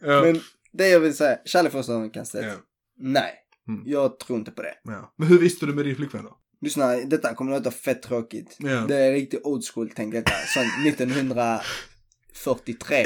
ja. 0.04 0.22
Men 0.22 0.40
det 0.72 0.88
jag 0.88 1.00
vill 1.00 1.16
säga, 1.16 1.38
kärlek 1.44 1.72
första 1.72 1.92
ögonkastet. 1.92 2.44
Ja. 2.44 2.52
Nej, 2.98 3.40
Mm. 3.68 3.82
jag 3.86 4.18
tror 4.18 4.38
inte 4.38 4.50
på 4.50 4.62
det. 4.62 4.74
Ja. 4.84 5.14
Men 5.18 5.28
hur 5.28 5.38
visste 5.38 5.66
du 5.66 5.74
med 5.74 5.84
din 5.84 5.96
flickvän 5.96 6.22
då? 6.24 6.36
Lyssna, 6.61 6.96
detta 6.96 7.34
kommer 7.34 7.52
låta 7.52 7.70
fett 7.70 8.02
tråkigt. 8.02 8.57
Ja. 8.59 8.84
Det 8.88 8.96
är 8.96 9.12
riktigt 9.12 9.40
old 9.44 9.64
school 9.74 9.90
tänk 9.96 10.14
detta. 10.14 10.32
Sånt 10.55 10.86
1943. 10.86 13.05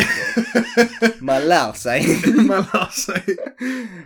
Man 1.21 1.49
lär 1.49 1.73
sig. 1.73 2.07
Man 2.47 2.65
lär 2.73 2.91
sig. 2.91 3.23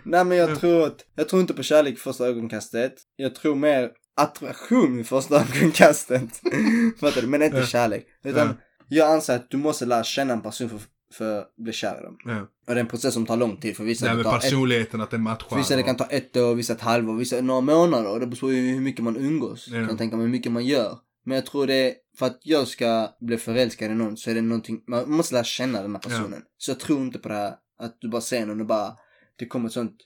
Nej 0.03 0.25
men 0.25 0.37
jag 0.37 0.59
tror 0.59 0.85
att, 0.87 0.97
jag 1.15 1.29
tror 1.29 1.41
inte 1.41 1.53
på 1.53 1.63
kärlek 1.63 1.93
i 1.93 1.97
första 1.97 2.27
ögonkastet. 2.27 2.93
Jag 3.15 3.35
tror 3.35 3.55
mer 3.55 3.89
attraktion 4.17 4.99
i 4.99 5.03
första 5.03 5.35
ögonkastet. 5.55 6.41
Fattar 6.99 7.21
du? 7.21 7.27
Men 7.27 7.41
inte 7.41 7.57
Ja. 7.57 7.65
kärlek. 7.65 8.05
Utan 8.23 8.47
Ja. 8.47 8.53
jag 8.87 9.11
anser 9.11 9.35
att 9.35 9.49
du 9.51 9.57
måste 9.57 9.85
lära 9.85 10.03
känna 10.03 10.33
en 10.33 10.41
person 10.41 10.69
för, 10.69 10.79
för 11.13 11.39
att 11.39 11.55
bli 11.55 11.73
kär 11.73 11.99
i 11.99 12.03
dem. 12.03 12.17
Ja. 12.25 12.41
Och 12.41 12.49
det 12.65 12.71
är 12.73 12.77
en 12.77 12.87
process 12.87 13.13
som 13.13 13.25
tar 13.25 13.37
lång 13.37 13.57
tid 13.57 13.77
för 13.77 13.83
vissa. 13.83 14.07
Det 14.07 14.15
med 14.15 14.23
tar 14.25 14.35
ett, 14.35 14.41
personligheten, 14.41 15.01
att 15.01 15.11
det 15.11 15.17
matchar. 15.17 15.49
för 15.49 15.55
vissa 15.55 15.75
det 15.75 15.83
kan 15.83 15.95
ta 15.95 16.05
ett 16.05 16.37
år, 16.37 16.55
vissa 16.55 16.73
ett 16.73 16.81
halvår, 16.81 17.15
vissa 17.15 17.41
några 17.41 17.61
månader. 17.61 18.19
Det 18.19 18.27
beror 18.27 18.39
på 18.39 18.47
hur 18.47 18.81
mycket 18.81 19.03
man 19.03 19.17
umgås. 19.17 19.67
Ja. 19.67 19.77
Jag 19.77 19.87
kan 19.87 19.97
tänka 19.97 20.15
mig 20.15 20.25
hur 20.25 20.31
mycket 20.31 20.51
man 20.51 20.65
gör. 20.65 20.97
Men 21.25 21.35
jag 21.35 21.45
tror 21.45 21.67
det 21.67 21.95
för 22.17 22.25
att 22.25 22.39
jag 22.43 22.67
ska 22.67 23.09
bli 23.19 23.37
förälskad 23.37 23.91
i 23.91 23.93
någon 23.95 24.17
så 24.17 24.29
är 24.29 24.35
det 24.35 24.41
någonting, 24.41 24.83
man 24.87 25.11
måste 25.11 25.35
lära 25.35 25.43
känna 25.43 25.81
den 25.81 25.91
här 25.91 25.99
personen. 26.01 26.41
Så 26.57 26.71
jag 26.71 26.79
tror 26.79 27.01
inte 27.01 27.19
på 27.19 27.29
det 27.29 27.35
här 27.35 27.55
att 27.79 27.97
du 27.99 28.09
bara 28.09 28.21
ser 28.21 28.45
någon 28.45 28.61
och 28.61 28.67
bara, 28.67 28.97
det 29.39 29.45
kommer 29.45 29.67
ett 29.67 29.73
sånt 29.73 29.97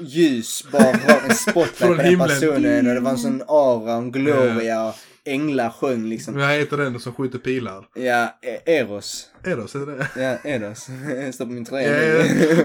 ljus, 0.00 0.64
bara 0.72 0.82
bra, 0.92 1.20
en 1.28 1.34
spotlight 1.34 1.76
Från 1.76 1.88
på 1.88 1.94
den 2.02 2.06
himlen. 2.06 2.28
personen 2.28 2.86
och 2.88 2.94
det 2.94 3.00
var 3.00 3.10
en 3.10 3.18
sån 3.18 3.42
aura, 3.48 3.92
en 3.92 4.12
gloria 4.12 4.94
änglar 5.26 5.70
sjöng 5.70 6.08
liksom. 6.08 6.34
Vad 6.34 6.50
heter 6.50 6.76
den 6.76 7.00
som 7.00 7.14
skjuter 7.14 7.38
pilar? 7.38 7.86
Ja, 7.94 8.38
E- 8.42 8.60
Eros. 8.78 9.30
Eros, 9.44 9.74
är 9.74 9.86
det? 9.86 10.08
Ja, 10.16 10.50
Eros. 10.50 10.78
Står 11.34 11.44
på 11.46 11.52
min 11.52 11.64
tröja 11.64 12.04
Ja, 12.06 12.24
ja. 12.24 12.64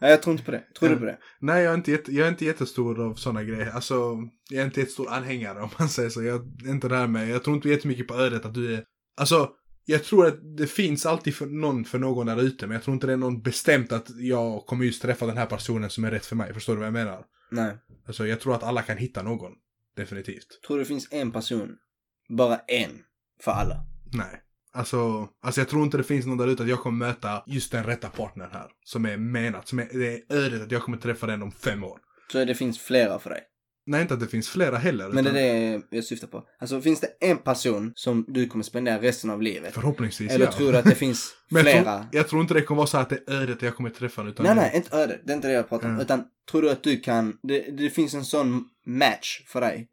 Nej, 0.00 0.10
jag 0.10 0.22
tror 0.22 0.32
inte 0.32 0.44
på 0.44 0.50
det. 0.50 0.62
Tror 0.78 0.88
du 0.88 0.96
på 0.96 1.04
det? 1.04 1.16
Nej, 1.40 1.62
jag 1.62 1.70
är 1.72 1.76
inte, 1.76 1.92
jag 2.08 2.26
är 2.26 2.28
inte 2.30 2.44
jättestor 2.44 3.06
av 3.10 3.14
sådana 3.14 3.42
grejer. 3.42 3.70
Alltså, 3.74 3.94
jag 4.50 4.60
är 4.60 4.64
inte 4.64 4.80
jättestor 4.80 5.08
anhängare 5.10 5.60
om 5.62 5.68
man 5.78 5.88
säger 5.88 6.10
så. 6.10 6.22
Jag 6.22 6.34
är 6.66 6.70
inte 6.70 6.88
där 6.88 7.06
med. 7.06 7.28
Jag 7.28 7.44
tror 7.44 7.56
inte 7.56 7.68
jättemycket 7.68 8.08
på 8.08 8.14
ödet 8.14 8.44
att 8.44 8.54
du 8.54 8.74
är... 8.74 8.82
Alltså, 9.20 9.48
jag 9.84 10.04
tror 10.04 10.26
att 10.26 10.56
det 10.56 10.66
finns 10.66 11.06
alltid 11.06 11.34
för 11.34 11.46
någon 11.46 11.84
för 11.84 11.98
någon 11.98 12.26
där 12.26 12.42
ute. 12.42 12.66
Men 12.66 12.74
jag 12.74 12.82
tror 12.82 12.94
inte 12.94 13.06
det 13.06 13.12
är 13.12 13.16
någon 13.16 13.42
bestämt 13.42 13.92
att 13.92 14.10
jag 14.18 14.66
kommer 14.66 14.84
just 14.84 15.02
träffa 15.02 15.26
den 15.26 15.36
här 15.36 15.46
personen 15.46 15.90
som 15.90 16.04
är 16.04 16.10
rätt 16.10 16.26
för 16.26 16.36
mig. 16.36 16.54
Förstår 16.54 16.72
du 16.72 16.78
vad 16.78 16.86
jag 16.86 16.92
menar? 16.92 17.24
Nej. 17.50 17.76
Alltså, 18.06 18.26
jag 18.26 18.40
tror 18.40 18.54
att 18.54 18.62
alla 18.62 18.82
kan 18.82 18.96
hitta 18.96 19.22
någon. 19.22 19.52
Definitivt. 19.96 20.46
Tror 20.66 20.76
du 20.76 20.82
det 20.82 20.88
finns 20.88 21.08
en 21.10 21.32
person? 21.32 21.76
Bara 22.28 22.58
en. 22.58 22.90
För 23.40 23.52
alla. 23.52 23.84
Nej. 24.12 24.42
Alltså, 24.72 25.28
alltså 25.42 25.60
jag 25.60 25.68
tror 25.68 25.82
inte 25.82 25.96
det 25.96 26.04
finns 26.04 26.26
någon 26.26 26.38
där 26.38 26.48
ute 26.48 26.62
att 26.62 26.68
jag 26.68 26.80
kommer 26.80 27.06
möta 27.06 27.42
just 27.46 27.72
den 27.72 27.84
rätta 27.84 28.08
partnern 28.08 28.50
här. 28.52 28.68
Som 28.84 29.04
är 29.04 29.16
menat. 29.16 29.68
Som 29.68 29.78
är, 29.78 29.88
det 29.92 30.14
är 30.14 30.22
ödet 30.28 30.62
att 30.62 30.70
jag 30.70 30.82
kommer 30.82 30.98
träffa 30.98 31.26
den 31.26 31.42
om 31.42 31.52
fem 31.52 31.84
år. 31.84 31.98
Så 32.32 32.44
det 32.44 32.54
finns 32.54 32.78
flera 32.78 33.18
för 33.18 33.30
dig. 33.30 33.42
Nej, 33.86 34.02
inte 34.02 34.14
att 34.14 34.20
det 34.20 34.26
finns 34.26 34.48
flera 34.48 34.76
heller. 34.78 35.08
Men 35.08 35.24
det 35.24 35.30
utan 35.30 35.42
är 35.42 35.78
det 35.90 35.96
jag 35.96 36.04
syftar 36.04 36.26
på. 36.28 36.44
Alltså 36.58 36.80
finns 36.80 37.00
det 37.00 37.06
en 37.20 37.38
person 37.38 37.92
som 37.94 38.24
du 38.28 38.46
kommer 38.46 38.64
spendera 38.64 38.98
resten 39.02 39.30
av 39.30 39.42
livet? 39.42 39.74
Förhoppningsvis, 39.74 40.32
Eller 40.32 40.44
ja. 40.46 40.52
tror 40.52 40.72
du 40.72 40.78
att 40.78 40.84
det 40.84 40.94
finns 40.94 41.34
Men 41.50 41.64
jag 41.64 41.72
flera? 41.74 41.94
tror, 41.98 42.06
jag 42.12 42.28
tror 42.28 42.42
inte 42.42 42.54
det 42.54 42.62
kommer 42.62 42.76
vara 42.76 42.86
så 42.86 42.98
att 42.98 43.08
det 43.10 43.18
är 43.28 43.34
ödet 43.42 43.62
jag 43.62 43.76
kommer 43.76 43.90
träffa 43.90 44.22
utan 44.28 44.46
Nej, 44.46 44.54
nej, 44.54 44.72
inte 44.74 44.96
öde. 44.96 45.20
Det 45.24 45.32
är 45.32 45.36
inte 45.36 45.48
det 45.48 45.54
jag 45.54 45.68
pratar 45.68 45.88
om. 45.88 45.94
Ja. 45.96 46.02
Utan 46.02 46.24
tror 46.50 46.62
du 46.62 46.70
att 46.70 46.82
du 46.82 47.00
kan, 47.00 47.36
det, 47.42 47.60
det 47.78 47.90
finns 47.90 48.14
en 48.14 48.24
sån 48.24 48.64
match 48.86 49.42
för 49.46 49.60
dig. 49.60 49.88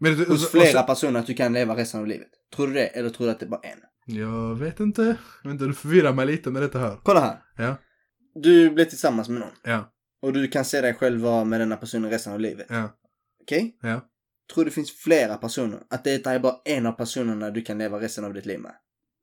Men, 0.00 0.18
det- 0.18 0.28
Hos 0.28 0.44
och- 0.44 0.50
flera 0.50 0.80
och- 0.80 0.86
personer 0.86 1.20
att 1.20 1.26
du 1.26 1.34
kan 1.34 1.52
leva 1.52 1.76
resten 1.76 2.00
av 2.00 2.06
livet. 2.06 2.28
Tror 2.56 2.66
du 2.66 2.72
det? 2.72 2.86
Eller 2.86 3.10
tror 3.10 3.26
du 3.26 3.30
att 3.32 3.40
det 3.40 3.46
är 3.46 3.50
bara 3.50 3.60
en? 3.62 3.78
Jag 4.16 4.54
vet 4.54 4.80
inte. 4.80 5.16
Vänta, 5.44 5.64
du 5.64 5.74
förvirrar 5.74 6.12
mig 6.12 6.26
lite 6.26 6.50
med 6.50 6.62
detta 6.62 6.78
här. 6.78 6.98
Kolla 7.02 7.20
här. 7.20 7.38
Ja, 7.66 7.76
Du 8.34 8.70
blir 8.70 8.84
tillsammans 8.84 9.28
med 9.28 9.40
någon. 9.40 9.50
ja, 9.64 9.92
Och 10.22 10.32
du 10.32 10.48
kan 10.48 10.64
se 10.64 10.80
dig 10.80 10.94
själv 10.94 11.20
vara 11.20 11.44
med 11.44 11.60
denna 11.60 11.76
personen 11.76 12.10
resten 12.10 12.32
av 12.32 12.40
livet. 12.40 12.66
ja, 12.68 12.90
Okej? 13.42 13.76
ja. 13.82 14.08
Tror 14.54 14.64
det 14.64 14.70
finns 14.70 14.90
flera 14.92 15.36
personer. 15.36 15.78
Att 15.90 16.04
det 16.04 16.26
är 16.26 16.38
bara 16.38 16.56
en 16.64 16.86
av 16.86 16.92
personerna 16.92 17.50
du 17.50 17.62
kan 17.62 17.78
leva 17.78 18.00
resten 18.00 18.24
av 18.24 18.34
ditt 18.34 18.46
liv 18.46 18.60
med. 18.60 18.72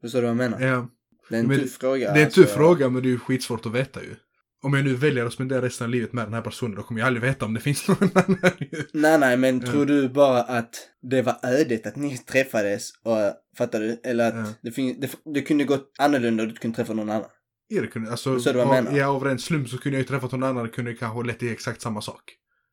Förstår 0.02 0.20
du 0.20 0.28
vad 0.28 0.30
jag 0.30 0.38
menar? 0.38 0.60
ja. 0.62 0.90
Det 1.30 1.36
är 1.36 1.40
en 1.40 1.48
Men 1.48 1.60
tuff 1.60 1.72
fråga. 1.78 2.14
Det 2.14 2.20
är 2.20 2.22
en 2.22 2.26
alltså. 2.26 2.42
tuff 2.42 2.52
fråga 2.54 2.90
men 2.90 3.02
det 3.04 3.08
är 3.08 3.12
ju 3.12 3.20
skitsvårt 3.20 3.66
att 3.66 3.72
veta 3.72 4.04
ju. 4.04 4.16
Om 4.62 4.74
jag 4.74 4.86
nu 4.86 4.94
väljer 4.96 5.26
att 5.26 5.34
spendera 5.34 5.62
resten 5.62 5.86
av 5.86 5.92
livet 5.92 6.14
med 6.14 6.26
den 6.26 6.34
här 6.34 6.42
personen 6.42 6.76
då 6.76 6.84
kommer 6.84 7.00
jag 7.02 7.08
aldrig 7.08 7.24
veta 7.24 7.46
om 7.46 7.54
det 7.54 7.60
finns 7.60 7.88
någon 7.88 8.10
annan 8.16 8.52
ju. 8.60 8.84
Nej, 8.94 9.20
nej, 9.20 9.38
men 9.38 9.60
Ja. 9.60 9.72
tror 9.72 9.86
du 9.86 10.10
bara 10.10 10.42
att 10.44 10.76
det 11.02 11.22
var 11.22 11.38
ödet 11.44 11.86
att 11.88 11.96
ni 11.96 12.18
träffades 12.18 12.90
och, 13.04 13.18
fattar 13.58 13.80
du? 13.80 14.02
Eller 14.04 14.28
att 14.28 14.36
Ja. 14.36 14.54
det, 14.62 14.72
fin- 14.72 15.00
det, 15.00 15.12
det 15.34 15.42
kunde 15.42 15.64
gått 15.64 15.92
annorlunda 15.98 16.44
och 16.44 16.50
du 16.50 16.56
kunde 16.56 16.76
träffa 16.76 16.94
någon 16.94 17.10
annan. 17.10 17.30
Ja, 17.68 17.82
det 17.82 17.88
kunde, 17.88 18.12
alltså, 18.12 18.40
Så 18.40 18.50
jag 18.50 18.58
av, 18.58 18.68
menar? 18.68 18.98
ja, 18.98 19.08
av 19.08 19.24
ren 19.24 19.40
slump 19.40 19.70
så 19.70 19.78
kunde 19.78 19.98
jag 19.98 20.02
ju 20.02 20.08
träffat 20.08 20.32
någon 20.32 20.44
annan 20.44 20.66
och 20.68 20.74
kunde 20.74 20.94
kanske 20.94 21.28
lett 21.28 21.40
till 21.40 21.52
exakt 21.52 21.82
samma 21.82 22.02
sak. 22.02 22.24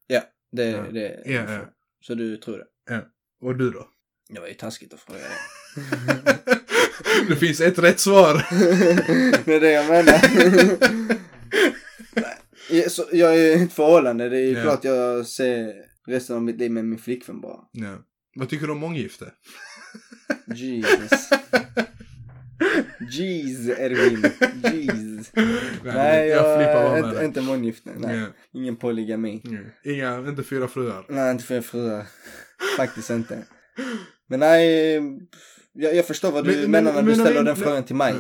Ja, 0.07 0.23
det, 0.53 0.65
Ja. 0.71 0.83
det 0.93 1.23
Ja, 1.25 1.53
ja. 1.53 1.61
Så 2.01 2.15
du 2.15 2.37
tror 2.37 2.59
det? 2.59 3.05
Och 3.43 3.57
du 3.57 3.71
då? 3.71 3.89
Det 4.29 4.41
var 4.41 4.49
ju 4.49 4.55
taskigt 4.55 4.95
att 4.95 5.01
fråga 5.01 5.19
det. 5.21 6.59
det 7.29 7.37
finns 7.37 7.61
ett 7.61 7.79
rätt 7.79 8.01
svar. 8.01 8.35
det 9.45 9.55
är 9.55 9.61
det 9.61 9.71
jag 9.71 9.87
menar. 9.89 10.21
Jag 13.13 13.37
är 13.37 13.57
i 13.59 13.63
ett 13.63 13.73
förhållande, 13.73 14.29
det 14.29 14.37
är 14.37 14.47
ju 14.47 14.53
Ja. 14.53 14.63
klart 14.63 14.85
jag 14.85 15.27
ser 15.27 15.73
resten 16.07 16.37
av 16.37 16.43
mitt 16.43 16.57
liv 16.59 16.71
med 16.71 16.85
min 16.85 16.99
flickvän 16.99 17.41
bara. 17.41 17.61
ja. 17.73 17.99
Vad 18.39 18.49
tycker 18.49 18.67
du 18.67 18.73
om 18.73 18.79
månggifte? 18.79 19.33
Jesus. 20.55 21.29
Jeez, 23.11 23.69
Erwin. 23.79 24.23
Jeez. 24.65 25.31
Nej, 25.35 25.47
Nej, 25.85 26.29
jag 26.29 26.39
jag, 26.47 26.57
flippar 26.59 27.01
bara 27.03 27.13
med 27.13 27.25
inte, 27.25 27.41
månggifte. 27.41 27.91
Nej. 27.97 28.17
Ja. 28.19 28.27
Ingen 28.61 28.77
polygami. 28.77 29.41
Ja. 29.45 29.91
Inga, 29.93 30.19
inte 30.29 30.43
fyra 30.43 30.69
fruar. 30.69 31.05
Nej, 31.09 31.31
inte 31.31 31.45
för 31.45 31.61
fruar. 31.61 32.07
Faktiskt 32.77 33.11
inte. 33.11 33.39
Men 34.29 34.41
nej, 34.41 34.95
jag, 35.73 35.95
jag 35.95 36.07
förstår 36.07 36.33
vad 36.33 36.45
du 36.45 36.51
Men- 36.51 36.61
men- 36.61 36.71
menar 36.71 36.93
när 36.93 37.01
du 37.03 37.07
men- 37.07 37.15
ställer 37.17 37.35
men- 37.35 37.45
den 37.45 37.57
frågan 37.57 37.85
till 37.85 37.97
mig. 37.97 38.15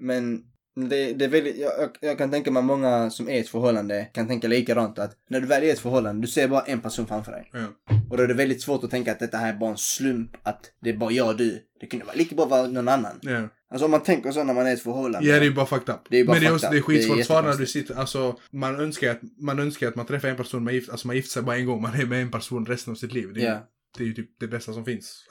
Men 0.00 0.42
det, 0.88 1.12
det 1.12 1.24
är 1.24 1.28
väldigt, 1.28 1.58
jag, 1.58 1.72
jag- 1.78 1.96
jag 2.00 2.18
kan 2.18 2.30
tänka 2.30 2.50
mig 2.50 2.62
många 2.62 3.10
som 3.10 3.28
är 3.28 3.32
i 3.34 3.38
ett 3.38 3.48
förhållande 3.48 4.04
kan 4.14 4.26
tänka 4.28 4.48
likadant 4.48 4.98
att 4.98 5.12
när 5.30 5.40
du 5.40 5.46
väl 5.46 5.62
är 5.62 5.66
i 5.66 5.70
ett 5.70 5.78
förhållande, 5.78 6.22
du 6.26 6.28
ser 6.28 6.48
bara 6.48 6.60
en 6.62 6.80
person 6.80 7.06
framför 7.06 7.32
dig. 7.32 7.50
Ja. 7.52 7.66
Och 8.10 8.16
då 8.16 8.22
är 8.22 8.28
det 8.28 8.34
väldigt 8.34 8.62
svårt 8.62 8.84
att 8.84 8.90
tänka 8.90 9.12
att 9.12 9.18
detta 9.18 9.36
här 9.38 9.52
är 9.54 9.58
bara 9.58 9.70
en 9.70 9.76
slump, 9.76 10.30
att 10.42 10.60
det 10.82 10.90
är 10.90 10.96
bara 10.96 11.12
jag 11.12 11.28
och 11.28 11.36
du. 11.36 11.58
Det 11.80 11.86
kunde 11.86 12.04
vara 12.06 12.16
lika 12.16 12.34
bra 12.36 12.44
vara 12.46 12.66
någon 12.66 12.88
annan. 12.88 13.18
Ja. 13.22 13.48
Alltså 13.70 13.84
om 13.84 13.90
man 13.90 14.02
tänker 14.02 14.32
så 14.32 14.44
när 14.44 14.54
man 14.54 14.66
är 14.66 14.70
i 14.70 14.74
ett 14.74 14.82
förhållande. 14.82 15.28
Ja, 15.28 15.40
det 15.40 15.46
är 15.46 15.50
bara 15.50 15.66
fucked 15.66 15.94
up. 15.94 16.00
Det 16.08 16.20
är 16.20 16.24
bara 16.24 16.32
Men 16.32 16.42
det 16.42 16.48
är, 16.48 16.54
också, 16.54 16.68
det 16.70 16.76
är 16.76 16.82
skitsvårt 16.82 17.16
Det 17.16 17.18
är 17.18 17.20
att 17.20 17.26
svara 17.26 17.50
när 17.50 17.56
du 17.56 17.66
sitter, 17.66 17.94
alltså 17.94 18.38
man 18.50 18.80
önskar, 18.80 19.10
att, 19.10 19.20
man 19.38 19.58
önskar 19.58 19.88
att 19.88 19.96
man 19.96 20.06
träffar 20.06 20.28
en 20.28 20.36
person, 20.36 20.64
man 20.64 20.74
gift, 20.74 20.90
alltså 20.90 21.06
man 21.06 21.16
gifter 21.16 21.30
sig 21.30 21.42
bara 21.42 21.56
en 21.56 21.66
gång, 21.66 21.82
man 21.82 21.94
är 22.00 22.06
med 22.06 22.22
en 22.22 22.30
person 22.30 22.66
resten 22.66 22.90
av 22.90 22.94
sitt 22.94 23.12
liv. 23.12 23.32
Det 23.34 23.40
är, 23.42 23.46
Ja, 23.46 23.68
det 23.98 24.02
är 24.02 24.06
ju 24.06 24.14
typ 24.14 24.30
det 24.40 24.48
bästa 24.48 24.72
som 24.72 24.84
finns. 24.84 25.28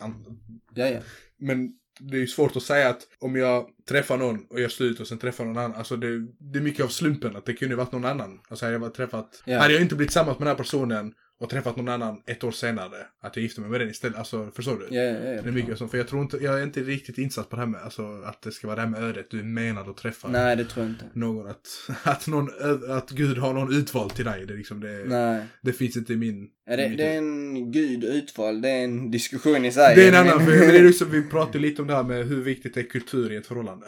ja, 0.75 0.87
ja. 0.87 0.99
Men 1.39 1.69
det 1.99 2.17
är 2.17 2.21
ju 2.21 2.27
svårt 2.27 2.55
att 2.55 2.63
säga 2.63 2.89
att 2.89 3.01
om 3.19 3.35
jag 3.35 3.65
träffar 3.89 4.17
någon 4.17 4.45
och 4.49 4.61
gör 4.61 4.67
slut 4.69 4.99
och 4.99 5.07
sen 5.07 5.17
träffar 5.17 5.45
någon 5.45 5.57
annan. 5.57 5.75
Alltså 5.75 5.95
det, 5.95 6.19
det 6.39 6.59
är 6.59 6.63
mycket 6.63 6.85
av 6.85 6.89
slumpen 6.89 7.35
att 7.35 7.45
det 7.45 7.53
kunde 7.53 7.73
ju 7.73 7.77
varit 7.77 7.91
någon 7.91 8.05
annan. 8.05 8.39
Alltså 8.49 8.65
hade 8.65 8.73
jag 8.73 8.81
bara 8.81 8.91
träffat, 8.91 9.43
Ja. 9.45 9.59
hade 9.59 9.73
jag 9.73 9.81
inte 9.81 9.95
blivit 9.95 10.09
tillsammans 10.09 10.39
med 10.39 10.47
den 10.47 10.55
här 10.55 10.63
personen 10.63 11.13
och 11.39 11.49
träffat 11.49 11.75
någon 11.75 11.87
annan 11.87 12.21
ett 12.25 12.43
år 12.43 12.51
senare, 12.51 12.97
att 13.21 13.35
jag 13.35 13.43
gifte 13.43 13.61
mig 13.61 13.69
med 13.69 13.79
den 13.81 13.89
istället. 13.89 14.17
Alltså 14.17 14.51
förstår 14.55 14.77
du? 14.77 14.95
Ja, 14.95 15.01
ja, 15.01 15.11
ja. 15.11 15.41
Det 15.41 15.49
är 15.49 15.51
mycket 15.51 15.77
så, 15.77 15.87
för 15.87 15.97
jag 15.97 16.07
tror 16.07 16.21
inte, 16.21 16.37
jag 16.37 16.59
är 16.59 16.63
inte 16.63 16.81
riktigt 16.81 17.17
insatt 17.17 17.49
på 17.49 17.55
det 17.55 17.61
här 17.61 17.69
med, 17.69 17.81
alltså 17.81 18.21
att 18.25 18.41
det 18.41 18.51
ska 18.51 18.67
vara 18.67 18.75
det 18.75 18.81
här 18.81 18.89
med 18.89 19.03
ödet. 19.03 19.31
Du 19.31 19.39
är 19.39 19.43
menad 19.43 19.89
att 19.89 19.97
träffa 19.97 20.27
Nej, 20.27 20.55
det 20.55 20.65
tror 20.65 20.85
jag 20.85 20.93
inte. 20.93 21.05
någon, 21.13 21.47
att, 21.47 21.67
att 22.03 22.27
någon, 22.27 22.49
att 22.89 23.09
Gud 23.09 23.37
har 23.37 23.53
någon 23.53 23.73
utvald 23.75 24.15
till 24.15 24.25
dig. 24.25 24.45
Det 24.45 24.53
är 24.53 24.57
liksom 24.57 24.79
det, 24.79 25.05
Nej. 25.05 25.45
det 25.61 25.73
finns 25.73 25.97
inte 25.97 26.13
i 26.13 26.17
min... 26.17 26.47
Ja, 26.65 26.75
det, 26.75 26.87
det 26.87 27.03
är 27.03 27.17
en 27.17 27.71
gud 27.71 28.03
utval, 28.03 28.61
det 28.61 28.69
är 28.69 28.83
en 28.83 29.11
diskussion 29.11 29.65
i 29.65 29.71
sig. 29.71 29.95
det 29.95 30.03
är 30.03 30.09
en 30.09 30.27
annan, 30.27 30.45
för 30.45 30.51
men 30.51 30.59
det 30.59 30.77
är 30.77 30.83
liksom, 30.87 31.11
vi 31.11 31.23
pratar 31.23 31.59
lite 31.59 31.81
om 31.81 31.87
det 31.87 31.95
här 31.95 32.03
med 32.03 32.27
hur 32.27 32.43
viktigt 32.43 32.77
är 32.77 32.83
kultur 32.83 33.31
i 33.31 33.35
ett 33.35 33.47
förhållande. 33.47 33.85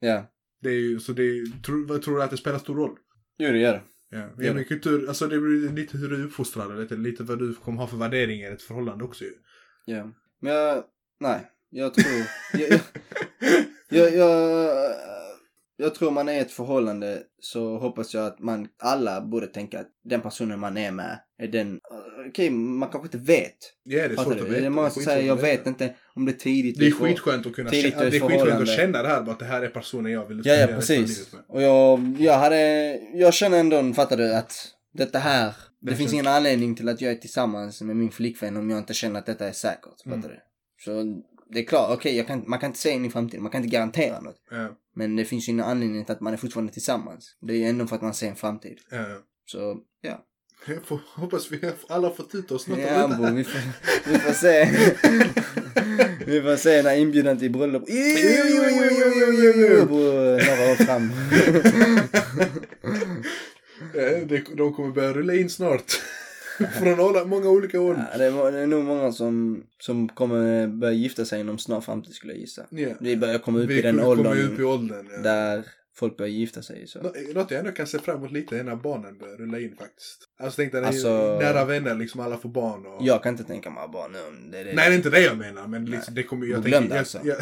Ja. 0.00 0.26
Det 0.62 0.68
är 0.68 0.74
ju, 0.74 1.00
så 1.00 1.12
det 1.12 1.22
är, 1.22 1.62
tror, 1.62 1.98
tror 1.98 2.16
du 2.16 2.22
att 2.22 2.30
det 2.30 2.36
spelar 2.36 2.58
stor 2.58 2.74
roll? 2.74 2.96
Jo, 3.38 3.52
det 3.52 3.58
gör 3.58 3.72
det. 3.72 3.82
Ja, 4.10 4.18
Ja. 4.18 4.28
ja 4.38 4.54
men 4.54 4.64
kultur, 4.64 5.08
alltså 5.08 5.26
det 5.26 5.38
blir 5.38 5.72
lite 5.72 5.98
hur 5.98 6.08
du 6.08 6.20
är 6.20 6.24
uppfostrad, 6.24 6.80
lite, 6.80 6.94
lite 6.96 7.22
vad 7.22 7.38
du 7.38 7.54
kommer 7.54 7.78
ha 7.78 7.86
för 7.86 7.96
värderingar 7.96 8.50
i 8.50 8.54
ett 8.54 8.62
förhållande 8.62 9.04
också 9.04 9.24
ju. 9.24 9.32
Ja. 9.84 10.10
Men 10.40 10.52
jag, 10.52 10.84
nej. 11.20 11.50
Jag 11.70 11.94
tror, 11.94 12.26
jag, 12.52 12.70
jag, 12.70 12.80
jag, 13.88 14.14
jag, 14.14 14.92
jag 15.80 15.94
tror 15.94 16.10
man 16.10 16.28
är 16.28 16.32
i 16.32 16.38
ett 16.38 16.50
förhållande 16.50 17.22
så 17.40 17.78
hoppas 17.78 18.14
jag 18.14 18.26
att 18.26 18.38
man, 18.38 18.68
alla 18.78 19.20
borde 19.20 19.46
tänka 19.46 19.80
att 19.80 19.88
den 20.04 20.20
personen 20.20 20.60
man 20.60 20.76
är 20.76 20.90
med 20.90 21.20
är 21.38 21.48
den, 21.48 21.80
okej, 22.28 22.50
man 22.50 22.88
kanske 22.88 23.06
inte 23.06 23.32
vet. 23.32 23.56
Ja, 23.82 24.08
det 24.08 24.14
är 24.14 24.16
svårt 24.16 24.26
att 24.26 24.40
veta. 24.40 24.60
Det 24.60 24.66
är 24.66 24.70
många 24.70 24.90
som 24.90 25.02
säger, 25.02 25.26
jag 25.26 25.36
vet 25.36 25.66
inte 25.66 25.94
om 26.14 26.24
det 26.26 26.32
är 26.32 26.36
tidigt. 26.36 26.78
Det 26.78 26.86
är 26.86 26.90
skitskönt 26.90 27.46
att 27.46 27.54
kunna 27.54 27.70
känna, 27.70 28.00
det 28.04 28.16
är 28.16 28.28
skitskönt 28.28 28.62
att 28.62 28.68
känna 28.68 29.02
det 29.02 29.08
här, 29.08 29.22
bara 29.22 29.32
att 29.32 29.38
det 29.38 29.44
här 29.44 29.62
är 29.62 29.68
personen 29.68 30.12
jag 30.12 30.26
vill 30.26 30.42
Ja, 30.44 30.54
ja, 30.54 30.66
precis. 30.66 31.32
med. 31.32 31.42
Och 31.48 31.62
jag, 31.62 32.16
jag 32.18 32.38
hade, 32.38 32.92
jag 33.14 33.34
känner 33.34 33.58
ändå, 33.60 33.92
fattar 33.94 34.16
du, 34.16 34.34
att 34.34 34.52
detta 34.92 35.18
här, 35.18 35.46
det, 35.80 35.90
Det 35.90 35.96
finns 35.96 36.12
ingen 36.12 36.26
anledning 36.26 36.74
till 36.74 36.88
att 36.88 37.00
jag 37.00 37.12
är 37.12 37.16
tillsammans 37.16 37.82
med 37.82 37.96
min 37.96 38.10
flickvän 38.10 38.56
om 38.56 38.70
jag 38.70 38.78
inte 38.78 38.94
känner 38.94 39.18
att 39.18 39.26
detta 39.26 39.48
är 39.48 39.52
säkert. 39.52 40.06
Mm. 40.06 40.22
Fattar 40.22 40.34
du? 40.34 40.40
Så 40.84 41.22
det 41.52 41.58
är 41.58 41.64
klart, 41.64 41.90
okej, 41.92 42.24
kan, 42.26 42.44
man 42.46 42.58
kan 42.58 42.66
inte 42.66 42.78
se 42.78 42.90
in 42.90 43.04
i 43.04 43.10
framtiden, 43.10 43.42
man 43.42 43.52
kan 43.52 43.64
inte 43.64 43.76
garantera 43.76 44.20
något. 44.20 44.36
Ja, 44.50 44.68
Men 45.00 45.16
det 45.16 45.24
finns 45.24 45.48
ju 45.48 45.52
ingen 45.52 45.64
anledning 45.64 46.04
till 46.04 46.12
att 46.12 46.20
man 46.20 46.32
är 46.32 46.36
fortfarande 46.36 46.72
tillsammans. 46.72 47.36
Det 47.40 47.52
är 47.52 47.56
ju 47.56 47.64
ändå 47.64 47.86
för 47.86 47.96
att 47.96 48.02
man 48.02 48.14
ser 48.14 48.28
en 48.28 48.36
framtid. 48.36 48.78
ja. 48.90 49.04
Så, 49.46 49.76
ja. 50.00 50.26
Jag 50.66 50.84
får, 50.84 51.00
hoppas 51.14 51.52
vi 51.52 51.72
alla 51.88 52.10
fått 52.10 52.34
ut 52.34 52.50
oss 52.50 52.66
något 52.68 52.78
Ja, 52.78 53.02
av 53.02 53.10
det 53.10 53.16
här. 53.16 53.32
vi 53.32 53.44
får, 53.44 53.60
vi 54.12 54.18
får 54.18 54.32
se. 54.32 54.64
vi 56.26 56.42
får 56.42 56.56
se 56.56 56.82
när 56.82 56.96
inbjudan 56.96 57.38
till 57.38 57.50
bröllop. 57.50 57.88
Några 57.88 58.00
år 60.70 60.84
fram. 60.84 61.10
Det- 64.28 64.56
De 64.56 64.74
kommer 64.74 64.90
börja 64.94 65.12
rulla 65.12 65.34
in 65.34 65.50
snart. 65.50 66.00
Från 66.78 67.00
alla, 67.00 67.24
många 67.24 67.48
olika 67.48 67.78
håll. 67.78 67.96
Ja, 68.12 68.18
det, 68.18 68.24
är 68.24 68.66
nog 68.66 68.84
många 68.84 69.12
som, 69.12 69.62
som 69.78 70.08
kommer 70.08 70.66
börja 70.66 70.94
gifta 70.94 71.24
sig 71.24 71.40
inom 71.40 71.58
snar 71.58 71.80
framtid 71.80 72.14
skulle 72.14 72.32
jag 72.32 72.40
gissa. 72.40 72.66
Ja. 72.70 72.88
Vi 73.00 73.16
börjar 73.16 73.38
komma 73.38 73.58
upp 73.58 73.70
Vi 73.70 73.78
i 73.78 73.82
den 73.82 74.00
åldern 74.00 74.52
upp 74.52 74.58
i 74.60 74.62
åldern. 74.62 75.08
Ja. 75.12 75.18
där 75.22 75.64
folk 75.96 76.16
börjar 76.16 76.30
gifta 76.30 76.62
sig. 76.62 76.86
Så. 76.86 77.02
Nå- 77.02 77.12
Något 77.34 77.50
jag 77.50 77.60
ändå 77.60 77.72
kan 77.72 77.86
se 77.86 77.98
fram 77.98 78.16
emot 78.16 78.32
lite 78.32 78.58
är 78.58 78.64
när 78.64 78.76
barnen 78.76 79.18
börjar 79.18 79.36
rulla 79.36 79.60
in 79.60 79.76
faktiskt. 79.78 80.18
Alltså 80.42 80.56
tänk 80.56 80.72
dig 80.72 80.84
Alltså- 80.84 81.38
nära 81.42 81.64
vänner, 81.64 81.94
liksom 81.94 82.20
alla 82.20 82.36
får 82.38 82.48
barn 82.48 82.86
och... 82.86 83.06
Jag 83.06 83.22
kan 83.22 83.32
inte 83.32 83.44
tänka 83.44 83.70
mig 83.70 83.88
bara 83.92 84.08
nu. 84.08 84.18
Det, 84.52 84.64
det. 84.64 84.72
Nej 84.74 84.88
det 84.88 84.94
är 84.94 84.96
inte 84.96 85.10
det 85.10 85.20
jag 85.20 85.38
menar 85.38 85.66
men 85.66 85.84
liksom, 85.86 86.14
det 86.14 86.22
kommer 86.22 86.46
jag 86.46 86.64
Glöm 86.64 86.82
det 86.88 86.94
Jag, 86.94 86.98
alltså. 86.98 87.18
jag, 87.24 87.36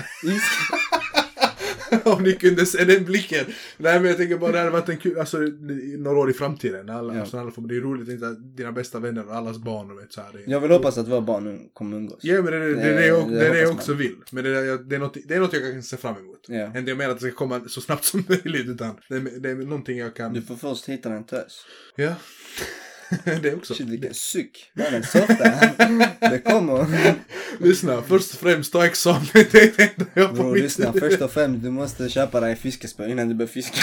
om 2.16 2.22
ni 2.22 2.32
kunde 2.32 2.66
se 2.66 2.84
den 2.84 3.04
blicken. 3.04 3.44
Nej 3.76 4.00
men 4.00 4.09
jag 4.09 4.16
tänker 4.16 4.38
bara 4.38 4.52
det 4.52 4.59
hade 4.59 4.70
varit 4.70 4.88
en 4.88 4.96
kul, 4.96 5.18
alltså 5.18 5.42
i- 5.42 5.96
några 5.98 6.18
år 6.18 6.30
i 6.30 6.32
framtiden. 6.32 6.86
När 6.86 6.94
alla, 6.94 7.14
Ja. 7.14 7.20
alltså, 7.20 7.38
alla 7.38 7.50
får, 7.50 7.62
det 7.62 7.76
är 7.76 7.80
roligt 7.80 8.22
att 8.22 8.56
dina 8.56 8.72
bästa 8.72 8.98
vänner 8.98 9.26
och 9.28 9.34
allas 9.34 9.59
barn 9.59 9.90
och 9.90 9.98
vet 9.98 10.12
så 10.12 10.20
här. 10.20 10.28
Det, 10.32 10.50
Jag 10.50 10.61
vill 10.61 10.70
hoppas 10.70 10.98
att 10.98 11.09
våra 11.09 11.20
barn 11.20 11.44
nu 11.44 11.61
kommer 11.72 11.96
umgås. 11.96 12.18
Ja 12.22 12.42
men 12.42 12.52
det, 12.52 12.59
det, 12.59 12.74
det, 12.74 12.80
är 12.82 12.94
Det- 12.94 13.00
det, 13.00 13.06
jag, 13.06 13.30
det 13.30 13.38
det, 13.38 13.46
är 13.46 13.52
det 13.54 13.61
jag 13.61 13.70
också 13.72 13.90
man. 13.90 13.98
vill. 13.98 14.16
Men 14.32 14.44
det, 14.44 14.50
är- 14.50 14.78
det, 14.78 14.94
är 14.96 15.00
något, 15.00 15.16
det 15.24 15.34
är 15.34 15.40
något 15.40 15.52
jag 15.52 15.72
kan 15.72 15.82
se 15.82 15.96
fram 15.96 16.16
emot. 16.16 16.44
Ja. 16.48 16.66
Inte 16.78 16.90
jag 16.90 16.98
menar 16.98 17.11
att 17.11 17.20
det 17.20 17.26
ska 17.26 17.36
komma 17.36 17.61
så 17.68 17.80
snabbt 17.80 18.04
som 18.04 18.24
möjligt 18.28 18.66
utan 18.68 18.90
det, 19.09 19.16
är- 19.16 19.40
det 19.40 19.50
är 19.50 19.54
någonting 19.54 19.98
jag 19.98 20.14
kan... 20.14 20.32
Du 20.32 20.42
får 20.42 20.56
först 20.56 20.88
hitta 20.88 21.12
en 21.12 21.24
tös. 21.24 21.64
Ja. 21.96 22.14
det 23.42 23.54
också. 23.54 23.74
Shit 23.74 23.88
vilken 23.88 24.14
suck. 24.14 24.70
Mannen 24.74 25.02
softa. 25.02 25.50
Det 26.20 26.38
kommer. 26.44 26.86
Lyssna, 27.59 28.02
först 28.02 28.34
och 28.34 28.40
främst 28.40 28.72
ta 28.72 28.86
examen. 28.86 29.26
Det 29.32 29.54
är 29.54 29.72
det 29.76 29.82
enda 30.00 30.06
jag 30.14 30.52
mitt 30.52 30.62
lyssna, 30.62 30.92
först 30.92 31.20
och 31.22 31.30
främst 31.32 31.62
du 31.62 31.70
måste 31.70 32.09
köpa 32.09 32.40
dig 32.40 32.56
fiskespö 32.56 33.09
innan 33.09 33.28
du 33.28 33.34
börjar 33.34 33.48
fiska. 33.48 33.80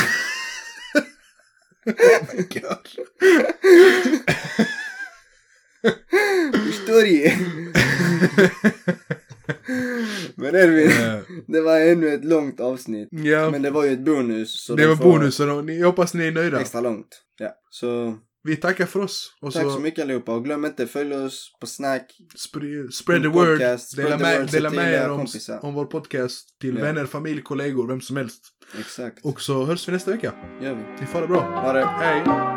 Förstår 6.68 7.02
du? 7.02 7.32
Men 10.36 10.56
Edvin, 10.56 10.92
det 11.48 11.62
var 11.62 11.80
ännu 11.80 12.14
ett 12.14 12.26
långt 12.26 12.60
avsnitt. 12.60 13.08
Ja, 13.12 13.50
Men 13.52 13.62
det 13.62 13.70
var 13.72 13.86
ju 13.86 13.94
ett 13.94 14.00
bonus. 14.00 14.62
Så 14.66 14.76
det 14.76 14.84
de 14.84 14.88
var 14.90 14.96
får 14.96 15.04
bonusen 15.04 15.50
och 15.52 15.66
ni- 15.66 15.80
jag 15.80 15.88
hoppas 15.88 16.14
ni 16.14 16.28
är 16.28 16.32
nöjda. 16.32 16.62
Extra 16.62 16.82
långt. 16.82 17.22
Ja. 17.40 17.50
Så 17.70 18.18
Vi 18.46 18.56
tackar 18.56 18.86
för 18.86 19.00
oss. 19.00 19.34
Och 19.42 19.54
tack 19.54 19.64
så 19.64 19.72
så 19.72 19.80
mycket 19.80 20.04
allihopa 20.04 20.36
och 20.36 20.44
glöm 20.44 20.66
inte 20.66 20.88
följ 20.88 21.16
oss 21.16 21.52
på 21.62 21.68
Snack. 21.68 22.12
spread, 22.36 22.94
spread 22.94 23.22
the 23.22 23.28
word. 23.28 23.48
podcast, 23.48 23.96
Dela 23.98 24.18
med, 24.18 24.40
word, 24.42 24.52
dela 24.52 24.70
med 24.70 24.94
er 24.94 25.10
om, 25.10 25.28
om 25.62 25.74
vår 25.74 25.86
podcast 25.86 26.60
till 26.62 26.76
Ja. 26.78 26.84
vänner, 26.84 27.06
familj, 27.06 27.42
kollegor, 27.42 27.88
vem 27.88 28.02
som 28.02 28.18
helst. 28.18 28.42
Exakt. 28.80 29.26
Och 29.26 29.42
så 29.42 29.66
hörs 29.66 29.88
vi 29.88 29.92
nästa 29.94 30.12
vecka. 30.12 30.34
Gör 30.62 30.74
vi. 30.76 30.84
Ni 31.02 31.08
får 31.08 31.22
det 31.22 31.28
bra. 31.28 31.42
Ha 31.62 31.74
det. 31.74 31.86
Hej! 31.86 32.55